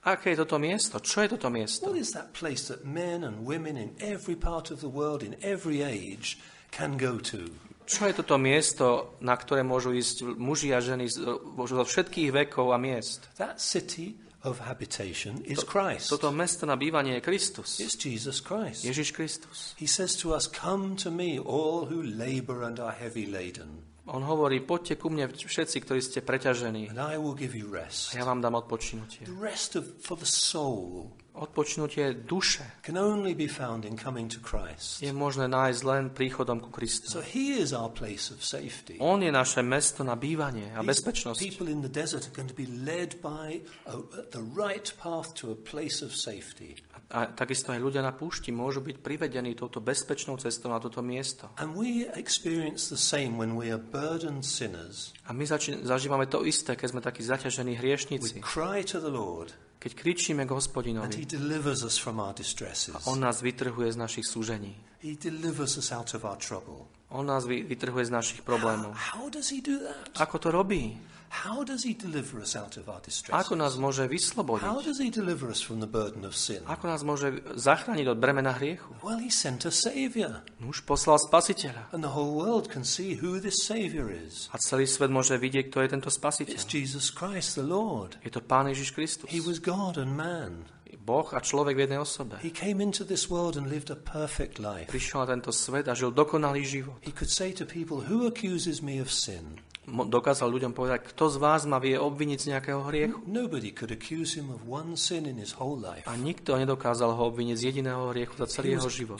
Aké 0.00 0.32
je 0.32 0.40
toto 0.40 0.56
miesto? 0.56 0.96
Čo 0.96 1.28
je 1.28 1.36
toto 1.36 1.52
miesto? 1.52 1.84
What 1.84 2.00
is 2.00 2.16
that 2.16 2.32
place 2.32 2.72
that 2.72 2.88
men 2.88 3.20
and 3.20 3.44
women 3.44 3.76
in 3.76 3.92
every 4.00 4.36
part 4.36 4.72
of 4.72 4.80
the 4.80 4.88
world, 4.88 5.20
in 5.20 5.36
every 5.44 5.84
age, 5.84 6.40
can 6.72 6.96
go 6.96 7.20
to? 7.20 7.52
Čo 7.84 8.08
je 8.08 8.14
toto 8.22 8.38
miesto, 8.40 9.18
na 9.20 9.34
ktoré 9.34 9.66
môžu 9.66 9.92
ísť 9.92 10.38
muži 10.38 10.70
a 10.72 10.80
ženy 10.80 11.10
zo 11.10 11.82
všetkých 11.84 12.30
vekov 12.32 12.72
a 12.72 12.78
miest? 12.78 13.28
That 13.36 13.60
city 13.60 14.16
of 14.40 14.62
habitation 14.64 15.44
is 15.44 15.60
Christ. 15.66 16.08
Toto 16.08 16.32
mesto 16.32 16.64
na 16.64 16.80
bývanie 16.80 17.20
je 17.20 17.22
Kristus. 17.26 17.76
It's 17.76 17.98
Jesus 17.98 18.40
Christ. 18.40 18.86
Ježiš 18.86 19.12
Kristus. 19.12 19.76
He 19.76 19.90
says 19.90 20.16
to 20.24 20.32
us, 20.32 20.48
Come 20.48 20.96
to 21.04 21.10
me, 21.12 21.36
all 21.36 21.84
who 21.84 22.00
labor 22.00 22.64
and 22.64 22.80
are 22.80 22.94
heavy 22.94 23.28
laden, 23.28 23.84
On 24.08 24.24
hovorí, 24.24 24.64
poďte 24.64 24.96
ku 24.96 25.12
mne 25.12 25.28
všetci, 25.28 25.76
ktorí 25.84 26.00
ste 26.00 26.24
preťažení 26.24 26.88
and 26.88 26.96
I 26.96 27.20
will 27.20 27.36
give 27.36 27.52
you 27.52 27.68
a 27.76 27.84
rest. 27.84 28.16
ja 28.16 28.24
vám 28.24 28.40
dám 28.40 28.56
odpočinutie. 28.56 29.28
The 29.28 29.36
rest 29.36 29.76
of, 29.76 29.84
for 30.00 30.16
the 30.16 30.28
soul. 30.28 31.12
Odpočnutie 31.30 32.26
duše 32.26 32.82
can 32.82 32.98
only 32.98 33.34
be 33.34 33.46
found 33.46 33.86
in 33.86 33.94
coming 33.94 34.26
to 34.26 34.42
Christ. 34.42 34.98
je 34.98 35.14
možné 35.14 35.46
nájsť 35.46 35.80
len 35.86 36.10
príchodom 36.10 36.58
ku 36.58 36.68
So 36.68 36.74
Kristu. 36.74 37.06
He 37.22 37.54
is 37.54 37.70
our 37.70 37.88
place 37.88 38.34
of 38.34 38.42
safety. 38.42 38.98
On 38.98 39.22
je 39.22 39.30
naše 39.30 39.62
mesto 39.62 40.02
na 40.02 40.18
bývanie 40.18 40.74
a 40.74 40.82
bezpečnosť. 40.82 41.38
people 41.38 41.70
in 41.70 41.86
the 41.86 41.92
desert 41.92 42.26
are 42.26 42.34
going 42.34 42.50
to 42.50 42.58
be 42.58 42.66
led 42.66 43.22
by 43.22 43.62
a, 43.86 43.94
the 44.34 44.42
right 44.54 44.90
path 44.98 45.30
to 45.38 45.54
a 45.54 45.58
place 45.58 46.02
of 46.02 46.10
safety. 46.12 46.74
A 47.10 47.26
takisto 47.30 47.74
aj 47.74 47.82
ľudia 47.82 48.06
na 48.06 48.14
púšti 48.14 48.54
môžu 48.54 48.82
byť 48.86 49.02
privedení 49.02 49.58
touto 49.58 49.82
bezpečnou 49.82 50.38
cestou 50.38 50.70
na 50.70 50.78
toto 50.78 51.02
miesto. 51.02 51.50
And 51.58 51.74
we 51.74 52.06
experience 52.14 52.86
the 52.86 52.98
same 52.98 53.34
when 53.34 53.58
we 53.58 53.70
are 53.70 53.82
burdened 53.82 54.46
sinners. 54.46 55.10
A 55.26 55.34
my 55.34 55.42
zažívame 55.86 56.30
to 56.30 56.46
isté, 56.46 56.78
keď 56.78 56.88
sme 56.90 57.02
takí 57.02 57.22
zaťažení 57.26 57.74
We 57.74 57.80
hriešnici. 57.82 58.38
cry 58.42 58.86
to 58.86 59.02
the 59.02 59.10
Lord 59.10 59.54
Keď 59.80 59.92
kričíme 59.96 60.44
k 60.44 60.52
and 60.52 60.52
He 60.52 60.56
hospodinovi, 60.60 61.24
delivers 61.24 61.80
us 61.80 61.96
from 61.96 62.20
our 62.20 62.36
distresses. 62.36 63.00
on 63.08 63.16
nás 63.20 63.40
vytrhuje 63.40 63.88
z 63.92 63.96
našich 63.96 64.26
súžení. 64.28 64.76
He 65.00 65.16
delivers 65.16 65.80
us 65.80 65.88
out 65.88 66.12
of 66.12 66.20
our 66.28 66.36
trouble. 66.36 66.84
On 67.08 67.24
nás 67.24 67.48
vy- 67.48 67.64
vytrhuje 67.64 68.04
z 68.04 68.12
našich 68.12 68.40
problémov. 68.44 68.92
How 68.92 69.32
does 69.32 69.48
He 69.48 69.64
do 69.64 69.80
that? 69.80 70.12
Ako 70.20 70.36
to 70.38 70.52
robí? 70.52 71.00
How 71.30 71.62
does 71.62 71.86
He 71.86 71.94
deliver 71.94 72.42
us 72.42 72.58
out 72.58 72.76
of 72.76 72.90
our 72.90 72.98
distresses? 72.98 73.46
Ako 73.46 73.54
nás 73.54 73.78
môže 73.78 74.02
How 74.02 74.10
vyslobodiť? 74.10 74.66
does 74.82 74.98
He 74.98 75.14
deliver 75.14 75.46
us 75.46 75.62
from 75.62 75.78
the 75.78 75.86
burden 75.86 76.26
of 76.26 76.34
sin? 76.34 76.60
Ako 76.66 76.90
nás 76.90 77.06
môže 77.06 77.30
zachrániť 77.54 78.10
od 78.10 78.18
bremena 78.18 78.50
hriechu? 78.58 78.90
Well, 79.00 79.22
He 79.22 79.30
sent 79.30 79.62
a 79.62 79.70
Savior. 79.70 80.42
Už 80.58 80.82
poslal 80.82 81.22
spasiteľa. 81.22 81.94
And 81.94 82.02
the 82.02 82.12
whole 82.12 82.34
world 82.34 82.66
can 82.66 82.82
see 82.82 83.14
who 83.14 83.38
this 83.38 83.62
Savior 83.62 84.10
is. 84.10 84.50
A 84.50 84.58
celý 84.58 84.90
svet 84.90 85.14
môže 85.14 85.38
vidieť, 85.38 85.70
kto 85.70 85.86
je 85.86 85.88
tento 85.94 86.10
It's 86.10 86.18
spasiteľ. 86.18 86.58
Jesus 86.66 87.14
Christ, 87.14 87.54
the 87.54 87.64
Lord. 87.64 88.18
Je 88.26 88.34
to 88.34 88.42
Pán 88.42 88.66
Ježiš 88.66 88.90
Kristus. 88.92 89.30
He 89.30 89.38
was 89.38 89.62
God 89.62 89.96
and 89.96 90.18
man. 90.18 90.66
Boh 91.00 91.26
a 91.32 91.40
človek 91.40 91.74
v 91.74 91.80
jednej 91.88 91.98
osobe. 91.98 92.36
He 92.44 92.52
came 92.52 92.78
into 92.78 93.02
this 93.02 93.32
world 93.32 93.56
and 93.56 93.66
lived 93.72 93.88
a 93.88 93.96
perfect 93.96 94.60
life. 94.60 94.92
Prišiel 94.92 95.24
na 95.24 95.26
tento 95.34 95.50
svet 95.50 95.88
a 95.88 95.94
žil 95.96 96.12
dokonalý 96.12 96.62
život. 96.62 97.00
He 97.00 97.10
could 97.10 97.32
say 97.32 97.50
to 97.56 97.64
people, 97.64 98.04
Who 98.06 98.28
accuses 98.28 98.84
me 98.84 99.00
of 99.00 99.08
sin? 99.08 99.58
Dokázal 99.90 100.46
ľuďom 100.46 100.70
povedať, 100.70 101.10
kto 101.10 101.26
z 101.26 101.36
vás 101.36 101.66
ma 101.66 101.76
vie 101.76 101.98
obviniť 101.98 102.38
z 102.38 102.46
nejakého 102.54 102.80
hriechu. 102.86 103.18
Nobody 103.26 103.74
could 103.74 103.90
accuse 103.90 104.38
him 104.38 104.48
of 104.48 104.62
one 104.64 104.94
sin 104.94 105.26
in 105.26 105.36
his 105.36 105.58
whole 105.58 105.74
life. 105.76 106.06
A 106.06 106.14
nikto 106.14 106.54
nedokázal 106.54 107.10
ho 107.10 107.22
obviniť 107.26 107.56
z 107.58 107.62
jediného 107.68 108.08
hriechu 108.10 108.38
za 108.38 108.46
celý 108.46 108.78
jeho 108.78 108.86
život. 108.86 109.18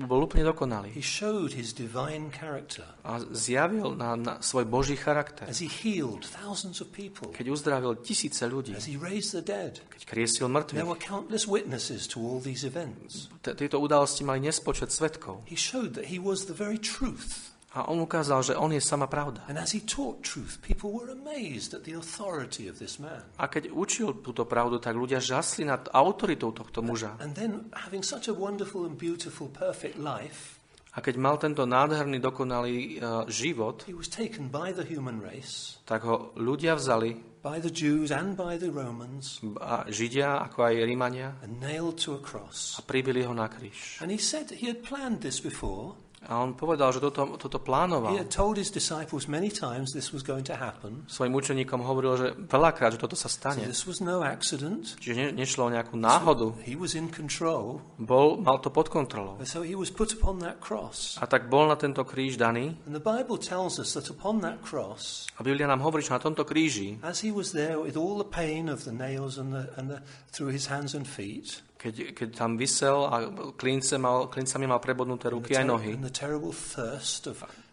Bol 0.00 0.20
úplne 0.24 0.44
dokonalý. 0.44 0.88
He 0.90 1.04
showed 1.04 1.52
his 1.52 1.72
divine 1.72 2.32
character 2.32 2.88
A 3.04 3.20
zjavil 3.30 3.92
na, 3.94 4.16
na 4.16 4.34
svoj 4.40 4.64
Boží 4.64 4.96
charakter. 4.96 5.44
as 5.44 5.60
he 5.60 5.68
healed 5.68 6.24
thousands 6.24 6.80
of 6.80 6.88
people, 6.88 7.28
Keď 7.30 7.46
uzdravil 7.52 8.00
tisíce 8.00 8.42
ľudí, 8.48 8.72
as 8.72 8.88
he 8.88 8.96
raised 8.96 9.36
the 9.36 9.44
dead. 9.44 9.84
keď 9.92 10.02
kriesil 10.08 10.48
There 10.48 10.56
mŕtvych. 10.56 10.86
were 10.88 10.96
countless 10.96 11.44
witnesses 11.44 12.08
to 12.08 12.20
all 12.20 12.40
these 12.40 12.64
events. 12.64 13.28
T- 13.44 13.52
Tieto 13.52 13.76
udalosti 13.76 14.24
mali 14.24 14.40
nespočet 14.40 14.88
svetkov. 14.88 15.44
He 15.44 15.56
showed 15.58 15.92
that 15.98 16.08
he 16.08 16.16
was 16.16 16.48
the 16.48 16.56
very 16.56 16.80
truth. 16.80 17.52
A 17.76 17.84
on 17.92 18.00
ukázal, 18.00 18.40
že 18.42 18.54
on 18.56 18.72
je 18.72 18.80
sama 18.80 19.04
pravda. 19.06 19.44
And 19.44 19.60
as 19.60 19.76
he 19.76 19.84
taught 19.84 20.24
truth, 20.24 20.56
people 20.64 20.88
were 20.88 21.12
amazed 21.12 21.76
at 21.76 21.84
the 21.84 21.92
authority 22.00 22.64
of 22.64 22.80
this 22.80 22.96
man. 22.96 23.20
A 23.36 23.44
keď 23.44 23.68
učil 23.68 24.24
túto 24.24 24.48
pravdu, 24.48 24.80
tak 24.80 24.96
ľudia 24.96 25.20
žasli 25.20 25.68
nad 25.68 25.84
autoritou 25.92 26.48
tohto 26.56 26.80
muža. 26.80 27.20
And 27.20 27.36
then, 27.36 27.68
having 27.76 28.00
such 28.00 28.26
a 28.26 28.34
wonderful 28.34 28.88
and 28.88 28.96
beautiful, 28.96 29.52
perfect 29.52 30.00
life, 30.00 30.56
A 30.96 31.04
keď 31.04 31.14
mal 31.20 31.38
tento 31.38 31.62
nádherný, 31.62 32.18
dokonalý 32.18 32.98
uh, 32.98 33.22
život, 33.30 33.86
he 33.86 33.94
was 33.94 34.10
taken 34.10 34.50
by 34.50 34.74
the 34.74 34.82
human 34.82 35.22
race, 35.22 35.78
tak 35.86 36.02
ho 36.02 36.34
ľudia 36.34 36.74
vzali, 36.74 37.38
by 37.38 37.62
the 37.62 37.70
Jews 37.70 38.10
and 38.10 38.34
by 38.34 38.58
the 38.58 38.72
Romans, 38.72 39.38
a 39.62 39.86
Židia, 39.86 40.42
ako 40.50 40.58
aj 40.66 40.74
Rímania, 40.82 41.38
and 41.44 41.62
nailed 41.62 42.02
to 42.02 42.18
a 42.18 42.20
cross. 42.24 42.74
a 42.74 42.82
pribili 42.82 43.22
ho 43.22 43.30
na 43.30 43.46
kríž. 43.46 44.02
And 44.02 44.10
he 44.10 44.18
said 44.18 44.50
he 44.50 44.66
had 44.66 44.82
planned 44.82 45.22
this 45.22 45.38
before. 45.38 45.94
A 46.26 46.42
on 46.42 46.58
povedal, 46.58 46.90
že 46.90 46.98
toto, 46.98 47.38
toto 47.38 47.58
He 47.58 47.64
plánoval. 47.64 48.10
had 48.18 48.26
told 48.26 48.58
his 48.58 48.74
disciples 48.74 49.30
many 49.30 49.54
times 49.54 49.94
this 49.94 50.10
was 50.10 50.26
going 50.26 50.42
to 50.42 50.58
happen. 50.58 51.06
Svojim 51.06 51.30
učeníkom 51.30 51.78
hovoril, 51.78 52.12
že 52.18 52.28
veľakrát, 52.34 52.98
že 52.98 53.00
toto 53.00 53.14
sa 53.14 53.30
So 53.30 53.38
stane. 53.38 53.62
this 53.62 53.86
was 53.86 54.02
no 54.02 54.26
accident. 54.26 54.98
Čiže 54.98 55.14
ne, 55.14 55.26
nešlo 55.38 55.66
o 55.66 55.70
nejakú 55.70 55.94
náhodu. 55.94 56.58
He 56.66 56.74
was 56.74 56.98
in 56.98 57.06
control. 57.06 57.78
Bol, 58.02 58.42
mal 58.42 58.58
to 58.58 58.68
pod 58.68 58.90
kontrolou. 58.90 59.38
So 59.46 59.62
he 59.62 59.78
was 59.78 59.94
put 59.94 60.10
upon 60.10 60.42
that 60.42 60.58
cross. 60.58 61.14
A 61.22 61.30
tak 61.30 61.46
bol 61.46 61.70
na 61.70 61.78
tento 61.78 62.02
kríž 62.02 62.34
daný. 62.34 62.74
And 62.82 62.98
the 62.98 63.04
Bible 63.04 63.38
tells 63.38 63.78
us 63.78 63.94
that 63.94 64.10
upon 64.10 64.42
that 64.42 64.58
cross, 64.66 65.30
A 65.38 65.46
Biblia 65.46 65.70
nám 65.70 65.86
hovorí, 65.86 66.02
že 66.02 66.10
na 66.10 66.18
tomto 66.18 66.42
kríži, 66.42 66.98
as 67.06 67.22
he 67.22 67.30
was 67.30 67.54
there 67.54 67.78
with 67.78 67.94
all 67.94 68.18
the 68.18 68.26
pain 68.26 68.66
of 68.66 68.82
the 68.82 68.92
nails 68.92 69.38
and 69.38 69.54
the, 69.54 69.70
and 69.78 69.86
the 69.86 70.02
through 70.34 70.50
his 70.50 70.66
hands 70.66 70.98
and 70.98 71.06
feet, 71.06 71.62
keď, 71.78 72.12
keď 72.12 72.28
tam 72.34 72.58
vysel 72.58 73.06
a 73.06 73.30
klince 73.54 73.94
mal, 73.96 74.26
klincami 74.26 74.66
mal 74.66 74.82
prebodnuté 74.82 75.30
ruky 75.30 75.54
aj 75.54 75.64
nohy, 75.64 75.94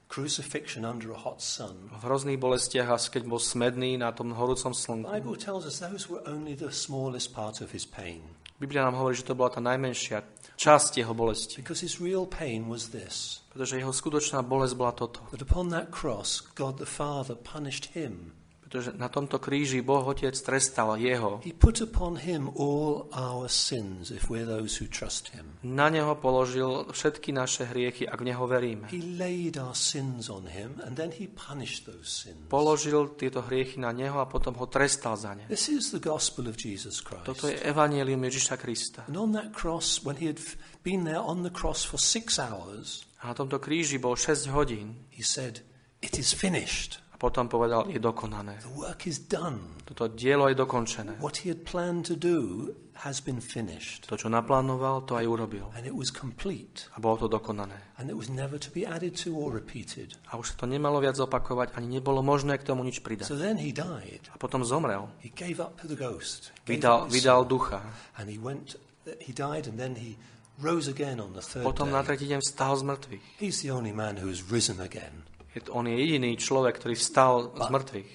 crucifixion 0.08 0.86
under 0.86 1.12
a 1.12 1.18
hot 1.18 1.41
sun, 1.41 1.89
v 1.89 2.04
hrozných 2.06 2.38
bolestiach 2.38 2.88
a 2.88 2.98
keď 3.02 3.26
bol 3.26 3.41
smedný 3.41 3.98
na 3.98 4.13
tom 4.13 4.32
horúcom 4.38 4.72
slnku. 4.72 5.10
Bible 5.10 5.36
tells 5.36 5.65
us 5.65 5.82
those 5.82 6.06
were 6.06 6.22
only 6.30 6.54
the 6.54 6.70
smallest 6.70 7.34
part 7.34 7.60
of 7.60 7.74
his 7.74 7.84
pain. 7.89 8.22
Biblia 8.56 8.88
nám 8.88 8.96
hovorí, 8.96 9.20
že 9.20 9.28
to 9.28 9.36
bola 9.36 9.52
tá 9.52 9.60
najmenšia 9.60 10.24
časť 10.56 11.04
jeho 11.04 11.12
bolesti. 11.12 11.60
Because 11.60 11.84
his 11.84 12.00
real 12.00 12.24
pain 12.24 12.72
was 12.72 12.96
this 12.96 13.44
Pretože 13.52 13.84
jeho 13.84 13.91
skutočná 13.91 14.39
bolesť 14.46 14.76
bola 14.80 14.94
toto. 14.96 15.20
that 15.36 15.44
upon 15.44 15.68
that 15.76 15.91
cross, 15.91 16.39
God 16.39 16.80
the 16.80 16.88
Father 16.88 17.36
punished 17.36 17.91
him. 17.91 18.32
Pretože 18.75 18.99
na 18.99 19.07
tomto 19.07 19.39
kríži 19.39 19.79
Boh 19.79 20.03
Otec 20.03 20.35
trestal 20.35 20.99
jeho. 20.99 21.39
He 21.47 21.55
put 21.55 21.79
upon 21.79 22.19
him 22.19 22.51
all 22.59 23.07
our 23.15 23.47
sins 23.47 24.11
if 24.11 24.27
we're 24.27 24.43
those 24.43 24.75
who 24.75 24.91
trust 24.91 25.31
him. 25.31 25.47
Na 25.63 25.88
neho 25.88 26.11
položil 26.19 26.91
všetky 26.91 27.31
naše 27.31 27.63
hriechy, 27.71 28.03
ak 28.03 28.19
v 28.19 28.35
neho 28.35 28.43
veríme. 28.43 28.91
He 28.91 28.99
laid 29.15 29.55
our 29.55 29.71
sins 29.71 30.27
on 30.27 30.51
him 30.51 30.75
and 30.83 30.99
then 30.99 31.15
he 31.15 31.31
punished 31.31 31.88
those 31.88 32.03
sins. 32.11 32.51
Položil 32.51 33.15
tieto 33.15 33.39
hriechy 33.47 33.79
na 33.79 33.95
neho 33.95 34.19
a 34.19 34.27
potom 34.27 34.51
ho 34.59 34.67
trestal 34.67 35.15
za 35.15 35.31
ne. 35.31 35.47
This 35.47 35.71
is 35.71 35.95
the 35.95 36.03
gospel 36.03 36.51
of 36.51 36.59
Jesus 36.59 36.99
Toto 36.99 37.31
Christ. 37.47 37.63
je 37.63 37.71
evanielium 37.71 38.19
Ježiša 38.27 38.59
Krista. 38.59 39.07
And 39.07 39.15
on 39.15 39.31
that 39.39 39.55
cross, 39.55 40.03
when 40.03 40.19
he 40.19 40.27
had 40.27 40.35
f- 40.35 40.59
been 40.83 41.07
there 41.07 41.23
on 41.23 41.47
the 41.47 41.53
cross 41.55 41.88
for 41.88 41.95
six 41.95 42.35
hours, 42.35 43.07
A 43.23 43.31
na 43.31 43.39
tomto 43.39 43.55
kríži 43.63 44.03
bol 44.03 44.19
6 44.19 44.51
hodín 44.51 45.07
he 45.15 45.23
said, 45.23 45.63
It 46.03 46.19
is 46.19 46.35
finished. 46.35 46.99
A 47.15 47.17
potom 47.17 47.47
povedal, 47.47 47.88
je 47.88 47.95
dokonané. 47.95 48.60
The 48.60 48.75
work 48.75 49.08
is 49.08 49.23
done. 49.23 49.80
Toto 49.88 50.12
dielo 50.12 50.51
je 50.51 50.56
dokončené. 50.60 51.15
What 51.23 51.47
he 51.47 51.47
had 51.47 51.63
planned 51.63 52.04
to 52.12 52.19
do 52.19 52.75
has 53.08 53.23
been 53.23 53.39
finished. 53.39 54.12
To, 54.12 54.19
čo 54.19 54.28
naplánoval, 54.28 55.08
to 55.08 55.15
aj 55.15 55.23
urobil. 55.23 55.71
And 55.80 55.88
it 55.88 55.95
was 55.95 56.12
complete. 56.12 56.91
A 56.91 56.99
bolo 56.99 57.23
to 57.23 57.28
dokonané. 57.32 57.95
And 57.95 58.12
it 58.12 58.19
was 58.19 58.28
never 58.28 58.60
to 58.60 58.67
be 58.67 58.84
added 58.84 59.15
to 59.23 59.32
or 59.32 59.47
repeated. 59.47 60.19
A 60.28 60.36
už 60.36 60.51
sa 60.51 60.56
to 60.60 60.65
nemalo 60.67 60.99
viac 60.99 61.15
opakovať, 61.15 61.71
ani 61.80 62.04
nebolo 62.04 62.19
možné 62.19 62.60
k 62.60 62.67
tomu 62.67 62.84
nič 62.84 62.99
pridať. 62.99 63.32
So 63.32 63.39
then 63.39 63.63
he 63.63 63.71
died. 63.71 64.28
A 64.36 64.38
potom 64.41 64.67
zomrel. 64.67 65.08
He 65.23 65.32
gave 65.32 65.63
up 65.63 65.80
to 65.80 65.88
the 65.88 65.95
ghost. 65.95 66.51
Vydal, 66.67 67.08
vydal 67.08 67.47
ducha. 67.47 67.80
And 68.19 68.28
he 68.28 68.36
went, 68.36 68.75
he 69.23 69.32
died 69.32 69.71
and 69.71 69.80
then 69.80 69.95
he 69.95 70.19
rose 70.60 70.91
again 70.91 71.23
on 71.23 71.32
the 71.32 71.43
third 71.43 71.63
Potom 71.63 71.95
na 71.95 72.04
tretí 72.04 72.28
deň 72.28 72.43
vstal 72.43 72.75
z 72.75 72.84
mŕtvych. 72.84 73.23
He's 73.39 73.63
the 73.63 73.71
only 73.71 73.95
man 73.95 74.19
who 74.19 74.28
has 74.28 74.43
risen 74.51 74.84
again 74.84 75.23
On 75.72 75.88
je 75.88 75.96
jediný 75.96 76.36
človek, 76.36 76.80
ktorý 76.80 76.96
vstal 77.00 77.56
z 77.56 77.68
mŕtvych 77.72 78.08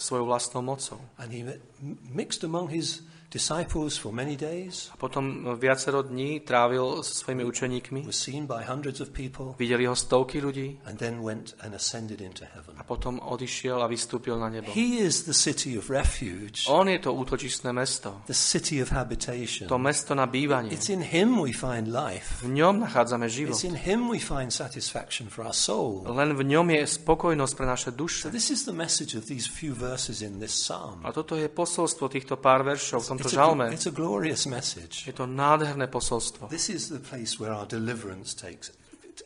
svojou 0.00 0.24
vlastnou 0.24 0.62
mocou. 0.64 0.98
And 1.20 1.28
he 1.32 1.44
mi- 1.44 1.60
mixed 2.08 2.44
among 2.44 2.72
his 2.72 3.04
disciples 3.34 3.98
for 3.98 4.14
many 4.14 4.38
days, 4.38 4.94
A 4.94 4.96
potom 4.96 5.42
viacero 5.58 6.02
dní 6.06 6.40
trávil 6.40 7.02
so 7.02 7.10
svojimi 7.26 7.42
učeníkmi. 7.44 8.00
was 8.06 8.14
seen 8.16 8.46
by 8.46 8.62
hundreds 8.62 9.02
of 9.02 9.10
people, 9.10 9.58
Videli 9.58 9.86
ho 9.86 9.98
stovky 9.98 10.38
ľudí 10.38 10.78
and 10.86 10.94
then 10.98 11.18
went 11.18 11.58
and 11.58 11.74
ascended 11.74 12.22
into 12.22 12.46
heaven. 12.54 12.78
a 12.78 12.86
potom 12.86 13.18
odišiel 13.18 13.82
a 13.82 13.90
vystúpil 13.90 14.38
na 14.38 14.46
nebo. 14.48 14.70
He 14.70 15.02
is 15.02 15.26
the 15.26 15.34
city 15.34 15.74
of 15.74 15.90
refuge, 15.90 16.70
On 16.70 16.86
je 16.86 16.98
to 17.02 17.10
útočistné 17.10 17.74
mesto. 17.74 18.22
the 18.30 18.36
city 18.38 18.78
of 18.78 18.94
habitation. 18.94 19.66
To 19.66 19.78
mesto 19.78 20.14
na 20.14 20.30
bývanie. 20.30 20.70
It's 20.70 20.86
in 20.88 21.02
him 21.02 21.42
we 21.42 21.50
find 21.50 21.90
life. 21.90 22.38
V 22.46 22.54
ňom 22.54 22.86
nachádzame 22.86 23.26
život. 23.26 23.58
It's 23.58 23.66
in 23.66 23.74
him 23.74 24.06
we 24.06 24.22
find 24.22 24.54
satisfaction 24.54 25.26
for 25.26 25.42
our 25.42 25.56
soul. 25.56 26.06
Len 26.06 26.38
v 26.38 26.46
ňom 26.46 26.70
je 26.70 26.86
spokojnosť 26.86 27.52
pre 27.58 27.66
naše 27.66 27.90
So 27.90 27.96
duše. 27.98 28.30
this 28.30 28.54
is 28.54 28.62
the 28.62 28.72
message 28.76 29.18
of 29.18 29.26
these 29.26 29.50
few 29.50 29.74
verses 29.74 30.22
in 30.22 30.38
this 30.38 30.54
psalm. 30.54 31.02
A 31.02 31.10
toto 31.10 31.34
je 31.34 31.48
posolstvo 31.48 32.06
týchto 32.06 32.36
pár 32.36 32.62
veršov 32.62 33.00
v 33.00 33.08
tomto 33.10 33.23
It's 33.24 33.32
a, 33.32 33.36
žalme. 33.36 33.72
it's 33.72 33.86
a 33.86 33.90
glorious 33.90 34.46
message. 34.46 35.06
Je 35.06 35.12
to 35.12 35.26
nádherné 35.26 35.86
posolstvo. 35.86 36.48
This 36.48 36.68
is 36.68 36.88
the 36.88 37.00
place 37.00 37.40
where 37.40 37.52
our 37.52 37.66
deliverance 37.66 38.34
takes 38.34 38.70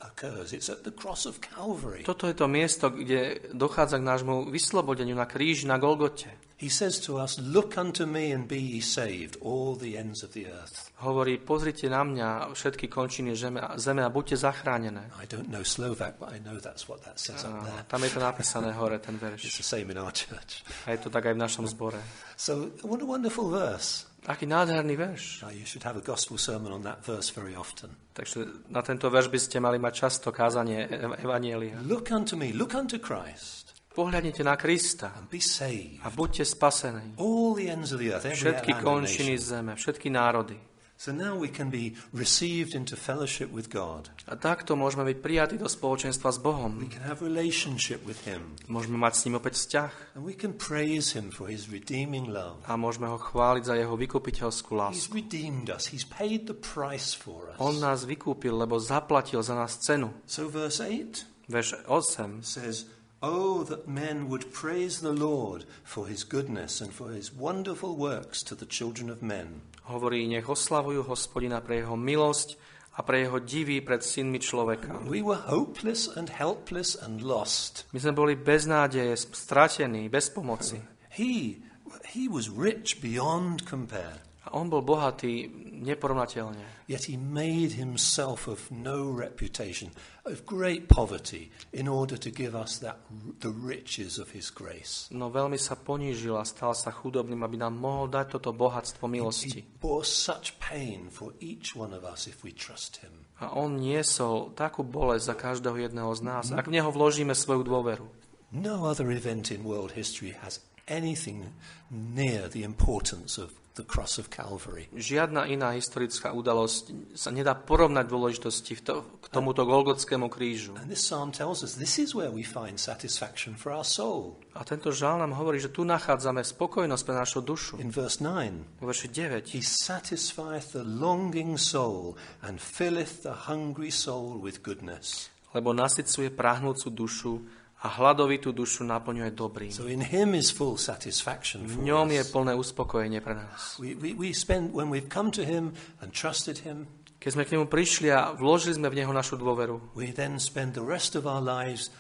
occurs. 0.01 0.53
It's 0.53 0.69
at 0.69 0.83
the 0.83 0.91
cross 0.91 1.27
of 1.27 1.41
Calvary. 1.41 2.03
Toto 2.03 2.27
je 2.27 2.35
to 2.35 2.49
miesto, 2.49 2.91
kde 2.91 3.51
dochádza 3.53 3.99
k 3.99 4.05
nášmu 4.05 4.35
vyslobodeniu 4.51 5.15
na 5.17 5.27
kríži 5.27 5.67
na 5.67 5.79
Golgote. 5.79 6.31
He 6.59 6.67
says 6.67 6.99
to 7.07 7.23
us, 7.23 7.39
Look 7.39 7.79
unto 7.79 8.03
me 8.03 8.35
and 8.35 8.51
be 8.51 8.59
ye 8.59 8.83
saved, 8.83 9.39
all 9.39 9.79
the 9.79 9.95
ends 9.95 10.27
of 10.27 10.35
the 10.35 10.51
earth. 10.51 10.91
Hovorí, 10.99 11.39
pozrite 11.39 11.87
na 11.87 12.03
mňa 12.03 12.51
všetky 12.51 12.91
končiny 12.91 13.39
zeme, 13.39 13.63
zeme 13.79 14.03
a 14.03 14.11
buďte 14.11 14.43
zachránené. 14.43 15.07
I 15.23 15.31
don't 15.31 15.47
know 15.55 15.63
Slovak, 15.63 16.19
but 16.19 16.35
I 16.35 16.43
know 16.43 16.59
that's 16.59 16.91
what 16.91 17.07
that 17.07 17.23
says 17.23 17.47
up 17.47 17.63
there. 17.63 17.87
tam 17.87 18.03
je 18.03 18.11
to 18.11 18.19
napísané 18.19 18.75
hore, 18.75 18.99
ten 18.99 19.15
It's 19.15 19.23
verš. 19.23 19.57
the 19.63 19.63
same 19.63 19.87
in 19.95 19.99
our 20.03 20.11
church. 20.11 20.67
A 20.91 20.99
je 20.99 21.07
to 21.07 21.15
tak 21.15 21.31
aj 21.31 21.39
v 21.39 21.41
našom 21.47 21.65
zbore. 21.71 22.03
So, 22.35 22.75
what 22.83 22.99
a 23.03 23.07
wonderful 23.07 23.47
verse. 23.55 24.11
Aký 24.29 24.45
nádherný 24.45 24.93
verš. 24.93 25.41
Now, 25.41 25.51
you 25.51 25.65
should 25.65 25.81
have 25.83 25.97
a 25.97 26.05
gospel 26.05 26.37
sermon 26.37 26.69
on 26.69 26.85
that 26.85 27.01
verse 27.01 27.33
very 27.33 27.57
often. 27.57 27.89
Takže 28.13 28.69
na 28.69 28.85
tento 28.85 29.09
verš 29.09 29.33
by 29.33 29.41
ste 29.41 29.57
mali 29.57 29.81
mať 29.81 30.05
často 30.05 30.29
kázanie 30.29 30.85
ev- 30.85 31.17
Evanielia. 31.19 31.81
Look 31.81 32.13
unto 32.13 32.37
me, 32.37 32.53
look 32.53 32.77
unto 32.77 33.01
Christ, 33.01 33.73
Pohľadnite 33.89 34.45
na 34.45 34.55
Krista 34.55 35.17
and 35.17 35.27
be 35.27 35.41
saved. 35.41 36.05
a 36.05 36.13
buďte 36.13 36.45
spasení. 36.45 37.17
All 37.17 37.57
the 37.57 37.67
ends 37.67 37.91
of 37.91 37.99
the 37.99 38.13
earth, 38.13 38.29
every 38.29 38.37
Všetky 38.37 38.73
končiny 38.79 39.35
nation. 39.35 39.49
zeme, 39.49 39.73
všetky 39.75 40.09
národy. 40.13 40.61
So 40.99 41.15
now 41.15 41.39
we 41.39 41.47
can 41.47 41.71
be 41.71 41.95
received 42.11 42.75
into 42.75 42.99
fellowship 42.99 43.55
with 43.55 43.71
God. 43.71 44.11
A 44.27 44.35
takto 44.35 44.75
môžeme 44.75 45.07
byť 45.07 45.19
prijatí 45.23 45.55
do 45.55 45.71
spoločenstva 45.71 46.35
s 46.35 46.43
Bohom. 46.43 46.75
We 46.83 46.91
can 46.91 47.07
have 47.07 47.23
relationship 47.23 48.03
with 48.03 48.27
Him. 48.27 48.59
Môžeme 48.67 48.99
mať 48.99 49.15
s 49.15 49.23
ním 49.31 49.39
opäť 49.39 49.63
vzťah 49.63 50.19
And 50.19 50.27
we 50.27 50.35
can 50.35 50.59
praise 50.59 51.15
Him 51.15 51.31
for 51.31 51.47
His 51.47 51.71
redeeming 51.71 52.27
love. 52.27 52.59
a 52.67 52.75
môžeme 52.75 53.07
ho 53.07 53.15
chváliť 53.15 53.63
za 53.63 53.79
jeho 53.79 53.95
vykupiteľskú 53.95 54.75
He's 54.91 55.07
redeemed 55.15 55.71
us. 55.71 55.87
He's 55.95 56.03
paid 56.03 56.51
the 56.51 56.59
price 56.59 57.15
for 57.15 57.55
On 57.63 57.79
us. 57.79 57.83
nás 57.83 57.99
vykúpil, 58.03 58.59
lebo 58.59 58.83
zaplatil 58.83 59.39
za 59.47 59.55
nás 59.55 59.79
cenu. 59.79 60.11
So 60.27 60.51
verse 60.51 60.83
8 60.83 61.47
Verš 61.47 61.87
8. 61.87 62.43
says, 62.43 62.91
Oh, 63.23 63.63
that 63.71 63.87
men 63.87 64.27
would 64.31 64.51
praise 64.51 64.99
the 64.99 65.15
Lord 65.15 65.63
for 65.87 66.11
His 66.11 66.27
goodness 66.27 66.83
and 66.83 66.91
for 66.91 67.15
His 67.15 67.31
wonderful 67.31 67.95
works 67.95 68.43
to 68.47 68.59
the 68.59 68.67
children 68.67 69.11
of 69.11 69.23
men. 69.23 69.63
Hovorí, 69.89 70.29
nech 70.29 70.45
oslavujú 70.45 71.09
hospodina 71.09 71.65
pre 71.65 71.81
jeho 71.81 71.97
milosť 71.97 72.61
a 72.99 73.07
pre 73.07 73.25
jeho 73.25 73.41
divy 73.41 73.81
pred 73.81 74.05
synmi 74.05 74.37
človeka. 74.37 75.01
We 75.09 75.25
were 75.25 75.41
hopeless 75.49 76.13
and 76.13 76.29
helpless 76.29 76.93
and 76.99 77.25
lost. 77.25 77.89
My 77.97 78.03
sme 78.03 78.13
boli 78.13 78.35
bez 78.37 78.69
nádeje, 78.69 79.17
stratení, 79.17 80.13
bez 80.13 80.29
pomoci. 80.29 80.77
He, 81.15 81.65
he 82.13 82.29
was 82.29 82.53
rich 82.53 83.01
beyond 83.01 83.65
compare. 83.65 84.28
On 84.53 84.69
bol 84.69 84.81
bohatý 84.81 85.49
neporovnateľne. 85.79 86.89
Yet 86.89 87.13
he 87.13 87.17
made 87.21 87.77
himself 87.77 88.49
of 88.49 88.73
no 88.73 89.07
reputation, 89.13 89.93
of 90.25 90.49
great 90.49 90.89
poverty, 90.89 91.53
in 91.73 91.87
order 91.87 92.17
to 92.17 92.33
give 92.33 92.57
us 92.57 92.81
that 92.81 92.99
the 93.45 93.53
riches 93.53 94.17
of 94.17 94.33
his 94.33 94.49
grace. 94.49 95.07
No 95.13 95.29
veľmi 95.29 95.61
sa 95.61 95.77
ponížil 95.77 96.35
a 96.35 96.49
stal 96.49 96.73
sa 96.73 96.89
chudobným, 96.89 97.45
aby 97.45 97.61
nám 97.61 97.77
mohol 97.77 98.09
dať 98.09 98.41
toto 98.41 98.57
bohatstvo 98.57 99.05
milosti. 99.05 99.63
He 99.63 99.69
bore 99.79 100.03
such 100.03 100.57
pain 100.59 101.13
for 101.13 101.37
each 101.39 101.77
one 101.77 101.93
of 101.93 102.03
us 102.09 102.25
if 102.27 102.41
we 102.41 102.57
trust 102.57 103.05
him. 103.05 103.29
A 103.39 103.55
on 103.55 103.79
niesol 103.79 104.51
takú 104.57 104.83
bolesť 104.83 105.25
za 105.31 105.35
každého 105.39 105.77
jedného 105.89 106.11
z 106.17 106.21
nás, 106.25 106.45
ak 106.51 106.67
v 106.67 106.81
neho 106.81 106.91
vložíme 106.91 107.37
svoju 107.37 107.63
dôveru. 107.63 108.07
No 108.49 108.89
other 108.89 109.13
event 109.13 109.53
in 109.53 109.61
world 109.61 109.93
history 109.93 110.33
has 110.41 110.57
anything 110.89 111.53
near 111.93 112.49
the 112.49 112.65
importance 112.65 113.39
of 113.39 113.53
the 113.79 113.87
cross 113.87 114.19
of 114.19 114.27
Calvary. 114.29 114.91
Žiadna 114.91 115.47
iná 115.47 115.71
historická 115.71 116.35
udalosť 116.35 117.15
sa 117.15 117.31
nedá 117.31 117.55
porovnať 117.55 118.11
dôležitosti 118.11 118.83
to, 118.83 119.07
k 119.23 119.27
tomuto 119.31 119.63
Golgotskému 119.63 120.27
krížu. 120.27 120.75
And 120.75 120.91
this 120.91 121.07
psalm 121.07 121.31
tells 121.31 121.63
us 121.63 121.79
this 121.79 122.03
is 122.03 122.11
where 122.11 122.35
we 122.35 122.43
find 122.43 122.75
satisfaction 122.75 123.55
for 123.55 123.71
our 123.71 123.87
soul. 123.87 124.43
A 124.59 124.67
tento 124.67 124.91
žál 124.91 125.23
nám 125.23 125.39
hovorí, 125.39 125.63
že 125.63 125.71
tu 125.71 125.87
nachádzame 125.87 126.43
spokojnosť 126.43 127.05
pre 127.07 127.15
našu 127.15 127.41
dušu. 127.47 127.79
In 127.79 127.95
verse 127.95 128.19
9, 128.19 128.83
Vo 128.83 128.91
verši 128.91 129.09
9. 129.15 129.55
He 129.55 129.63
satisfieth 129.63 130.75
the 130.75 130.83
longing 130.83 131.55
soul 131.55 132.19
and 132.43 132.59
filleth 132.59 133.23
the 133.23 133.47
hungry 133.47 133.95
soul 133.95 134.43
with 134.43 134.59
goodness. 134.67 135.31
Lebo 135.55 135.71
nasycuje 135.71 136.35
prahnúcu 136.35 136.91
dušu 136.93 137.41
a 137.79 137.87
hladovitú 137.87 138.51
dušu 138.51 138.83
naplňuje 138.83 139.31
dobrým. 139.39 139.71
So 139.71 139.87
in 139.87 140.03
Him 140.03 140.35
is 140.35 140.51
full 140.51 140.75
satisfaction 140.75 141.63
V 141.63 141.79
for 141.79 141.87
ňom 141.87 142.11
je 142.11 142.23
plné 142.27 142.53
uspokojenie 142.59 143.23
pre 143.23 143.39
nás. 143.39 143.79
We, 143.79 143.95
we, 143.95 144.19
we 144.19 144.29
spend, 144.35 144.75
when 144.75 144.91
we've 144.91 145.07
come 145.07 145.31
to 145.39 145.47
Him 145.47 145.79
and 146.03 146.11
trusted 146.11 146.67
Him, 146.67 146.91
Keď 147.19 147.35
sme 147.35 147.47
k 147.47 147.59
nemu 147.59 147.67
prišli 147.67 148.15
a 148.15 148.31
vložili 148.31 148.79
sme 148.79 148.95
v 148.95 149.03
neho 149.03 149.11
našu 149.11 149.35
dôveru 149.35 149.91
we 149.99 150.15
then 150.15 150.39
spend 150.39 150.79
the 150.79 150.87
rest 150.87 151.19
of 151.19 151.27
our 151.27 151.43
lives 151.43 151.91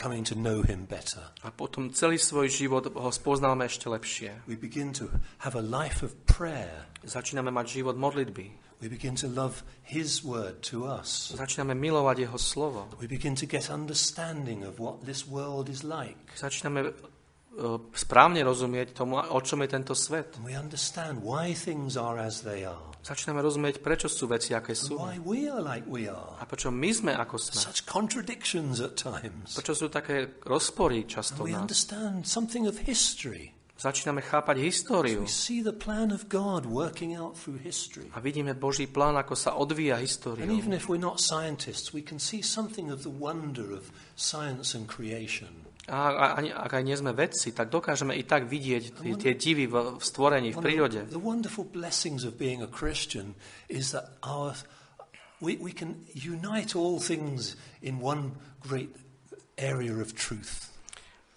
coming 0.00 0.24
to 0.24 0.32
know 0.32 0.64
Him 0.64 0.88
better. 0.88 1.28
a 1.44 1.52
potom 1.52 1.92
celý 1.92 2.16
svoj 2.16 2.48
život 2.48 2.88
ho 2.88 3.10
spoznáme 3.12 3.68
ešte 3.68 3.92
lepšie. 3.92 4.48
We 4.48 4.56
begin 4.56 4.96
to 4.96 5.12
have 5.44 5.52
a 5.56 5.64
life 5.64 6.00
of 6.00 6.16
prayer. 6.24 6.88
Začíname 7.04 7.52
mať 7.52 7.84
život 7.84 8.00
modlitby. 8.00 8.61
We 8.82 8.90
begin 8.90 9.14
to 9.22 9.30
love 9.30 9.62
His 9.86 10.26
word 10.26 10.58
to 10.74 10.90
us. 10.90 11.30
Začíname 11.38 11.78
milovať 11.78 12.26
jeho 12.26 12.34
slovo. 12.34 12.90
We 12.98 13.06
begin 13.06 13.38
to 13.38 13.46
get 13.46 13.70
understanding 13.70 14.66
of 14.66 14.82
what 14.82 15.06
this 15.06 15.22
world 15.22 15.70
is 15.70 15.86
like. 15.86 16.18
Začíname 16.34 16.90
e, 16.90 16.92
správne 17.94 18.42
rozumieť 18.42 18.90
tomu, 18.90 19.22
o 19.22 19.38
čom 19.38 19.62
je 19.62 19.68
tento 19.70 19.94
svet. 19.94 20.34
And 20.34 20.42
we 20.42 20.58
understand 20.58 21.22
why 21.22 21.54
things 21.54 21.94
are 21.94 22.18
as 22.18 22.42
they 22.42 22.66
are. 22.66 22.90
Začíname 23.02 23.38
rozumieť, 23.38 23.78
prečo 23.82 24.06
sú 24.06 24.26
veci, 24.26 24.54
aké 24.54 24.74
sú. 24.74 24.98
Why 24.98 25.18
we 25.22 25.46
are 25.46 25.62
like 25.62 25.86
we 25.86 26.10
are. 26.10 26.38
A 26.38 26.46
prečo 26.46 26.74
my 26.74 26.90
sme, 26.90 27.14
ako 27.14 27.38
sme. 27.38 27.58
Such 27.62 27.86
contradictions 27.86 28.82
at 28.82 28.98
times. 28.98 29.54
Prečo 29.54 29.78
sú 29.78 29.90
také 29.90 30.42
rozpory 30.42 31.06
často 31.06 31.46
v 31.46 31.50
We 31.50 31.54
nás. 31.54 31.66
understand 31.66 32.26
something 32.26 32.66
of 32.66 32.82
history. 32.82 33.54
Začíname 33.82 34.22
chápať 34.22 34.62
históriu 34.62 35.26
a 38.14 38.18
vidíme 38.22 38.54
Boží 38.54 38.86
plán, 38.86 39.18
ako 39.18 39.34
sa 39.34 39.58
odvíja 39.58 39.98
creation. 44.86 45.50
A 45.90 46.14
ani, 46.38 46.54
ak 46.54 46.78
aj 46.78 46.84
nie 46.86 46.94
sme 46.94 47.10
vedci, 47.10 47.50
tak 47.50 47.74
dokážeme 47.74 48.14
i 48.14 48.22
tak 48.22 48.46
vidieť 48.46 49.02
tie, 49.02 49.14
tie 49.18 49.34
divy 49.34 49.66
v, 49.66 49.98
v 49.98 50.02
stvorení, 50.06 50.54
v 50.54 50.62
prírode. 50.62 51.02
the, 51.10 51.18
the 51.18 51.26
wonderful 51.26 51.66
blessings 51.66 52.22
of 52.22 52.38
being 52.38 52.62
a 52.62 52.70
Christian 52.70 53.34
is 53.66 53.90
that 53.90 54.14
our, 54.22 54.54
we, 55.42 55.58
we 55.58 55.74
can 55.74 56.06
unite 56.14 56.78
all 56.78 57.02
things 57.02 57.58
in 57.82 57.98
one 57.98 58.38
great 58.62 58.94
area 59.58 59.98
of 59.98 60.14
truth. 60.14 60.71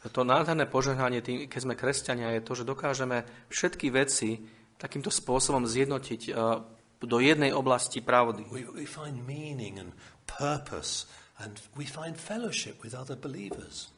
To 0.05 0.21
nádherné 0.21 0.69
požehnanie, 0.69 1.25
tým, 1.25 1.49
keď 1.49 1.59
sme 1.65 1.73
kresťania, 1.73 2.37
je 2.37 2.45
to, 2.45 2.53
že 2.53 2.69
dokážeme 2.69 3.25
všetky 3.49 3.89
veci 3.89 4.37
takýmto 4.77 5.09
spôsobom 5.09 5.65
zjednotiť 5.65 6.21
eh, 6.29 6.35
do 7.01 7.17
jednej 7.21 7.51
oblasti 7.53 8.01
pravdy. 8.05 8.45
We, 8.49 8.65
we 8.69 8.85
find 8.85 9.25
meaning 9.25 9.81
and 9.81 9.91
purpose, 10.29 11.05
and 11.41 11.57
we 11.73 11.85
find 11.85 12.17
fellowship 12.17 12.81
with 12.85 12.93
other 12.93 13.17
believers. 13.17 13.89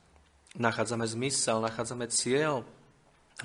Nachádzame 0.58 1.06
zmysel, 1.06 1.62
nachádzame 1.62 2.10
cieľ 2.10 2.66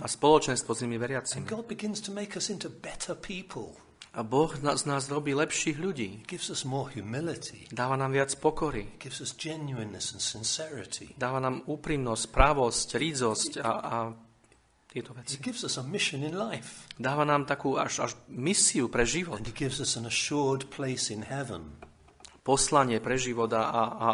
a 0.01 0.09
spoločenstvo 0.09 0.73
s 0.73 0.81
nimi 0.87 0.97
And 0.97 1.05
veriacimi. 1.05 1.45
God 1.51 1.69
begins 1.69 2.01
to 2.01 2.11
make 2.15 2.39
us 2.39 2.49
into 2.49 2.73
better 2.73 3.13
people. 3.13 3.77
A 4.13 4.21
Boh 4.21 4.53
z 4.53 4.85
nás 4.85 5.09
robí 5.09 5.33
lepších 5.33 5.81
ľudí. 5.81 6.21
Dáva 7.73 7.97
nám 7.97 8.13
viac 8.13 8.31
pokory. 8.37 8.85
Dáva 11.17 11.39
nám 11.41 11.57
úprimnosť, 11.65 12.25
právosť, 12.29 12.89
rídzosť 13.01 13.53
a, 13.65 13.73
a 13.73 13.97
tieto 14.93 15.17
veci. 15.17 15.41
gives 15.41 15.65
us 15.65 15.81
a 15.81 15.85
mission 15.89 16.21
in 16.21 16.37
life. 16.37 16.85
Dáva 17.01 17.25
nám 17.25 17.49
takú 17.49 17.81
až, 17.81 18.05
až 18.05 18.13
misiu 18.29 18.93
pre 18.93 19.09
život. 19.09 19.41
Poslanie 22.45 23.01
pre 23.01 23.17
život 23.17 23.49
a, 23.57 23.65
a, 23.65 23.83
a 23.97 24.09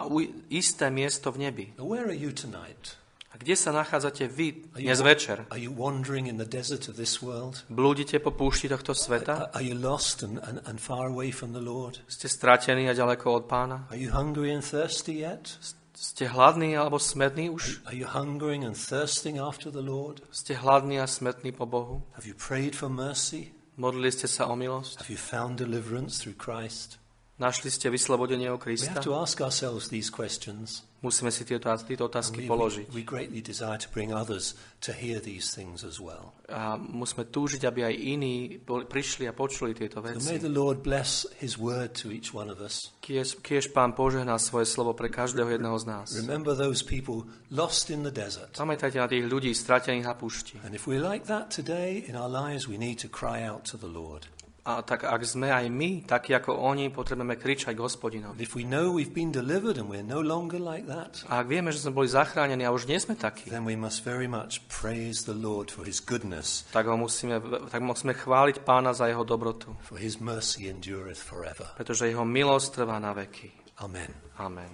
isté 0.47 0.95
miesto 0.95 1.35
v 1.35 1.51
nebi. 1.51 1.67
Where 1.75 2.07
are 2.07 2.15
you 2.15 2.31
tonight? 2.31 2.95
A 3.29 3.37
kde 3.37 3.57
sa 3.61 3.76
nachádzate 3.76 4.24
vy 4.24 4.72
dnes 4.72 5.05
večer? 5.05 5.45
are 5.53 5.61
you 5.61 5.68
wandering 5.68 6.26
in 6.26 6.41
the 6.41 6.49
desert 6.49 6.89
of 6.89 6.97
this 6.97 7.20
world? 7.20 7.61
Blúdite 7.68 8.16
po 8.24 8.33
púšti 8.33 8.72
tohto 8.72 8.97
sveta? 8.97 9.53
Are, 9.53 9.61
are 9.61 9.64
you 9.64 9.76
lost 9.76 10.24
and, 10.24 10.41
and, 10.41 10.64
and 10.64 10.81
far 10.81 11.12
away 11.12 11.29
from 11.29 11.53
the 11.53 11.61
Lord? 11.61 12.01
Ste 12.09 12.24
stratení 12.24 12.89
a 12.89 12.97
ďaleko 12.97 13.29
od 13.29 13.45
pána? 13.45 13.85
Are 13.93 14.01
you 14.01 14.09
hungry 14.16 14.49
and 14.49 14.64
thirsty 14.64 15.20
yet? 15.20 15.61
Ste 15.93 16.31
hladní 16.31 16.79
alebo 16.79 16.97
smední 16.97 17.51
už? 17.51 17.85
Are 17.85 17.97
you 17.97 18.07
hungering 18.09 18.64
and 18.64 18.72
thirsting 18.72 19.37
after 19.37 19.68
the 19.68 19.85
Lord? 19.85 20.24
Ste 20.33 20.55
hladní 20.57 21.01
a 21.01 21.07
smední 21.07 21.53
po 21.53 21.66
Bohu? 21.66 22.03
Have 22.16 22.24
you 22.24 22.35
prayed 22.35 22.72
for 22.72 22.89
mercy? 22.89 23.53
Modlili 23.76 24.11
ste 24.11 24.26
sa 24.26 24.49
o 24.49 24.57
milosť? 24.57 25.05
Have 25.05 25.11
you 25.12 25.20
found 25.20 25.61
deliverance 25.61 26.16
through 26.18 26.35
Christ? 26.35 26.97
Našli 27.39 27.70
ste 27.70 27.86
vyslobodenie 27.86 28.51
o 28.51 28.59
We 28.59 28.66
Krista? 28.66 28.99
have 28.99 29.07
to 29.07 29.14
ask 29.14 29.39
ourselves 29.39 29.86
these 29.86 30.11
questions. 30.11 30.82
Musíme 31.07 31.30
si 31.30 31.47
tieto, 31.47 31.70
tieto 31.86 32.11
otázky 32.11 32.43
we, 32.43 32.45
we, 32.45 32.51
položiť. 32.51 32.86
we 32.91 33.07
greatly 33.07 33.39
desire 33.39 33.78
to 33.78 33.86
bring 33.95 34.11
others 34.11 34.59
to 34.82 34.91
hear 34.91 35.22
these 35.22 35.55
things 35.55 35.86
as 35.86 36.03
well. 36.03 36.34
A 36.51 36.74
musíme 36.74 37.30
túžiť, 37.30 37.62
aby 37.62 37.86
aj 37.86 37.95
iní 37.95 38.34
prišli 38.66 39.30
a 39.30 39.32
počuli 39.39 39.70
tieto 39.70 40.03
veci. 40.03 40.43
the 40.43 40.51
Lord 40.51 40.82
bless 40.82 41.30
His 41.39 41.55
word 41.55 41.95
to 42.03 42.11
each 42.11 42.34
one 42.34 42.51
of 42.51 42.59
us. 42.59 42.91
Kiež, 43.07 43.39
kiež 43.39 43.70
Pán 43.70 43.95
požehná 43.95 44.34
svoje 44.43 44.66
slovo 44.66 44.99
pre 44.99 45.07
každého 45.07 45.47
jedného 45.47 45.78
z 45.78 45.86
nás. 45.86 46.11
Remember 46.18 46.59
those 46.59 46.82
people 46.82 47.22
lost 47.55 47.95
in 47.95 48.03
the 48.03 48.11
desert. 48.11 48.51
Pamätajte 48.59 48.99
na 48.99 49.07
tých 49.07 49.22
ľudí 49.30 49.55
stratených 49.55 50.11
na 50.11 50.18
púšti. 50.18 50.59
And 50.66 50.74
if 50.74 50.91
we're 50.91 50.99
like 50.99 51.30
that 51.30 51.55
today 51.55 52.03
in 52.03 52.18
our 52.18 52.26
lives, 52.26 52.66
we 52.66 52.74
need 52.74 52.99
to 52.99 53.07
cry 53.07 53.47
out 53.47 53.62
to 53.70 53.78
the 53.78 53.86
Lord. 53.86 54.26
A 54.69 54.85
tak 54.85 55.09
ak 55.09 55.25
sme 55.25 55.49
aj 55.49 55.64
my, 55.73 56.05
takí 56.05 56.37
ako 56.37 56.61
oni, 56.61 56.93
potrebujeme 56.93 57.41
kričať 57.41 57.73
hospodinovi. 57.81 58.45
If 58.45 58.53
we 58.53 58.69
know 58.69 58.93
we've 58.93 59.16
been 59.16 59.33
delivered 59.33 59.81
and 59.81 59.89
we're 59.89 60.05
no 60.05 60.21
longer 60.21 60.61
like 60.61 60.85
that, 60.85 61.25
A 61.33 61.41
ak 61.41 61.49
vieme, 61.49 61.73
že 61.73 61.81
sme 61.81 61.97
boli 61.97 62.12
zachránení 62.12 62.69
a 62.69 62.71
už 62.77 62.85
nie 62.85 63.01
sme 63.01 63.16
takí, 63.16 63.49
then 63.49 63.64
we 63.64 63.81
must 63.81 64.05
very 64.05 64.29
much 64.29 64.61
praise 64.69 65.25
the 65.25 65.33
Lord 65.33 65.73
for 65.73 65.89
his 65.89 66.05
goodness, 66.05 66.69
tak, 66.69 66.85
ho 66.85 67.01
musíme, 67.01 67.41
tak 67.73 67.81
musíme 67.81 68.12
chváliť 68.12 68.61
pána 68.61 68.93
za 68.93 69.09
jeho 69.09 69.25
dobrotu, 69.25 69.73
for 69.81 69.97
his 69.97 70.21
mercy 70.21 70.69
endureth 70.69 71.16
forever. 71.16 71.64
pretože 71.73 72.05
jeho 72.05 72.29
milosť 72.29 72.85
trvá 72.85 73.01
na 73.01 73.16
veky. 73.16 73.49
Amen. 73.81 74.12
Amen. 74.37 74.69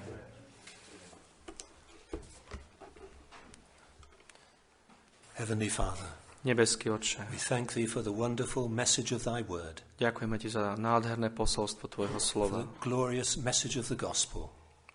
Heavenly 5.39 5.71
Father, 5.71 6.11
Nebeský 6.45 6.91
Otče, 6.93 7.25
we 7.33 7.41
thank 7.41 7.73
thee 7.73 7.89
for 7.89 8.05
the 8.05 8.13
wonderful 8.13 8.69
message 8.69 9.17
of 9.17 9.25
thy 9.25 9.41
word, 9.41 9.81
ďakujeme 9.97 10.37
ti 10.37 10.53
za 10.53 10.77
nádherné 10.77 11.33
posolstvo 11.33 11.89
tvojho 11.89 12.21
for 12.21 12.23
slova, 12.23 12.59
the 12.69 12.85
glorious 12.85 13.41
message 13.41 13.81
of 13.81 13.89
the 13.89 13.97
gospel. 13.97 14.53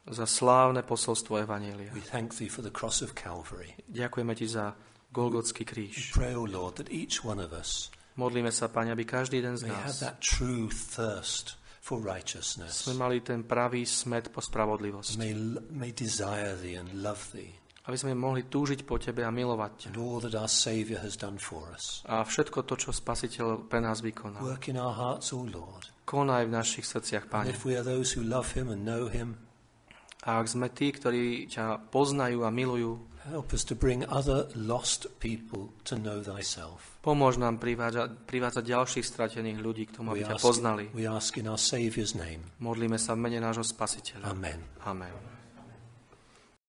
za 0.10 0.26
slávne 0.30 0.82
posolstvo 0.86 1.38
Evanielia. 1.41 1.89
We 1.93 2.02
thank 2.06 2.38
thee 2.38 2.50
for 2.50 2.62
the 2.62 2.70
cross 2.74 3.02
of 3.02 3.14
Calvary. 3.18 3.74
Ďakujeme 3.89 4.34
ti 4.38 4.45
za 4.45 4.74
Golgotský 5.10 5.66
We 5.66 5.70
kríž. 5.74 6.14
pray, 6.14 6.38
O 6.38 6.45
Lord, 6.45 6.78
that 6.78 6.89
each 6.93 7.26
one 7.26 7.41
of 7.41 7.50
us 7.54 7.89
Modlíme 8.20 8.52
sa, 8.52 8.68
Pane, 8.68 8.91
aby 8.91 9.06
každý 9.08 9.39
jeden 9.39 9.56
z 9.58 9.72
nás 9.72 10.04
that 10.04 10.20
true 10.20 10.68
thirst 10.70 11.56
for 11.82 11.97
righteousness, 12.04 12.84
sme 12.86 12.93
mali 13.00 13.24
ten 13.24 13.41
pravý 13.47 13.88
smet 13.88 14.28
po 14.30 14.43
spravodlivosti. 14.43 15.18
may, 15.18 15.34
may 15.72 15.91
desire 15.95 16.54
thee 16.60 16.76
and 16.78 16.91
love 17.00 17.22
thee, 17.34 17.56
Aby 17.90 17.98
sme 17.98 18.14
mohli 18.14 18.46
túžiť 18.46 18.86
po 18.86 19.02
Tebe 19.02 19.26
a 19.26 19.34
milovať 19.34 19.90
ťa. 19.90 19.98
A 22.06 22.16
všetko 22.22 22.58
to, 22.70 22.74
čo 22.78 22.94
Spasiteľ 22.94 23.66
pre 23.66 23.82
nás 23.82 24.06
vykonal. 24.06 24.46
Konaj 26.06 26.44
v 26.46 26.52
našich 26.54 26.86
srdciach, 26.86 27.26
Pane. 27.26 27.50
A 30.20 30.30
ak 30.38 30.46
sme 30.52 30.68
tí, 30.70 30.94
ktorí 30.94 31.50
ťa 31.50 31.90
poznajú 31.90 32.46
a 32.46 32.54
milujú, 32.54 33.02
help 33.26 33.54
us 33.58 33.66
to 33.66 33.74
bring 33.74 34.06
other 34.06 34.46
lost 34.54 35.10
people 35.18 35.74
to 35.82 35.98
know 35.98 36.22
thyself. 36.22 37.00
pomôž 37.02 37.42
nám 37.42 37.58
privádzať, 37.58 38.28
privádzať 38.28 38.64
ďalších 38.70 39.06
stratených 39.08 39.58
ľudí 39.64 39.88
k 39.90 39.98
tomu, 39.98 40.14
aby 40.14 40.28
ťa 40.28 40.38
poznali. 40.38 40.92
we 40.94 41.08
ask 41.08 41.40
in 41.40 41.48
our 41.48 41.58
Saviour's 41.58 42.14
name. 42.14 42.44
Modlíme 42.60 43.00
sa 43.00 43.16
v 43.16 43.26
mene 43.26 43.40
nášho 43.40 43.64
Spasiteľa. 43.64 44.30
Amen. 44.30 44.60
Amen. 44.84 45.39